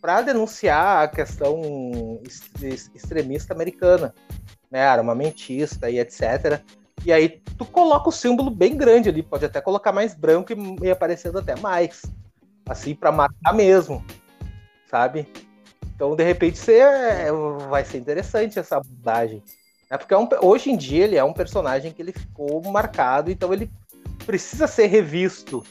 para 0.00 0.22
denunciar 0.22 1.02
a 1.02 1.08
questão 1.08 2.20
extremista 2.94 3.52
americana, 3.52 4.14
né, 4.70 4.86
armamentista 4.86 5.90
e 5.90 5.98
etc. 5.98 6.62
E 7.04 7.12
aí 7.12 7.40
tu 7.58 7.64
coloca 7.64 8.08
o 8.08 8.12
símbolo 8.12 8.50
bem 8.50 8.76
grande 8.76 9.08
ali, 9.08 9.22
pode 9.22 9.44
até 9.44 9.60
colocar 9.60 9.92
mais 9.92 10.14
branco 10.14 10.52
e, 10.82 10.90
aparecendo 10.90 11.38
até 11.38 11.56
mais, 11.56 12.02
assim 12.68 12.94
para 12.94 13.12
matar 13.12 13.54
mesmo, 13.54 14.04
sabe? 14.90 15.26
Então 15.94 16.14
de 16.16 16.24
repente 16.24 16.58
você, 16.58 16.78
é, 16.78 17.32
vai 17.68 17.84
ser 17.84 17.98
interessante 17.98 18.58
essa 18.58 18.76
abordagem. 18.76 19.42
É 19.88 19.96
porque 19.96 20.12
é 20.12 20.18
um, 20.18 20.28
hoje 20.42 20.70
em 20.70 20.76
dia 20.76 21.04
ele 21.04 21.16
é 21.16 21.24
um 21.24 21.32
personagem 21.32 21.92
que 21.92 22.02
ele 22.02 22.12
ficou 22.12 22.62
marcado, 22.64 23.30
então 23.30 23.52
ele 23.52 23.70
precisa 24.26 24.66
ser 24.66 24.86
revisto, 24.86 25.64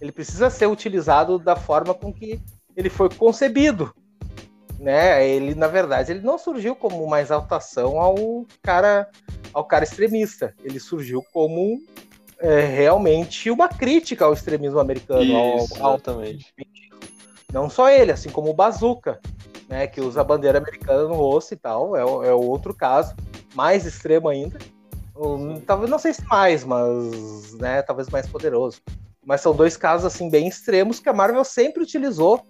ele 0.00 0.12
precisa 0.12 0.50
ser 0.50 0.66
utilizado 0.66 1.38
da 1.38 1.56
forma 1.56 1.94
com 1.94 2.12
que 2.12 2.40
ele 2.76 2.90
foi 2.90 3.08
concebido. 3.08 3.94
Né? 4.78 5.26
Ele, 5.28 5.54
na 5.54 5.68
verdade, 5.68 6.10
ele 6.10 6.22
não 6.22 6.36
surgiu 6.36 6.74
como 6.74 7.02
uma 7.04 7.20
exaltação 7.20 8.00
ao 8.00 8.44
cara, 8.60 9.08
ao 9.54 9.64
cara 9.64 9.84
extremista. 9.84 10.54
Ele 10.64 10.80
surgiu 10.80 11.24
como 11.32 11.80
é, 12.42 12.60
realmente 12.66 13.50
uma 13.50 13.68
crítica 13.68 14.24
ao 14.24 14.32
extremismo 14.32 14.80
americano. 14.80 15.22
Isso, 15.22 15.76
ao, 15.80 15.90
ao... 15.90 15.94
exatamente. 15.94 16.52
Não 17.52 17.70
só 17.70 17.88
ele, 17.88 18.10
assim 18.10 18.30
como 18.30 18.50
o 18.50 18.54
Bazooka, 18.54 19.20
né, 19.68 19.86
que 19.86 20.00
usa 20.00 20.20
a 20.20 20.24
bandeira 20.24 20.58
americana 20.58 21.04
no 21.04 21.14
rosto 21.14 21.54
e 21.54 21.56
tal, 21.56 21.96
é, 21.96 22.00
é 22.00 22.32
outro 22.34 22.74
caso, 22.74 23.14
mais 23.54 23.86
extremo 23.86 24.28
ainda. 24.28 24.58
Um, 25.16 25.60
talvez 25.60 25.90
não 25.90 25.98
sei 25.98 26.14
se 26.14 26.24
mais, 26.26 26.64
mas 26.64 27.54
né, 27.54 27.80
talvez 27.82 28.08
mais 28.08 28.26
poderoso. 28.26 28.80
Mas 29.24 29.40
são 29.40 29.54
dois 29.54 29.76
casos 29.76 30.04
assim 30.04 30.28
bem 30.28 30.48
extremos 30.48 30.98
que 30.98 31.08
a 31.08 31.12
Marvel 31.12 31.44
sempre 31.44 31.82
utilizou 31.82 32.44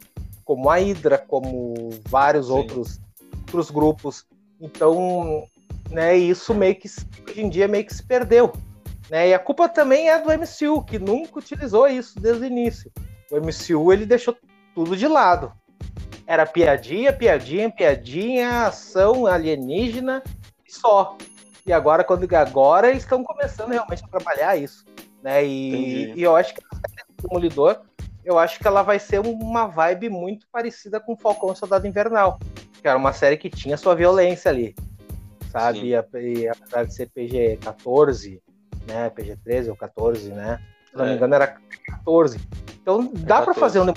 como 0.44 0.70
a 0.70 0.76
Hydra, 0.76 1.18
como 1.18 1.90
vários 2.08 2.46
Sim. 2.46 2.52
outros, 2.52 3.00
outros 3.42 3.70
grupos. 3.70 4.24
Então, 4.60 5.44
né, 5.90 6.16
isso 6.16 6.54
meio 6.54 6.76
que 6.76 6.88
hoje 7.28 7.42
em 7.42 7.48
dia 7.50 7.68
meio 7.68 7.84
que 7.84 7.94
se 7.94 8.02
perdeu. 8.02 8.52
Né? 9.12 9.28
E 9.28 9.34
a 9.34 9.38
culpa 9.38 9.68
também 9.68 10.08
é 10.08 10.18
do 10.18 10.30
MCU, 10.30 10.82
que 10.82 10.98
nunca 10.98 11.38
utilizou 11.38 11.86
isso 11.86 12.18
desde 12.18 12.44
o 12.44 12.46
início. 12.46 12.90
O 13.30 13.36
MCU 13.36 13.92
ele 13.92 14.06
deixou 14.06 14.34
tudo 14.74 14.96
de 14.96 15.06
lado. 15.06 15.52
Era 16.26 16.46
piadinha, 16.46 17.12
piadinha, 17.12 17.70
piadinha, 17.70 18.68
ação 18.68 19.26
alienígena 19.26 20.22
e 20.66 20.72
só. 20.72 21.18
E 21.66 21.74
agora, 21.74 22.02
quando 22.02 22.26
agora 22.34 22.88
eles 22.88 23.02
estão 23.02 23.22
começando 23.22 23.72
realmente 23.72 24.02
a 24.02 24.08
trabalhar 24.08 24.56
isso. 24.56 24.86
Né? 25.22 25.44
E, 25.44 26.14
e 26.14 26.22
eu 26.22 26.34
acho 26.34 26.54
que 26.54 26.62
a 26.72 26.76
série 26.76 27.12
do 27.14 27.28
Demolidor 27.28 27.82
eu 28.24 28.38
acho 28.38 28.58
que 28.58 28.66
ela 28.66 28.82
vai 28.82 28.98
ser 28.98 29.18
uma 29.18 29.66
vibe 29.66 30.08
muito 30.08 30.46
parecida 30.50 30.98
com 30.98 31.16
Falcão 31.16 31.52
e 31.52 31.56
Soldado 31.56 31.86
Invernal, 31.86 32.38
que 32.80 32.88
era 32.88 32.96
uma 32.96 33.12
série 33.12 33.36
que 33.36 33.50
tinha 33.50 33.76
sua 33.76 33.94
violência 33.94 34.50
ali, 34.50 34.74
sabe? 35.50 35.88
E, 35.88 35.90
e, 35.90 36.48
apesar 36.48 36.84
de 36.84 36.94
ser 36.94 37.10
PG-14, 37.10 38.40
né? 38.86 39.10
PG-13 39.10 39.68
ou 39.68 39.76
14, 39.76 40.30
né? 40.30 40.60
Se 40.90 40.96
não 40.96 41.04
é. 41.04 41.08
me 41.10 41.16
engano, 41.16 41.34
era 41.34 41.56
14. 41.86 42.40
Então 42.80 43.10
dá 43.14 43.38
é 43.38 43.42
para 43.42 43.54
fazer 43.54 43.80
um. 43.80 43.88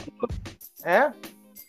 É? 0.84 1.12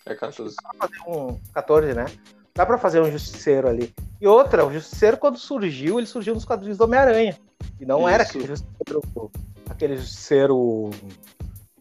É 0.06 0.14
14. 0.14 0.54
Dá 0.54 0.68
pra 0.70 0.88
fazer 0.88 1.10
um 1.10 1.40
14, 1.52 1.94
né? 1.94 2.06
Dá 2.54 2.64
para 2.64 2.78
fazer 2.78 3.00
um 3.00 3.10
justiceiro 3.10 3.68
ali. 3.68 3.94
E 4.20 4.26
outra, 4.26 4.64
o 4.64 4.72
justiceiro, 4.72 5.16
quando 5.16 5.36
surgiu, 5.36 5.98
ele 5.98 6.06
surgiu 6.06 6.34
nos 6.34 6.44
quadrinhos 6.44 6.78
do 6.78 6.84
Homem-Aranha. 6.84 7.36
E 7.78 7.84
não 7.84 8.00
Isso. 8.00 8.08
era 8.08 8.22
aquele 8.22 8.46
justiceiro, 8.46 9.30
aquele 9.68 9.96
justiceiro 9.96 10.90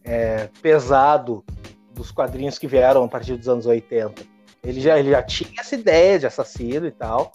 é, 0.03 0.49
pesado 0.61 1.45
dos 1.93 2.11
quadrinhos 2.11 2.59
que 2.59 2.67
vieram 2.67 3.03
a 3.03 3.07
partir 3.07 3.37
dos 3.37 3.47
anos 3.47 3.65
80. 3.65 4.23
Ele 4.63 4.81
já, 4.81 4.99
ele 4.99 5.11
já 5.11 5.23
tinha 5.23 5.59
essa 5.59 5.75
ideia 5.75 6.19
de 6.19 6.25
assassino 6.25 6.87
e 6.87 6.91
tal, 6.91 7.31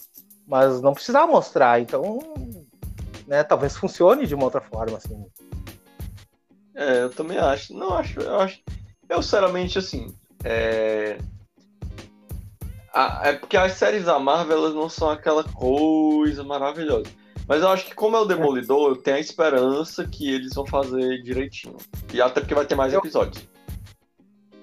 mas 0.46 0.82
não 0.82 0.92
precisava 0.92 1.30
mostrar, 1.30 1.80
então 1.80 2.18
né, 3.30 3.44
talvez 3.44 3.76
funcione 3.76 4.26
de 4.26 4.34
uma 4.34 4.42
outra 4.42 4.60
forma, 4.60 4.98
assim. 4.98 5.24
É, 6.74 7.02
eu 7.02 7.10
também 7.10 7.38
acho. 7.38 7.72
Não, 7.72 7.94
acho, 7.94 8.18
eu 8.18 8.40
acho. 8.40 8.60
Eu, 9.08 9.22
sinceramente, 9.22 9.78
assim. 9.78 10.12
É... 10.42 11.16
é 13.22 13.32
porque 13.34 13.56
as 13.56 13.74
séries 13.74 14.06
da 14.06 14.18
Marvel 14.18 14.58
elas 14.58 14.74
não 14.74 14.88
são 14.88 15.08
aquela 15.08 15.44
coisa 15.44 16.42
maravilhosa. 16.42 17.06
Mas 17.46 17.62
eu 17.62 17.68
acho 17.68 17.86
que 17.86 17.94
como 17.94 18.16
é 18.16 18.20
o 18.20 18.24
Demolidor, 18.24 18.90
eu 18.90 18.96
tenho 18.96 19.16
a 19.16 19.20
esperança 19.20 20.04
que 20.04 20.28
eles 20.28 20.52
vão 20.52 20.66
fazer 20.66 21.22
direitinho. 21.22 21.76
E 22.12 22.20
até 22.20 22.40
porque 22.40 22.54
vai 22.54 22.66
ter 22.66 22.74
mais 22.74 22.92
episódios. 22.92 23.48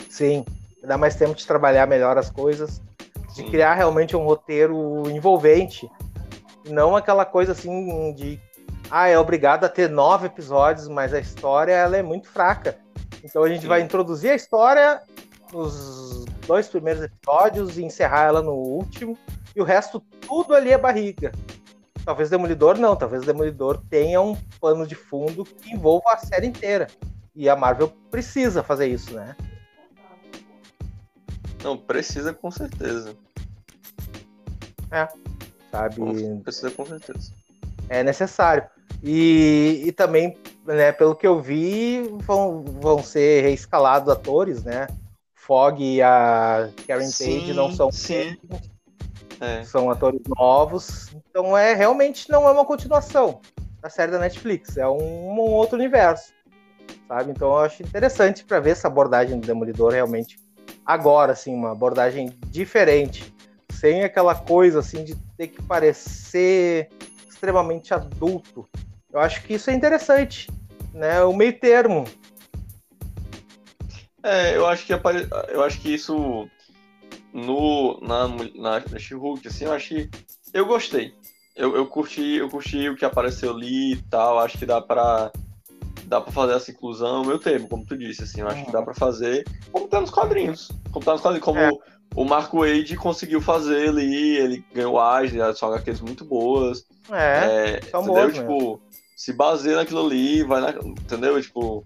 Sim, 0.09 0.43
dá 0.83 0.97
mais 0.97 1.15
tempo 1.15 1.35
de 1.35 1.47
trabalhar 1.47 1.87
melhor 1.87 2.17
as 2.17 2.29
coisas, 2.29 2.81
de 3.29 3.43
Sim. 3.43 3.49
criar 3.49 3.75
realmente 3.75 4.15
um 4.15 4.25
roteiro 4.25 5.09
envolvente. 5.09 5.89
Não 6.69 6.97
aquela 6.97 7.23
coisa 7.23 7.53
assim 7.53 8.13
de 8.13 8.37
ah, 8.89 9.07
é 9.07 9.17
obrigado 9.17 9.65
a 9.65 9.69
ter 9.69 9.89
nove 9.89 10.27
episódios, 10.27 10.87
mas 10.87 11.13
a 11.13 11.19
história 11.19 11.73
ela 11.73 11.97
é 11.97 12.03
muito 12.03 12.29
fraca. 12.29 12.77
Então 13.23 13.43
a 13.43 13.49
gente 13.49 13.61
Sim. 13.61 13.67
vai 13.67 13.81
introduzir 13.81 14.31
a 14.31 14.35
história 14.35 15.01
nos 15.51 16.25
dois 16.45 16.67
primeiros 16.67 17.03
episódios 17.03 17.77
e 17.77 17.83
encerrar 17.83 18.23
ela 18.23 18.41
no 18.41 18.53
último, 18.53 19.17
e 19.55 19.61
o 19.61 19.65
resto 19.65 19.99
tudo 19.99 20.55
ali 20.55 20.71
é 20.71 20.77
barriga. 20.77 21.31
Talvez 22.05 22.29
Demolidor 22.29 22.77
não, 22.77 22.95
talvez 22.95 23.25
Demolidor 23.25 23.81
tenha 23.89 24.21
um 24.21 24.35
pano 24.61 24.87
de 24.87 24.95
fundo 24.95 25.43
que 25.43 25.73
envolva 25.73 26.13
a 26.13 26.17
série 26.17 26.47
inteira. 26.47 26.87
E 27.35 27.49
a 27.49 27.55
Marvel 27.55 27.89
precisa 28.09 28.63
fazer 28.63 28.87
isso, 28.87 29.13
né? 29.13 29.35
Não, 31.61 31.77
precisa 31.77 32.33
com 32.33 32.49
certeza. 32.49 33.13
É, 34.89 35.07
sabe? 35.69 35.95
Precisa 36.43 36.71
com 36.71 36.85
certeza. 36.85 37.33
É 37.89 38.03
necessário. 38.03 38.63
E, 39.03 39.83
e 39.85 39.91
também, 39.91 40.35
né, 40.65 40.91
pelo 40.91 41.15
que 41.15 41.27
eu 41.27 41.41
vi, 41.41 42.01
vão, 42.19 42.63
vão 42.63 43.03
ser 43.03 43.41
reescalados 43.41 44.09
atores, 44.09 44.63
né? 44.63 44.87
Fog 45.35 45.81
e 45.81 46.01
a 46.01 46.69
Karen 46.85 47.05
sim, 47.05 47.39
Page 47.39 47.53
não 47.53 47.71
são 47.71 47.91
sim. 47.91 48.37
É. 49.39 49.63
São 49.63 49.89
atores 49.89 50.21
novos. 50.37 51.15
Então 51.29 51.57
é 51.57 51.73
realmente 51.73 52.29
não 52.29 52.47
é 52.47 52.51
uma 52.51 52.65
continuação 52.65 53.39
da 53.81 53.89
série 53.89 54.11
da 54.11 54.19
Netflix. 54.19 54.75
É 54.77 54.87
um, 54.87 54.97
um 54.97 55.39
outro 55.39 55.77
universo. 55.77 56.33
Sabe? 57.07 57.31
Então 57.31 57.49
eu 57.49 57.57
acho 57.59 57.83
interessante 57.83 58.43
para 58.43 58.59
ver 58.59 58.71
essa 58.71 58.87
abordagem 58.87 59.39
do 59.39 59.47
Demolidor 59.47 59.93
realmente 59.93 60.37
agora, 60.85 61.31
assim, 61.33 61.53
uma 61.53 61.71
abordagem 61.71 62.37
diferente. 62.47 63.33
Sem 63.71 64.03
aquela 64.03 64.33
coisa 64.35 64.79
assim 64.79 65.03
de 65.03 65.15
ter 65.37 65.47
que 65.47 65.61
parecer 65.61 66.89
extremamente 67.29 67.93
adulto. 67.93 68.67
Eu 69.11 69.19
acho 69.19 69.43
que 69.43 69.53
isso 69.53 69.69
é 69.69 69.73
interessante. 69.73 70.47
Né? 70.93 71.21
O 71.23 71.33
meio 71.33 71.57
termo. 71.59 72.05
É, 74.23 74.55
eu 74.57 74.65
acho 74.65 74.85
que 74.85 74.93
eu 74.93 75.63
acho 75.63 75.79
que 75.79 75.93
isso 75.93 76.49
no, 77.33 77.99
na, 78.01 78.27
na, 78.27 78.83
na 78.89 78.99
She-Hulk, 78.99 79.47
assim, 79.47 79.65
eu 79.65 79.73
achei. 79.73 80.09
Eu 80.53 80.65
gostei. 80.65 81.13
Eu, 81.55 81.75
eu, 81.75 81.85
curti, 81.85 82.35
eu 82.35 82.49
curti 82.49 82.89
o 82.89 82.95
que 82.95 83.05
apareceu 83.05 83.51
ali 83.51 83.93
e 83.93 84.01
tal. 84.03 84.39
Acho 84.39 84.57
que 84.57 84.65
dá 84.65 84.81
pra. 84.81 85.31
Dá 86.05 86.21
pra 86.21 86.31
fazer 86.31 86.53
essa 86.53 86.71
inclusão, 86.71 87.25
meu 87.25 87.37
termo, 87.37 87.67
como 87.67 87.85
tu 87.85 87.97
disse, 87.97 88.23
assim, 88.23 88.39
eu 88.39 88.47
acho 88.47 88.63
que 88.63 88.71
dá 88.71 88.81
pra 88.81 88.93
fazer 88.93 89.43
como 89.73 89.89
tá 89.89 89.99
nos 89.99 90.09
quadrinhos. 90.09 90.71
Como 90.89 91.03
tá 91.03 91.11
nos 91.11 91.21
quadrinhos, 91.21 91.43
como 91.43 91.59
é. 91.59 91.69
o 92.15 92.23
Marco 92.23 92.59
Wade 92.59 92.95
conseguiu 92.95 93.41
fazer 93.41 93.89
ali, 93.89 94.37
ele 94.37 94.65
ganhou 94.73 95.01
Ashley, 95.01 95.41
são 95.53 95.73
HQs 95.73 95.99
muito 95.99 96.23
boas. 96.23 96.85
É, 97.11 97.81
é 97.83 97.99
entendeu? 97.99 98.31
Tipo, 98.31 98.81
se 99.17 99.33
baseia 99.33 99.75
naquilo 99.75 100.05
ali, 100.05 100.43
vai 100.43 100.61
na. 100.61 100.69
Entendeu? 100.69 101.41
Tipo, 101.41 101.85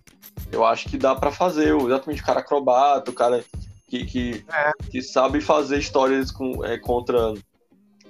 eu 0.51 0.63
acho 0.63 0.89
que 0.89 0.97
dá 0.97 1.15
pra 1.15 1.31
fazer, 1.31 1.73
exatamente 1.75 2.21
o 2.21 2.25
cara 2.25 2.41
acrobata, 2.41 3.09
o 3.09 3.13
cara 3.13 3.43
que, 3.87 4.05
que, 4.05 4.45
é. 4.53 4.71
que 4.91 5.01
sabe 5.01 5.41
fazer 5.41 5.79
histórias 5.79 6.29
com, 6.29 6.63
é, 6.63 6.77
contra 6.77 7.31
o 7.31 7.37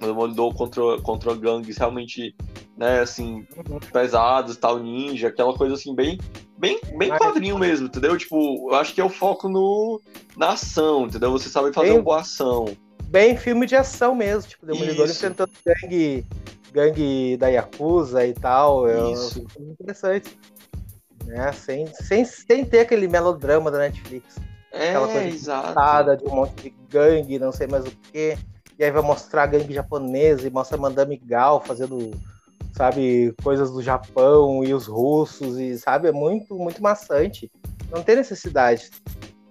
Demolidor 0.00 0.52
contra, 0.54 1.00
contra 1.00 1.34
gangues 1.34 1.76
realmente, 1.76 2.34
né, 2.76 3.00
assim, 3.00 3.46
pesadas, 3.92 4.56
tal, 4.56 4.80
ninja, 4.80 5.28
aquela 5.28 5.54
coisa 5.54 5.74
assim, 5.74 5.94
bem, 5.94 6.18
Bem, 6.62 6.80
bem 6.96 7.08
Mas... 7.08 7.18
quadrinho 7.18 7.58
mesmo, 7.58 7.88
entendeu? 7.88 8.16
Tipo, 8.16 8.70
eu 8.70 8.76
acho 8.76 8.94
que 8.94 9.00
é 9.00 9.04
o 9.04 9.08
foco 9.08 9.48
no, 9.48 10.00
na 10.36 10.50
ação, 10.50 11.06
entendeu? 11.06 11.32
Você 11.32 11.48
sabe 11.48 11.72
fazer 11.72 11.88
bem, 11.88 11.96
uma 11.96 12.04
boa 12.04 12.20
ação. 12.20 12.66
Bem 13.08 13.36
filme 13.36 13.66
de 13.66 13.74
ação 13.74 14.14
mesmo, 14.14 14.48
tipo, 14.48 14.64
Demolidor 14.64 15.06
Isso. 15.06 15.16
enfrentando 15.16 15.50
gangue, 15.66 16.24
gangue 16.72 17.36
da 17.36 17.48
Yakuza 17.48 18.26
e 18.26 18.32
tal. 18.32 18.88
É 18.88 19.12
Isso. 19.12 19.44
É 19.58 19.62
interessante. 19.62 20.38
Né? 21.24 21.52
Sem, 21.52 21.86
sem, 21.86 22.24
sem 22.24 22.64
ter 22.64 22.80
aquele 22.80 23.06
melodrama 23.06 23.70
da 23.70 23.78
Netflix. 23.78 24.36
É, 24.72 24.90
Aquela 24.90 25.08
coisa 25.08 25.28
exato. 25.28 26.16
de 26.16 26.30
um 26.30 26.34
monte 26.34 26.62
de 26.62 26.74
gangue, 26.88 27.38
não 27.38 27.52
sei 27.52 27.66
mais 27.66 27.86
o 27.86 27.90
que. 27.90 28.36
E 28.78 28.84
aí 28.84 28.90
vai 28.90 29.02
mostrar 29.02 29.46
gangue 29.46 29.74
japonesa 29.74 30.46
e 30.46 30.50
mostra 30.50 30.78
Mandame 30.78 31.16
Gal 31.16 31.60
fazendo, 31.60 32.10
sabe, 32.74 33.34
coisas 33.42 33.70
do 33.70 33.82
Japão 33.82 34.64
e 34.64 34.72
os 34.72 34.86
russos, 34.86 35.58
e 35.58 35.78
sabe, 35.78 36.08
é 36.08 36.12
muito, 36.12 36.56
muito 36.56 36.82
maçante. 36.82 37.52
Não 37.90 38.02
tem 38.02 38.16
necessidade. 38.16 38.90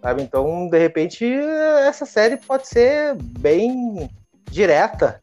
Sabe? 0.02 0.24
Então, 0.24 0.68
de 0.68 0.80
repente, 0.80 1.24
essa 1.86 2.06
série 2.08 2.36
pode 2.36 2.68
ser 2.68 3.16
bem 3.16 4.10
direta. 4.50 5.22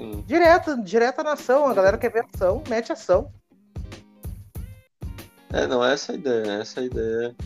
Sim. 0.00 0.24
Direta, 0.26 0.74
direta 0.78 1.22
na 1.22 1.34
ação. 1.34 1.66
A 1.66 1.74
galera 1.74 1.98
quer 1.98 2.10
ver 2.10 2.24
ação, 2.32 2.64
mete 2.70 2.90
ação. 2.90 3.30
É, 5.52 5.66
não, 5.66 5.84
essa 5.84 6.12
é 6.12 6.14
a 6.14 6.18
ideia, 6.18 6.52
essa 6.52 6.80
é 6.80 6.82
a 6.82 6.86
ideia. 6.86 7.36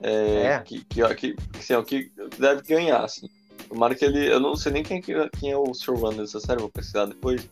É, 0.00 0.42
é. 0.46 0.58
Que, 0.60 0.82
que, 0.84 1.14
que, 1.14 1.36
assim, 1.58 1.74
é 1.74 1.78
o 1.78 1.84
que 1.84 2.10
deve 2.38 2.62
ganhar, 2.62 3.04
assim. 3.04 3.28
Tomara 3.68 3.94
que 3.94 4.06
ele. 4.06 4.32
Eu 4.32 4.40
não 4.40 4.56
sei 4.56 4.72
nem 4.72 4.82
quem, 4.82 5.02
quem 5.02 5.50
é 5.50 5.56
o 5.56 5.74
showrunner 5.74 6.20
dessa 6.20 6.40
série, 6.40 6.60
vou 6.60 6.70
precisar 6.70 7.04
depois. 7.04 7.46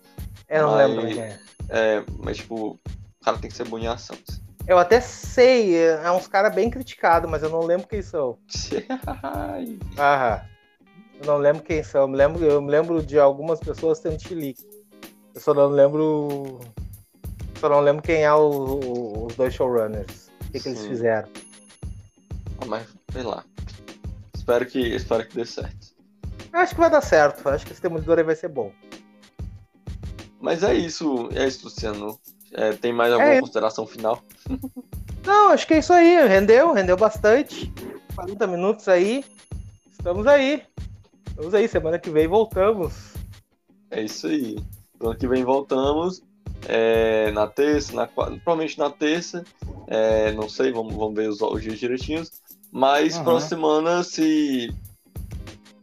Eu 0.48 0.62
não 0.62 0.70
mas, 0.70 0.88
lembro 0.88 1.06
quem 1.06 1.20
é. 1.20 1.38
é. 1.68 2.04
Mas, 2.18 2.38
tipo, 2.38 2.70
o 2.70 3.24
cara 3.24 3.36
tem 3.36 3.50
que 3.50 3.56
ser 3.56 3.68
bom 3.68 3.78
em 3.78 3.88
ação. 3.88 4.16
Assim. 4.26 4.40
Eu 4.66 4.78
até 4.78 5.02
sei, 5.02 5.76
é 5.76 6.10
uns 6.10 6.26
caras 6.26 6.54
bem 6.54 6.70
criticados, 6.70 7.30
mas 7.30 7.42
eu 7.42 7.50
não 7.50 7.60
lembro 7.60 7.86
quem 7.86 8.00
são. 8.00 8.38
Aham. 9.98 10.55
Eu 11.20 11.26
não 11.26 11.38
lembro 11.38 11.62
quem 11.62 11.82
são. 11.82 12.02
Eu 12.02 12.08
me 12.08 12.16
lembro, 12.16 12.44
eu 12.44 12.60
me 12.60 12.70
lembro 12.70 13.02
de 13.02 13.18
algumas 13.18 13.60
pessoas 13.60 14.00
tendo 14.00 14.20
chilique. 14.20 14.64
Eu 15.34 15.40
só 15.40 15.54
não 15.54 15.68
lembro. 15.68 16.60
Só 17.58 17.68
não 17.68 17.80
lembro 17.80 18.02
quem 18.02 18.22
é 18.22 18.32
o, 18.32 18.48
o, 18.48 19.26
os 19.26 19.36
dois 19.36 19.54
showrunners. 19.54 20.30
O 20.48 20.52
que, 20.52 20.60
que 20.60 20.68
eles 20.68 20.86
fizeram. 20.86 21.28
Ah, 22.60 22.66
mas 22.66 22.86
sei 23.12 23.22
lá. 23.22 23.44
Espero 24.34 24.66
que, 24.66 24.78
espero 24.78 25.26
que 25.26 25.34
dê 25.34 25.44
certo. 25.44 25.94
Acho 26.52 26.74
que 26.74 26.80
vai 26.80 26.90
dar 26.90 27.00
certo. 27.00 27.48
Acho 27.48 27.66
que 27.66 27.72
esse 27.72 27.82
Demolidor 27.82 28.18
aí 28.18 28.24
vai 28.24 28.36
ser 28.36 28.48
bom. 28.48 28.72
Mas 30.40 30.62
é 30.62 30.74
isso, 30.74 31.28
é 31.34 31.46
isso, 31.46 31.64
Luciano. 31.64 32.18
É, 32.52 32.72
tem 32.72 32.92
mais 32.92 33.12
alguma 33.12 33.32
é. 33.32 33.40
consideração 33.40 33.86
final? 33.86 34.22
Não, 35.26 35.50
acho 35.50 35.66
que 35.66 35.74
é 35.74 35.78
isso 35.78 35.92
aí. 35.92 36.26
Rendeu, 36.28 36.72
rendeu 36.72 36.96
bastante. 36.96 37.72
40 38.14 38.46
minutos 38.46 38.88
aí. 38.88 39.24
Estamos 39.90 40.26
aí. 40.26 40.62
Estamos 41.36 41.52
aí. 41.52 41.68
Semana 41.68 41.98
que 41.98 42.08
vem 42.08 42.26
voltamos. 42.26 43.12
É 43.90 44.02
isso 44.02 44.26
aí. 44.26 44.56
Semana 44.98 45.18
que 45.18 45.28
vem 45.28 45.44
voltamos. 45.44 46.22
É, 46.66 47.30
na 47.32 47.46
terça, 47.46 47.94
na, 47.94 48.06
provavelmente 48.06 48.78
na 48.78 48.88
terça. 48.88 49.44
É, 49.86 50.32
não 50.32 50.48
sei, 50.48 50.72
vamos, 50.72 50.94
vamos 50.94 51.14
ver 51.14 51.28
os, 51.28 51.42
os 51.42 51.62
dias 51.62 51.78
direitinhos. 51.78 52.32
Mas 52.72 53.18
uhum. 53.18 53.24
próxima 53.24 53.48
semana, 53.48 54.02
se 54.02 54.74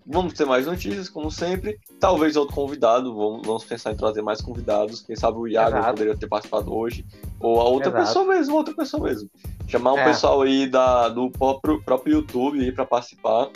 Vamos 0.05 0.33
ter 0.33 0.45
mais 0.45 0.65
notícias, 0.65 1.07
como 1.07 1.31
sempre. 1.31 1.79
Talvez 1.99 2.35
outro 2.35 2.55
convidado. 2.55 3.15
Vamos, 3.15 3.45
vamos 3.45 3.63
pensar 3.63 3.93
em 3.93 3.95
trazer 3.95 4.23
mais 4.23 4.41
convidados. 4.41 5.01
Quem 5.01 5.15
sabe 5.15 5.37
o 5.37 5.47
Iago 5.47 5.77
Exato. 5.77 5.93
poderia 5.93 6.17
ter 6.17 6.27
participado 6.27 6.75
hoje. 6.75 7.05
Ou 7.39 7.61
a 7.61 7.65
outra 7.65 7.89
Exato. 7.89 8.05
pessoa 8.05 8.25
mesmo, 8.25 8.55
outra 8.55 8.73
pessoa 8.73 9.03
mesmo. 9.03 9.29
Chamar 9.67 9.93
um 9.93 9.99
é. 9.99 10.03
pessoal 10.03 10.41
aí 10.41 10.67
da, 10.67 11.09
do 11.09 11.29
próprio, 11.29 11.81
próprio 11.83 12.17
YouTube 12.17 12.59
aí 12.59 12.71
pra 12.71 12.85
participar. 12.85 13.49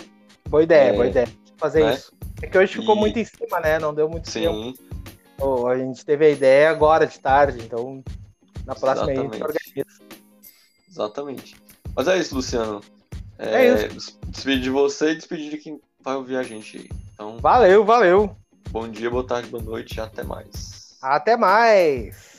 Boa 0.48 0.64
ideia, 0.64 0.91
é, 0.91 0.93
boa 0.93 1.08
ideia. 1.08 1.28
Fazer 1.58 1.84
né? 1.84 1.93
isso. 1.93 2.14
É 2.41 2.47
que 2.47 2.58
hoje 2.58 2.74
ficou 2.74 2.95
e... 2.95 2.99
muito 2.99 3.20
em 3.20 3.26
cima, 3.26 3.60
né? 3.60 3.80
Não 3.80 3.93
deu 3.93 4.08
muito 4.10 4.30
Sim. 4.30 4.41
tempo. 4.41 4.74
Oh, 5.39 5.68
a 5.68 5.78
gente 5.78 6.03
teve 6.05 6.26
a 6.26 6.30
ideia 6.30 6.70
agora 6.70 7.05
de 7.05 7.20
tarde, 7.20 7.60
então 7.64 8.03
na 8.66 8.76
próxima 8.76 9.12
Exatamente. 9.12 9.20
aí 9.20 9.28
a 9.28 9.32
gente 9.34 9.43
organiza. 9.43 10.03
Exatamente. 10.89 11.55
Mas 11.95 12.08
é 12.08 12.18
isso, 12.18 12.36
Luciano. 12.36 12.82
É, 13.38 13.68
é 13.68 13.88
isso. 13.88 14.20
Despedir 14.28 14.64
de 14.64 14.70
você 14.70 15.12
e 15.12 15.16
despedir 15.16 15.51
de 15.51 15.58
quem 15.58 15.80
vai 16.01 16.16
ouvir 16.16 16.38
a 16.38 16.43
gente. 16.43 16.89
Então, 17.14 17.38
valeu, 17.38 17.86
valeu. 17.86 18.36
Bom 18.70 18.88
dia, 18.88 19.10
boa 19.10 19.26
tarde, 19.26 19.49
boa 19.49 19.64
noite 19.64 19.97
e 19.97 20.01
até 20.01 20.24
mais. 20.24 20.97
Até 21.01 21.38
mais. 21.38 22.37